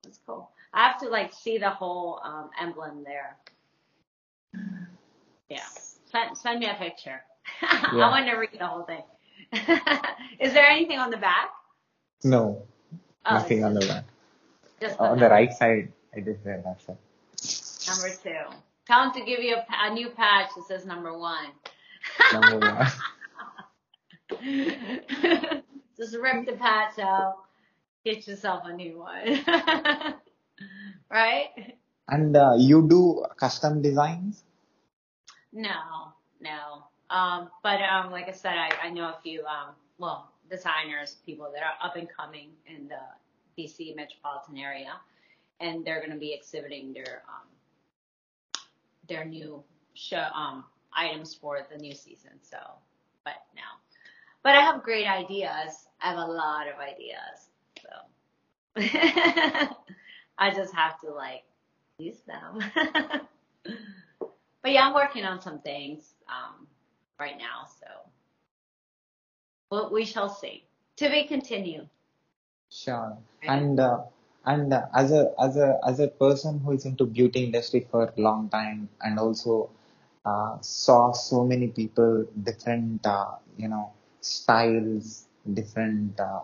That's 0.02 0.18
cool. 0.26 0.50
I 0.72 0.88
have 0.88 0.98
to 1.00 1.08
like 1.08 1.32
see 1.32 1.58
the 1.58 1.70
whole 1.70 2.20
um 2.24 2.50
emblem 2.60 3.04
there. 3.04 3.36
Yeah. 5.48 5.64
Send 6.10 6.36
send 6.36 6.60
me 6.60 6.66
a 6.66 6.74
picture. 6.74 7.22
I 7.62 7.94
want 7.96 8.26
to 8.26 8.36
read 8.36 8.50
the 8.58 8.66
whole 8.66 8.82
thing. 8.84 9.02
is 10.40 10.52
there 10.52 10.66
anything 10.66 10.98
on 10.98 11.10
the 11.10 11.16
back? 11.16 11.50
No, 12.24 12.62
Oh, 13.24 13.34
nothing 13.34 13.64
on 13.64 13.74
the 13.74 13.86
back. 13.86 14.04
just 14.80 14.98
On 14.98 15.18
the 15.18 15.28
right 15.28 15.52
side, 15.52 15.92
I 16.14 16.20
did 16.20 16.42
there. 16.44 16.62
That's 16.64 16.88
it. 16.88 16.98
Number 17.88 18.14
two. 18.22 18.56
Tell 18.86 19.04
him 19.04 19.12
to 19.12 19.20
give 19.24 19.40
you 19.40 19.56
a, 19.56 19.64
a 19.86 19.94
new 19.94 20.08
patch 20.10 20.50
that 20.56 20.64
says 20.64 20.84
number 20.86 21.16
one. 21.16 21.46
Number 22.32 22.58
one. 22.58 22.86
Just 25.96 26.16
rip 26.16 26.46
the 26.46 26.52
patch 26.52 26.98
out. 26.98 27.36
Get 28.04 28.26
yourself 28.26 28.62
a 28.64 28.72
new 28.72 28.98
one. 28.98 29.44
right? 31.10 31.76
And 32.08 32.36
uh, 32.36 32.54
you 32.56 32.86
do 32.88 33.24
custom 33.36 33.82
designs? 33.82 34.44
No, 35.52 36.12
no. 36.40 36.84
Um, 37.10 37.50
but 37.62 37.80
um, 37.82 38.10
like 38.10 38.28
I 38.28 38.32
said, 38.32 38.54
I, 38.54 38.70
I 38.84 38.90
know 38.90 39.04
a 39.04 39.18
few 39.22 39.44
um, 39.44 39.74
well 39.98 40.30
designers, 40.50 41.16
people 41.26 41.50
that 41.52 41.62
are 41.62 41.86
up 41.86 41.96
and 41.96 42.08
coming 42.08 42.50
in 42.66 42.88
the 42.88 43.62
DC 43.62 43.94
metropolitan 43.96 44.56
area, 44.56 44.92
and 45.60 45.84
they're 45.84 46.00
going 46.00 46.12
to 46.12 46.18
be 46.18 46.32
exhibiting 46.32 46.92
their 46.92 47.22
um, 47.28 47.48
their 49.08 49.24
new 49.24 49.62
show 49.94 50.24
um, 50.34 50.64
items 50.94 51.34
for 51.34 51.58
the 51.70 51.78
new 51.78 51.94
season. 51.94 52.32
So, 52.42 52.58
but 53.24 53.34
no, 53.54 53.62
but 54.42 54.54
I 54.54 54.60
have 54.60 54.82
great 54.82 55.06
ideas. 55.06 55.88
I 56.00 56.10
have 56.10 56.18
a 56.18 56.26
lot 56.26 56.66
of 56.68 56.74
ideas. 56.78 57.48
So 57.82 57.88
I 60.38 60.50
just 60.50 60.74
have 60.74 61.00
to 61.00 61.10
like 61.10 61.44
use 61.98 62.20
them. 62.26 62.60
but 64.62 64.72
yeah, 64.72 64.86
I'm 64.86 64.94
working 64.94 65.24
on 65.24 65.40
some 65.42 65.60
things 65.60 66.14
um, 66.28 66.66
right 67.18 67.36
now. 67.36 67.66
So, 67.80 67.86
well, 69.70 69.90
we 69.92 70.04
shall 70.04 70.28
see. 70.28 70.64
To 70.98 71.10
be 71.10 71.24
continued. 71.24 71.88
Sure. 72.70 73.16
Right. 73.42 73.50
And 73.50 73.80
uh, 73.80 74.02
and 74.44 74.72
uh, 74.72 74.86
as 74.94 75.12
a 75.12 75.32
as 75.40 75.56
a 75.56 75.78
as 75.86 76.00
a 76.00 76.08
person 76.08 76.60
who 76.60 76.72
is 76.72 76.84
into 76.84 77.04
beauty 77.04 77.44
industry 77.44 77.86
for 77.90 78.04
a 78.04 78.20
long 78.20 78.48
time 78.48 78.88
and 79.00 79.18
also 79.18 79.70
uh, 80.24 80.58
saw 80.60 81.12
so 81.12 81.44
many 81.44 81.68
people 81.68 82.26
different 82.42 83.06
uh, 83.06 83.32
you 83.56 83.68
know 83.68 83.92
styles, 84.20 85.26
different 85.54 86.18
uh, 86.20 86.40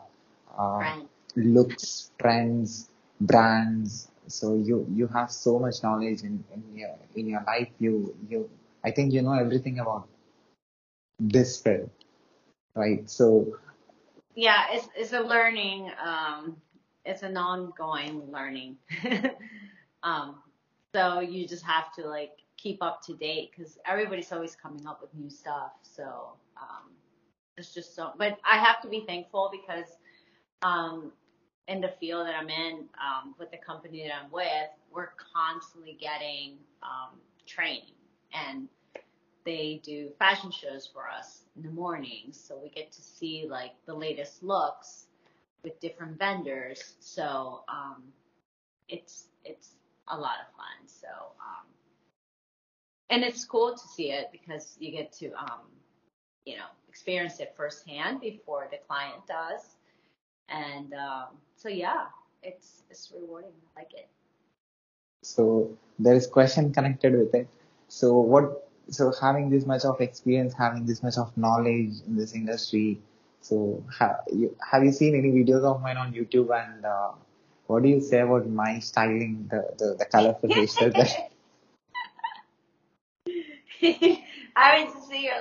uh, 0.57 1.01
looks, 1.37 2.11
trends, 2.19 2.89
brands. 3.27 4.09
So 4.29 4.57
you 4.57 4.87
you 4.95 5.07
have 5.09 5.31
so 5.33 5.59
much 5.59 5.83
knowledge 5.83 6.23
in, 6.23 6.45
in 6.55 6.63
your 6.77 6.97
in 7.17 7.29
your 7.29 7.43
life. 7.47 7.71
You 7.79 8.15
you 8.29 8.51
I 8.85 8.91
think 8.91 9.13
you 9.13 9.23
know 9.23 9.35
everything 9.35 9.79
about 9.81 10.09
this 11.21 11.61
field, 11.61 11.91
right? 12.75 13.09
So 13.11 13.59
Yeah, 14.35 14.65
it's 14.73 14.89
it's 14.97 15.13
a 15.13 15.21
learning. 15.21 15.91
Um, 16.05 16.57
it's 17.05 17.23
an 17.23 17.37
ongoing 17.37 18.31
learning. 18.33 18.77
um, 20.03 20.37
so 20.95 21.21
you 21.21 21.47
just 21.47 21.65
have 21.65 21.93
to 21.95 22.07
like 22.07 22.33
keep 22.57 22.83
up 22.83 23.03
to 23.07 23.15
date 23.15 23.51
because 23.57 23.79
everybody's 23.87 24.33
always 24.33 24.57
coming 24.57 24.87
up 24.87 25.01
with 25.03 25.15
new 25.15 25.31
stuff. 25.31 25.73
So 25.83 26.35
um, 26.61 26.93
it's 27.57 27.75
just 27.75 27.95
so. 27.95 28.13
But 28.19 28.39
I 28.45 28.59
have 28.59 28.81
to 28.83 28.89
be 28.89 29.05
thankful 29.07 29.51
because 29.53 29.99
um, 30.63 31.13
in 31.69 31.81
the 31.81 31.93
field 32.01 32.27
that 32.27 32.35
I'm 32.35 32.51
in, 32.51 32.85
um, 33.01 33.35
with 33.39 33.51
the 33.51 33.57
company 33.57 34.07
that 34.07 34.15
I'm 34.15 34.31
with, 34.31 34.71
we're 34.93 35.11
constantly 35.35 35.97
getting 36.01 36.57
um, 36.83 37.19
training 37.47 37.95
and 38.33 38.69
they 39.45 39.81
do 39.85 40.11
fashion 40.19 40.51
shows 40.51 40.89
for 40.93 41.09
us 41.09 41.43
in 41.57 41.63
the 41.63 41.71
mornings, 41.71 42.41
so 42.41 42.59
we 42.63 42.71
get 42.71 42.91
to 42.93 43.03
see 43.03 43.47
like 43.49 43.73
the 43.87 43.95
latest 43.95 44.43
looks 44.43 45.07
with 45.63 45.79
different 45.81 46.19
vendors. 46.19 46.95
So 47.01 47.63
um, 47.69 48.03
it's 48.89 49.27
it's 49.45 49.73
a 50.09 50.17
lot 50.17 50.37
of 50.41 50.57
fun. 50.57 50.87
So 50.87 51.09
um, 51.09 51.67
and 53.11 53.23
it's 53.23 53.45
cool 53.45 53.75
to 53.75 53.89
see 53.89 54.13
it 54.13 54.31
because 54.33 54.77
you 54.81 54.91
get 54.91 55.13
to 55.15 55.31
um, 55.33 55.61
you 56.47 56.57
know 56.57 56.67
experience 56.89 57.39
it 57.41 57.53
firsthand 57.57 58.21
before 58.21 58.69
the 58.71 58.79
client 58.89 59.27
does, 59.29 59.77
and 60.49 60.95
um, 60.95 61.37
so 61.65 61.71
yeah, 61.71 62.13
it's 62.43 62.83
it's 62.91 63.11
rewarding. 63.17 63.57
I 63.75 63.81
like 63.81 63.95
it. 63.95 64.09
So 65.23 65.71
there 65.99 66.15
is 66.15 66.27
question 66.27 66.73
connected 66.75 67.17
with 67.17 67.35
it. 67.35 67.49
So 67.89 68.19
what? 68.19 68.69
So 68.91 69.11
having 69.19 69.49
this 69.49 69.65
much 69.65 69.87
of 69.87 69.99
experience, 70.03 70.53
having 70.53 70.85
this 70.85 71.03
much 71.03 71.17
of 71.17 71.35
knowledge 71.39 71.95
in 72.07 72.17
this 72.17 72.35
industry. 72.35 73.01
So 73.41 73.83
have 73.99 74.21
you 74.31 74.55
have 74.71 74.85
you 74.85 74.93
seen 74.93 75.15
any 75.15 75.33
videos 75.33 75.65
of 75.65 75.81
mine 75.81 75.97
on 75.97 76.13
YouTube? 76.13 76.53
And 76.53 76.85
uh, 76.85 77.13
what 77.67 77.83
do 77.83 77.89
you 77.89 78.01
say 78.03 78.21
about 78.21 78.47
my 78.47 78.79
styling, 78.81 79.49
the 79.51 79.65
the, 79.79 79.97
the 79.99 80.05
colorful 80.05 80.49
hairstyle? 80.57 81.31
I 84.57 84.77
mean 84.77 84.93
to 84.93 85.01
see 85.09 85.25
you. 85.25 85.41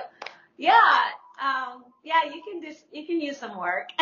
Yeah, 0.56 1.00
um, 1.42 1.84
yeah, 2.02 2.24
you 2.24 2.42
can 2.48 2.60
do. 2.60 2.72
You 2.92 3.06
can 3.06 3.20
use 3.20 3.36
some 3.36 3.58
work. 3.58 3.90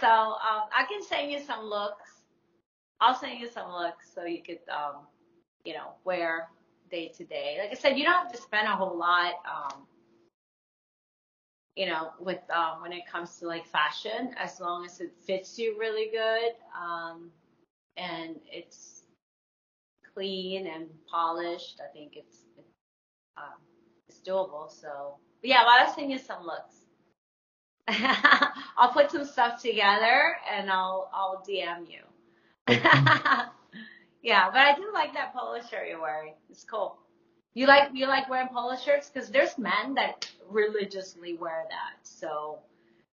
so 0.00 0.06
um, 0.08 0.68
I 0.76 0.84
can 0.88 1.02
send 1.02 1.30
you 1.30 1.40
some 1.40 1.64
looks. 1.64 2.10
I'll 3.00 3.14
send 3.14 3.38
you 3.40 3.48
some 3.48 3.70
looks 3.70 4.10
so 4.14 4.24
you 4.24 4.42
could, 4.42 4.60
um, 4.72 5.06
you 5.64 5.74
know, 5.74 5.92
wear 6.04 6.48
day 6.90 7.08
to 7.16 7.24
day. 7.24 7.58
Like 7.60 7.70
I 7.70 7.74
said, 7.80 7.96
you 7.98 8.04
don't 8.04 8.14
have 8.14 8.32
to 8.32 8.40
spend 8.40 8.66
a 8.66 8.76
whole 8.76 8.96
lot. 8.96 9.34
Um, 9.46 9.86
you 11.76 11.86
know, 11.86 12.10
with 12.18 12.40
um, 12.50 12.82
when 12.82 12.92
it 12.92 13.02
comes 13.10 13.38
to 13.38 13.46
like 13.46 13.64
fashion, 13.66 14.34
as 14.36 14.60
long 14.60 14.84
as 14.84 15.00
it 15.00 15.12
fits 15.26 15.58
you 15.58 15.76
really 15.78 16.10
good, 16.10 16.52
um, 16.76 17.30
and 17.96 18.36
it's 18.50 19.04
clean 20.14 20.66
and 20.66 20.88
polished. 21.10 21.80
I 21.88 21.92
think 21.92 22.16
it's 22.16 22.38
it's, 22.58 22.74
um, 23.36 23.60
it's 24.08 24.18
doable. 24.20 24.70
So 24.70 25.14
but 25.40 25.50
yeah, 25.50 25.64
well, 25.64 25.86
I'll 25.86 25.94
send 25.94 26.10
you 26.10 26.18
some 26.18 26.44
looks. 26.44 26.77
I'll 28.76 28.92
put 28.92 29.10
some 29.10 29.24
stuff 29.24 29.62
together 29.62 30.36
and 30.50 30.70
I'll 30.70 31.10
I'll 31.12 31.42
DM 31.48 31.86
you. 31.90 32.00
yeah, 34.22 34.50
but 34.50 34.60
I 34.60 34.74
do 34.76 34.90
like 34.92 35.14
that 35.14 35.32
polo 35.34 35.60
shirt 35.70 35.88
you're 35.88 36.00
wearing. 36.00 36.34
It's 36.50 36.64
cool. 36.64 36.98
You 37.54 37.66
like 37.66 37.90
you 37.94 38.06
like 38.06 38.28
wearing 38.28 38.48
polo 38.48 38.76
shirts 38.76 39.08
because 39.08 39.30
there's 39.30 39.56
men 39.56 39.94
that 39.94 40.30
religiously 40.50 41.34
wear 41.34 41.64
that. 41.70 42.06
So 42.06 42.58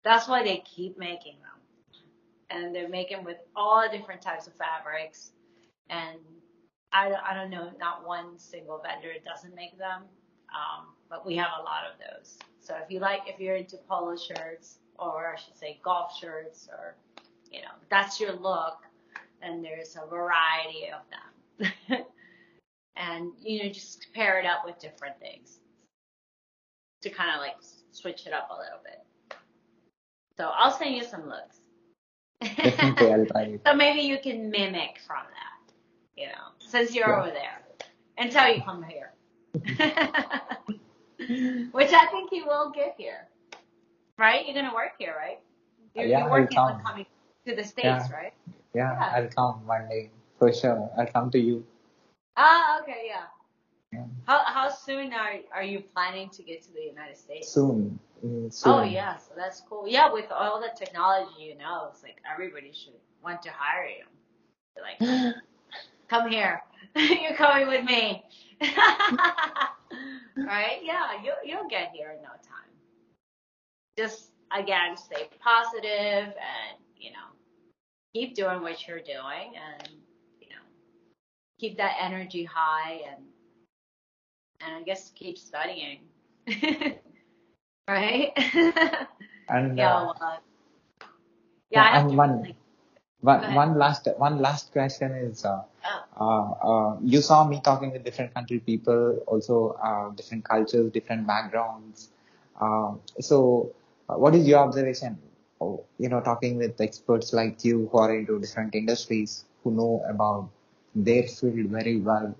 that's 0.03 0.27
why 0.27 0.43
they 0.43 0.61
keep 0.65 0.97
making 0.97 1.37
them, 1.39 2.01
and 2.49 2.75
they're 2.75 2.89
making 2.89 3.23
with 3.23 3.37
all 3.55 3.87
different 3.89 4.21
types 4.21 4.47
of 4.47 4.53
fabrics. 4.55 5.31
And 5.89 6.19
I 6.91 7.13
I 7.13 7.33
don't 7.33 7.49
know, 7.49 7.71
not 7.79 8.05
one 8.05 8.37
single 8.37 8.83
vendor 8.83 9.13
doesn't 9.25 9.55
make 9.55 9.77
them, 9.77 10.03
um, 10.53 10.87
but 11.09 11.25
we 11.25 11.37
have 11.37 11.51
a 11.59 11.63
lot 11.63 11.83
of 11.89 11.97
those. 11.97 12.37
So 12.65 12.75
if 12.83 12.89
you 12.89 12.99
like, 12.99 13.21
if 13.27 13.39
you're 13.39 13.55
into 13.55 13.77
polo 13.87 14.17
shirts 14.17 14.79
or 14.97 15.35
I 15.35 15.39
should 15.39 15.55
say 15.55 15.79
golf 15.83 16.17
shirts 16.19 16.67
or 16.71 16.95
you 17.51 17.61
know 17.61 17.67
that's 17.89 18.19
your 18.19 18.33
look, 18.33 18.77
then 19.39 19.61
there's 19.61 19.95
a 19.95 20.07
variety 20.07 20.87
of 20.89 21.01
them. 21.11 22.01
and 22.97 23.31
you 23.43 23.63
know 23.63 23.69
just 23.69 24.07
pair 24.13 24.39
it 24.39 24.47
up 24.47 24.65
with 24.65 24.79
different 24.79 25.19
things 25.19 25.59
to 27.01 27.09
kind 27.11 27.35
of 27.35 27.39
like 27.39 27.55
switch 27.91 28.25
it 28.25 28.33
up 28.33 28.49
a 28.49 28.53
little 28.53 28.79
bit. 28.83 29.37
So 30.37 30.49
I'll 30.51 30.71
send 30.71 30.95
you 30.95 31.03
some 31.03 31.29
looks. 31.29 31.59
Definitely, 32.41 33.13
I'll 33.13 33.43
it. 33.43 33.61
so 33.65 33.73
maybe 33.75 34.01
you 34.01 34.17
can 34.19 34.49
mimic 34.49 34.99
from 35.05 35.23
that, 35.23 35.73
you 36.17 36.27
know, 36.27 36.51
since 36.57 36.95
you're 36.95 37.07
Yeah. 37.07 37.19
over 37.21 37.29
there 37.29 37.61
until 38.17 38.47
you 38.47 38.61
come 38.63 38.83
here. 38.83 39.11
Which 41.71 41.91
I 41.91 42.05
think 42.07 42.31
you 42.31 42.45
will 42.45 42.71
get 42.71 42.95
here. 42.97 43.27
Right? 44.17 44.45
You're 44.45 44.55
gonna 44.55 44.73
work 44.73 44.93
here, 44.97 45.15
right? 45.17 45.39
You're, 45.93 46.05
Yeah, 46.05 46.19
you're 46.21 46.29
working 46.29 46.57
on 46.57 46.81
coming. 46.83 47.05
to 47.45 47.55
the 47.55 47.63
states, 47.63 48.09
Yeah. 48.09 48.15
right? 48.15 48.33
Yeah, 48.73 48.91
Yeah. 48.93 49.13
I'll 49.15 49.29
come 49.29 49.65
one 49.67 49.87
day 49.89 50.09
for 50.39 50.51
sure. 50.53 50.89
I'll 50.97 51.07
come 51.07 51.29
to 51.31 51.39
you. 51.39 51.65
Ah, 52.37 52.81
okay, 52.81 53.03
yeah. 53.07 53.27
Yeah. 53.93 54.05
How 54.27 54.39
how 54.43 54.69
soon 54.69 55.13
are 55.13 55.39
are 55.53 55.63
you 55.63 55.79
planning 55.93 56.29
to 56.31 56.43
get 56.43 56.61
to 56.63 56.73
the 56.73 56.81
United 56.81 57.17
States? 57.17 57.47
Soon. 57.51 57.97
Mm, 58.25 58.51
soon. 58.51 58.73
Oh 58.73 58.83
yeah, 58.83 59.15
so 59.17 59.31
that's 59.37 59.61
cool. 59.69 59.87
Yeah, 59.87 60.11
with 60.11 60.31
all 60.31 60.59
the 60.59 60.71
technology, 60.77 61.43
you 61.43 61.57
know, 61.57 61.87
it's 61.91 62.03
like 62.03 62.17
everybody 62.29 62.71
should 62.73 62.93
want 63.23 63.41
to 63.43 63.51
hire 63.51 63.87
you. 63.87 64.05
They're 64.75 64.83
like, 64.83 65.35
come 66.09 66.29
here, 66.29 66.61
you're 66.95 67.35
coming 67.35 67.67
with 67.67 67.85
me. 67.85 68.23
right? 70.37 70.79
Yeah, 70.83 71.21
you 71.23 71.33
you'll 71.43 71.67
get 71.69 71.91
here 71.93 72.11
in 72.11 72.21
no 72.21 72.29
time. 72.29 72.71
Just 73.97 74.31
again, 74.51 74.97
stay 74.97 75.27
positive 75.39 76.33
and 76.33 76.77
you 76.97 77.11
know, 77.11 77.27
keep 78.13 78.35
doing 78.35 78.61
what 78.61 78.87
you're 78.87 78.99
doing 78.99 79.53
and 79.55 79.89
you 80.39 80.49
know, 80.49 80.63
keep 81.59 81.77
that 81.77 81.97
energy 81.99 82.43
high 82.43 83.01
and 83.11 83.23
and 84.61 84.75
I 84.75 84.81
guess 84.83 85.11
keep 85.15 85.37
studying. 85.37 85.99
right? 87.87 88.31
And 89.47 89.77
yeah, 89.77 89.93
uh, 89.93 90.05
well, 90.05 90.17
uh, 90.21 90.37
yeah, 91.69 91.83
yeah, 91.83 91.83
I 91.83 91.91
have 91.91 92.01
and 92.01 92.09
to 92.11 92.15
one 92.15 92.41
like, 92.41 92.55
one 93.29 93.55
one 93.55 93.77
last 93.77 94.07
one 94.17 94.37
last 94.45 94.71
question 94.71 95.11
is 95.11 95.45
uh, 95.45 95.61
oh, 96.19 96.57
uh, 96.63 96.69
uh, 96.71 96.97
you 97.03 97.21
saw 97.21 97.47
me 97.47 97.59
talking 97.63 97.91
with 97.91 98.03
different 98.03 98.33
country 98.33 98.59
people, 98.59 99.19
also 99.27 99.77
uh, 99.83 100.09
different 100.11 100.43
cultures, 100.45 100.91
different 100.91 101.27
backgrounds. 101.27 102.09
Uh, 102.59 102.93
so, 103.19 103.73
uh, 104.09 104.15
what 104.15 104.35
is 104.35 104.47
your 104.47 104.59
observation? 104.59 105.17
Oh, 105.61 105.83
you 105.97 106.09
know, 106.09 106.21
talking 106.21 106.57
with 106.57 106.79
experts 106.81 107.33
like 107.33 107.63
you 107.63 107.89
who 107.91 107.97
are 107.97 108.15
into 108.15 108.39
different 108.39 108.75
industries, 108.75 109.45
who 109.63 109.71
know 109.71 110.03
about 110.09 110.49
their 110.95 111.23
field 111.23 111.69
very 111.79 111.97
well, 111.99 112.35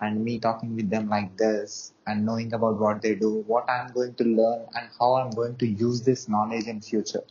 and 0.00 0.24
me 0.24 0.38
talking 0.38 0.74
with 0.76 0.90
them 0.90 1.08
like 1.08 1.36
this 1.36 1.92
and 2.06 2.24
knowing 2.26 2.52
about 2.52 2.78
what 2.78 3.02
they 3.02 3.14
do, 3.14 3.44
what 3.46 3.68
I'm 3.70 3.92
going 3.92 4.14
to 4.14 4.24
learn, 4.24 4.66
and 4.74 4.88
how 4.98 5.14
I'm 5.14 5.30
going 5.30 5.56
to 5.56 5.66
use 5.66 6.02
this 6.02 6.28
knowledge 6.28 6.66
in 6.66 6.80
future. 6.80 7.24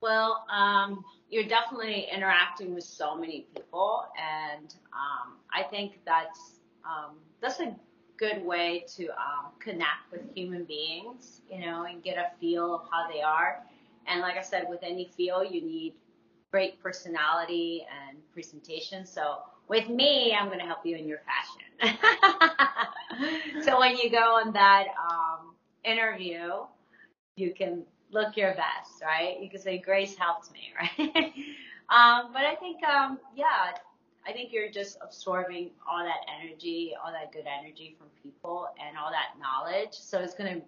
Well, 0.00 0.44
um, 0.50 1.04
you're 1.28 1.44
definitely 1.44 2.08
interacting 2.12 2.74
with 2.74 2.84
so 2.84 3.16
many 3.16 3.46
people, 3.54 4.04
and 4.18 4.74
um, 4.92 5.36
I 5.52 5.62
think 5.62 6.00
that's 6.04 6.60
um, 6.84 7.16
that's 7.40 7.60
a 7.60 7.74
good 8.18 8.44
way 8.44 8.84
to 8.96 9.08
um, 9.10 9.52
connect 9.58 10.10
with 10.12 10.20
human 10.34 10.64
beings, 10.64 11.40
you 11.50 11.60
know, 11.60 11.84
and 11.84 12.02
get 12.02 12.18
a 12.18 12.30
feel 12.38 12.74
of 12.74 12.82
how 12.90 13.10
they 13.10 13.22
are. 13.22 13.62
And 14.06 14.20
like 14.20 14.36
I 14.36 14.42
said, 14.42 14.66
with 14.68 14.80
any 14.82 15.10
field, 15.16 15.46
you 15.50 15.62
need 15.62 15.94
great 16.50 16.82
personality 16.82 17.86
and 17.90 18.18
presentation. 18.32 19.06
So 19.06 19.38
with 19.68 19.88
me, 19.88 20.34
I'm 20.38 20.48
going 20.48 20.58
to 20.58 20.66
help 20.66 20.84
you 20.84 20.96
in 20.96 21.06
your 21.06 21.20
fashion. 21.80 21.98
so 23.62 23.78
when 23.78 23.96
you 23.96 24.10
go 24.10 24.36
on 24.36 24.52
that 24.52 24.88
um, 25.10 25.54
interview, 25.84 26.64
you 27.36 27.54
can 27.54 27.84
look 28.12 28.36
your 28.36 28.54
best, 28.54 29.02
right? 29.02 29.38
You 29.40 29.48
can 29.48 29.60
say, 29.60 29.78
Grace 29.78 30.16
helped 30.16 30.52
me, 30.52 30.72
right? 30.98 31.32
um, 31.88 32.32
but 32.32 32.42
I 32.42 32.56
think, 32.58 32.82
um, 32.84 33.18
yeah, 33.34 33.72
I 34.26 34.32
think 34.32 34.52
you're 34.52 34.70
just 34.70 34.98
absorbing 35.02 35.70
all 35.90 36.04
that 36.04 36.20
energy, 36.40 36.94
all 37.02 37.12
that 37.12 37.32
good 37.32 37.46
energy 37.46 37.96
from 37.98 38.08
people 38.22 38.68
and 38.84 38.96
all 38.98 39.10
that 39.10 39.40
knowledge. 39.40 39.92
So 39.92 40.18
it's 40.18 40.34
going 40.34 40.60
to 40.60 40.66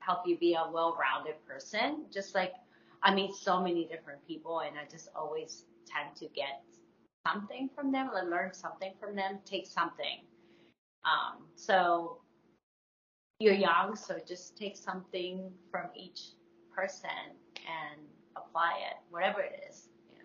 help 0.00 0.26
you 0.26 0.36
be 0.38 0.54
a 0.54 0.70
well-rounded 0.70 1.34
person. 1.46 2.04
Just 2.12 2.34
like 2.34 2.52
I 3.02 3.14
meet 3.14 3.34
so 3.34 3.60
many 3.60 3.84
different 3.86 4.26
people 4.26 4.60
and 4.60 4.76
I 4.78 4.90
just 4.90 5.08
always 5.16 5.64
tend 5.86 6.14
to 6.16 6.26
get 6.34 6.62
something 7.26 7.68
from 7.74 7.92
them, 7.92 8.10
or 8.12 8.28
learn 8.28 8.52
something 8.52 8.92
from 8.98 9.14
them, 9.14 9.38
take 9.44 9.66
something. 9.66 10.20
Um, 11.04 11.44
so 11.54 12.18
you're 13.38 13.54
young, 13.54 13.96
so 13.96 14.18
just 14.26 14.56
take 14.56 14.76
something 14.76 15.50
from 15.70 15.86
each 15.96 16.20
person 16.74 17.36
and 17.66 18.00
apply 18.36 18.78
it, 18.90 18.96
whatever 19.10 19.40
it 19.40 19.64
is. 19.68 19.88
You 20.10 20.18
know. 20.18 20.24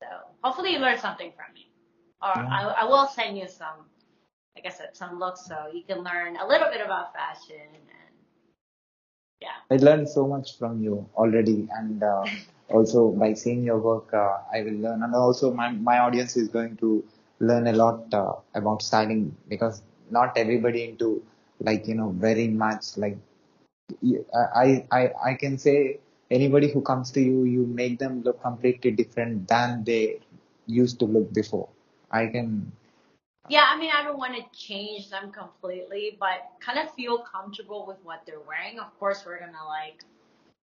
So 0.00 0.06
hopefully 0.42 0.72
you 0.72 0.78
learn 0.78 0.98
something 0.98 1.32
from 1.36 1.52
me, 1.54 1.70
or 2.22 2.28
Yeah. 2.34 2.48
I, 2.50 2.62
I 2.82 2.84
will 2.84 3.06
send 3.06 3.38
you 3.38 3.48
some, 3.48 3.86
like 4.56 4.66
I 4.66 4.70
said, 4.70 4.96
some 4.96 5.18
looks 5.18 5.46
so 5.46 5.68
you 5.72 5.82
can 5.84 6.02
learn 6.02 6.36
a 6.36 6.46
little 6.46 6.70
bit 6.70 6.80
about 6.80 7.12
fashion 7.14 7.68
and 7.74 8.14
yeah. 9.40 9.58
I 9.70 9.76
learned 9.76 10.08
so 10.08 10.26
much 10.26 10.58
from 10.58 10.82
you 10.82 11.06
already, 11.16 11.68
and 11.72 12.02
uh, 12.02 12.24
also 12.70 13.10
by 13.10 13.34
seeing 13.34 13.62
your 13.64 13.78
work, 13.78 14.12
uh, 14.14 14.38
I 14.52 14.62
will 14.62 14.78
learn. 14.86 15.02
And 15.02 15.14
also, 15.14 15.52
my 15.52 15.70
my 15.70 15.98
audience 15.98 16.36
is 16.36 16.48
going 16.48 16.76
to 16.78 17.04
learn 17.40 17.66
a 17.68 17.72
lot 17.72 18.12
uh, 18.14 18.34
about 18.54 18.82
styling 18.82 19.36
because 19.48 19.82
not 20.10 20.36
everybody 20.36 20.84
into 20.84 21.22
like 21.60 21.86
you 21.86 21.94
know 21.94 22.10
very 22.10 22.48
much 22.48 22.96
like 22.96 23.18
I 24.34 24.86
I 24.90 25.12
I 25.24 25.34
can 25.34 25.58
say 25.58 26.00
anybody 26.30 26.70
who 26.72 26.80
comes 26.82 27.10
to 27.12 27.20
you, 27.20 27.44
you 27.44 27.66
make 27.66 27.98
them 27.98 28.22
look 28.22 28.42
completely 28.42 28.90
different 28.90 29.48
than 29.48 29.84
they 29.84 30.20
used 30.66 30.98
to 31.00 31.04
look 31.06 31.32
before. 31.32 31.68
I 32.10 32.26
can 32.26 32.72
Yeah, 33.48 33.64
I 33.66 33.78
mean, 33.78 33.92
I 33.94 34.02
don't 34.02 34.18
want 34.18 34.34
to 34.34 34.44
change 34.58 35.10
them 35.10 35.30
completely, 35.30 36.16
but 36.18 36.50
kind 36.60 36.78
of 36.78 36.92
feel 36.94 37.18
comfortable 37.18 37.86
with 37.86 37.98
what 38.02 38.26
they're 38.26 38.40
wearing. 38.40 38.80
Of 38.80 38.90
course, 38.98 39.24
we're 39.24 39.38
gonna 39.38 39.66
like, 39.66 40.02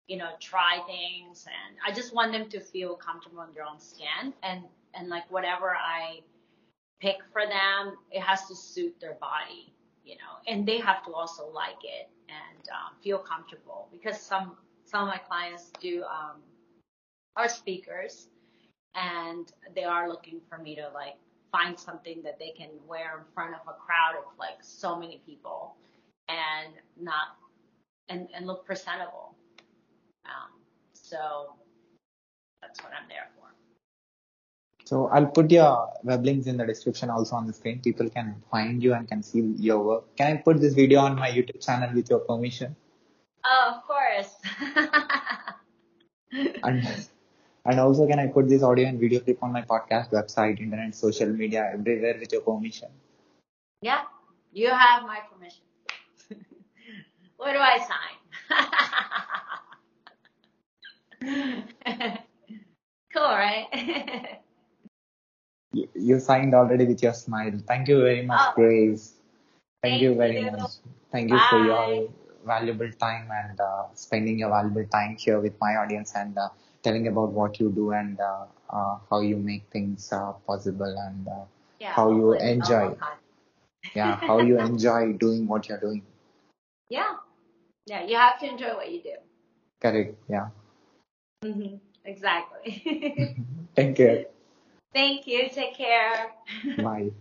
you 0.08 0.18
know, 0.18 0.32
try 0.40 0.80
things, 0.86 1.48
and 1.48 1.78
I 1.86 1.92
just 1.92 2.14
want 2.14 2.32
them 2.32 2.50
to 2.50 2.60
feel 2.60 2.96
comfortable 2.96 3.42
in 3.44 3.54
their 3.54 3.66
own 3.66 3.80
skin, 3.80 4.34
and 4.44 4.62
and 4.94 5.10
like 5.10 5.30
whatever 5.32 5.76
I 5.76 6.22
pick 7.02 7.18
for 7.34 7.46
them, 7.46 7.98
it 8.12 8.22
has 8.22 8.48
to 8.48 8.56
suit 8.56 9.00
their 9.02 9.16
body, 9.16 9.74
you 10.06 10.16
know, 10.16 10.34
and 10.48 10.68
they 10.68 10.80
have 10.80 11.04
to 11.06 11.14
also 11.14 11.50
like 11.50 11.82
it 11.84 12.10
and 12.30 12.70
um, 12.70 12.96
feel 13.02 13.18
comfortable 13.20 13.88
because 13.92 14.20
some 14.20 14.58
some 14.86 15.04
of 15.04 15.08
my 15.08 15.18
clients 15.18 15.72
do 15.82 16.04
um, 16.04 16.42
are 17.36 17.50
speakers, 17.50 18.28
and 18.96 19.52
they 19.76 19.84
are 19.84 20.10
looking 20.10 20.40
for 20.50 20.58
me 20.58 20.76
to 20.76 20.90
like 20.94 21.16
find 21.52 21.80
something 21.80 22.22
that 22.24 22.40
they 22.40 22.52
can 22.58 22.70
wear 22.88 23.20
in 23.20 23.34
front 23.34 23.54
of 23.54 23.62
a 23.68 23.74
crowd 23.74 24.18
of 24.18 24.26
like 24.38 24.58
so 24.62 24.98
many 24.98 25.22
people 25.26 25.76
and 26.30 26.74
not 27.00 27.38
and, 28.10 28.28
and 28.34 28.48
look 28.48 28.66
presentable. 28.66 29.36
Um, 30.26 30.60
so 30.94 31.54
that's 32.62 32.82
what 32.82 32.92
I'm 32.94 33.08
there 33.08 33.28
for. 33.36 33.47
So 34.88 35.08
I'll 35.08 35.26
put 35.26 35.52
your 35.52 35.90
web 36.04 36.24
links 36.24 36.48
in 36.48 36.56
the 36.56 36.66
description 36.66 37.10
also 37.10 37.36
on 37.36 37.46
the 37.46 37.52
screen. 37.52 37.82
People 37.82 38.10
can 38.10 38.42
find 38.50 38.82
you 38.82 38.94
and 38.94 39.06
can 39.06 39.22
see 39.22 39.42
your 39.60 39.80
work. 39.84 40.16
Can 40.16 40.28
I 40.32 40.38
put 40.38 40.62
this 40.62 40.76
video 40.76 41.02
on 41.02 41.16
my 41.16 41.30
YouTube 41.30 41.60
channel 41.66 41.90
with 41.94 42.10
your 42.10 42.20
permission? 42.20 42.74
Oh, 43.46 43.74
of 43.74 43.84
course. 43.90 44.32
And 46.64 46.88
and 47.66 47.80
also 47.80 48.08
can 48.08 48.20
I 48.20 48.28
put 48.28 48.48
this 48.48 48.64
audio 48.64 48.88
and 48.88 49.00
video 49.00 49.20
clip 49.20 49.44
on 49.44 49.52
my 49.52 49.62
podcast 49.62 50.12
website, 50.12 50.62
internet, 50.62 50.96
social 50.96 51.30
media, 51.30 51.70
everywhere 51.74 52.16
with 52.20 52.32
your 52.32 52.42
permission? 52.42 52.90
yeah, 53.82 54.04
you 54.54 54.70
have 54.70 55.04
my 55.04 55.20
permission. 55.30 55.64
what 57.38 57.54
do 57.54 57.60
I 57.60 57.78
sign? 57.92 58.18
cool, 63.14 63.24
right? 63.24 64.40
You, 65.74 65.88
you 65.94 66.20
signed 66.20 66.54
already 66.54 66.86
with 66.86 67.04
your 67.04 67.14
smile. 67.14 67.52
Thank 67.68 67.88
you 67.88 68.02
very 68.02 68.26
much, 68.26 68.40
Oh. 68.42 68.54
Grace. 68.56 69.14
Thank, 69.82 69.94
Thank 69.94 70.02
you 70.02 70.16
very 70.16 70.42
you. 70.44 70.52
much. 70.52 70.72
Thank 71.12 71.30
you 71.32 71.40
for 71.50 71.60
your 71.64 72.10
valuable 72.46 72.92
time 72.94 73.30
and 73.32 73.60
uh, 73.60 73.84
spending 73.94 74.40
your 74.40 74.50
valuable 74.50 74.86
time 74.86 75.16
here 75.18 75.40
with 75.40 75.60
my 75.60 75.76
audience 75.76 76.14
and 76.16 76.38
uh, 76.38 76.50
telling 76.84 77.08
about 77.08 77.32
what 77.32 77.60
you 77.60 77.72
do 77.72 77.92
and 77.92 78.20
uh, 78.20 78.46
uh, 78.70 78.98
how 79.10 79.20
you 79.22 79.38
make 79.38 79.64
things 79.72 80.12
uh, 80.12 80.32
possible 80.48 80.96
and 81.08 81.28
uh, 81.28 81.46
yeah, 81.80 81.94
how 81.94 82.10
you 82.12 82.28
all 82.28 82.34
enjoy. 82.34 82.96
yeah, 83.96 84.16
how 84.28 84.40
you 84.40 84.58
enjoy 84.60 85.14
doing 85.14 85.48
what 85.48 85.68
you're 85.68 85.80
doing. 85.80 86.04
Yeah, 86.90 87.16
yeah, 87.86 88.04
you 88.06 88.16
have 88.16 88.40
to 88.40 88.48
enjoy 88.50 88.74
what 88.76 88.92
you 88.92 89.02
do. 89.04 89.16
Correct. 89.82 90.16
Yeah. 90.30 90.50
hmm 91.44 91.76
Exactly. 92.06 93.36
Thank 93.76 93.98
care. 93.98 94.26
Thank 94.98 95.28
you. 95.28 95.48
Take 95.54 95.78
care. 95.78 96.34
Bye. 96.82 97.12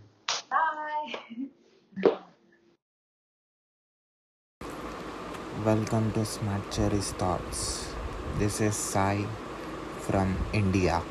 Bye. 0.49 1.13
Welcome 5.63 6.11
to 6.13 6.25
Smart 6.25 6.71
Cherry's 6.71 7.11
Thoughts. 7.21 7.93
This 8.39 8.61
is 8.61 8.75
Sai 8.75 9.27
from 10.09 10.35
India. 10.53 11.03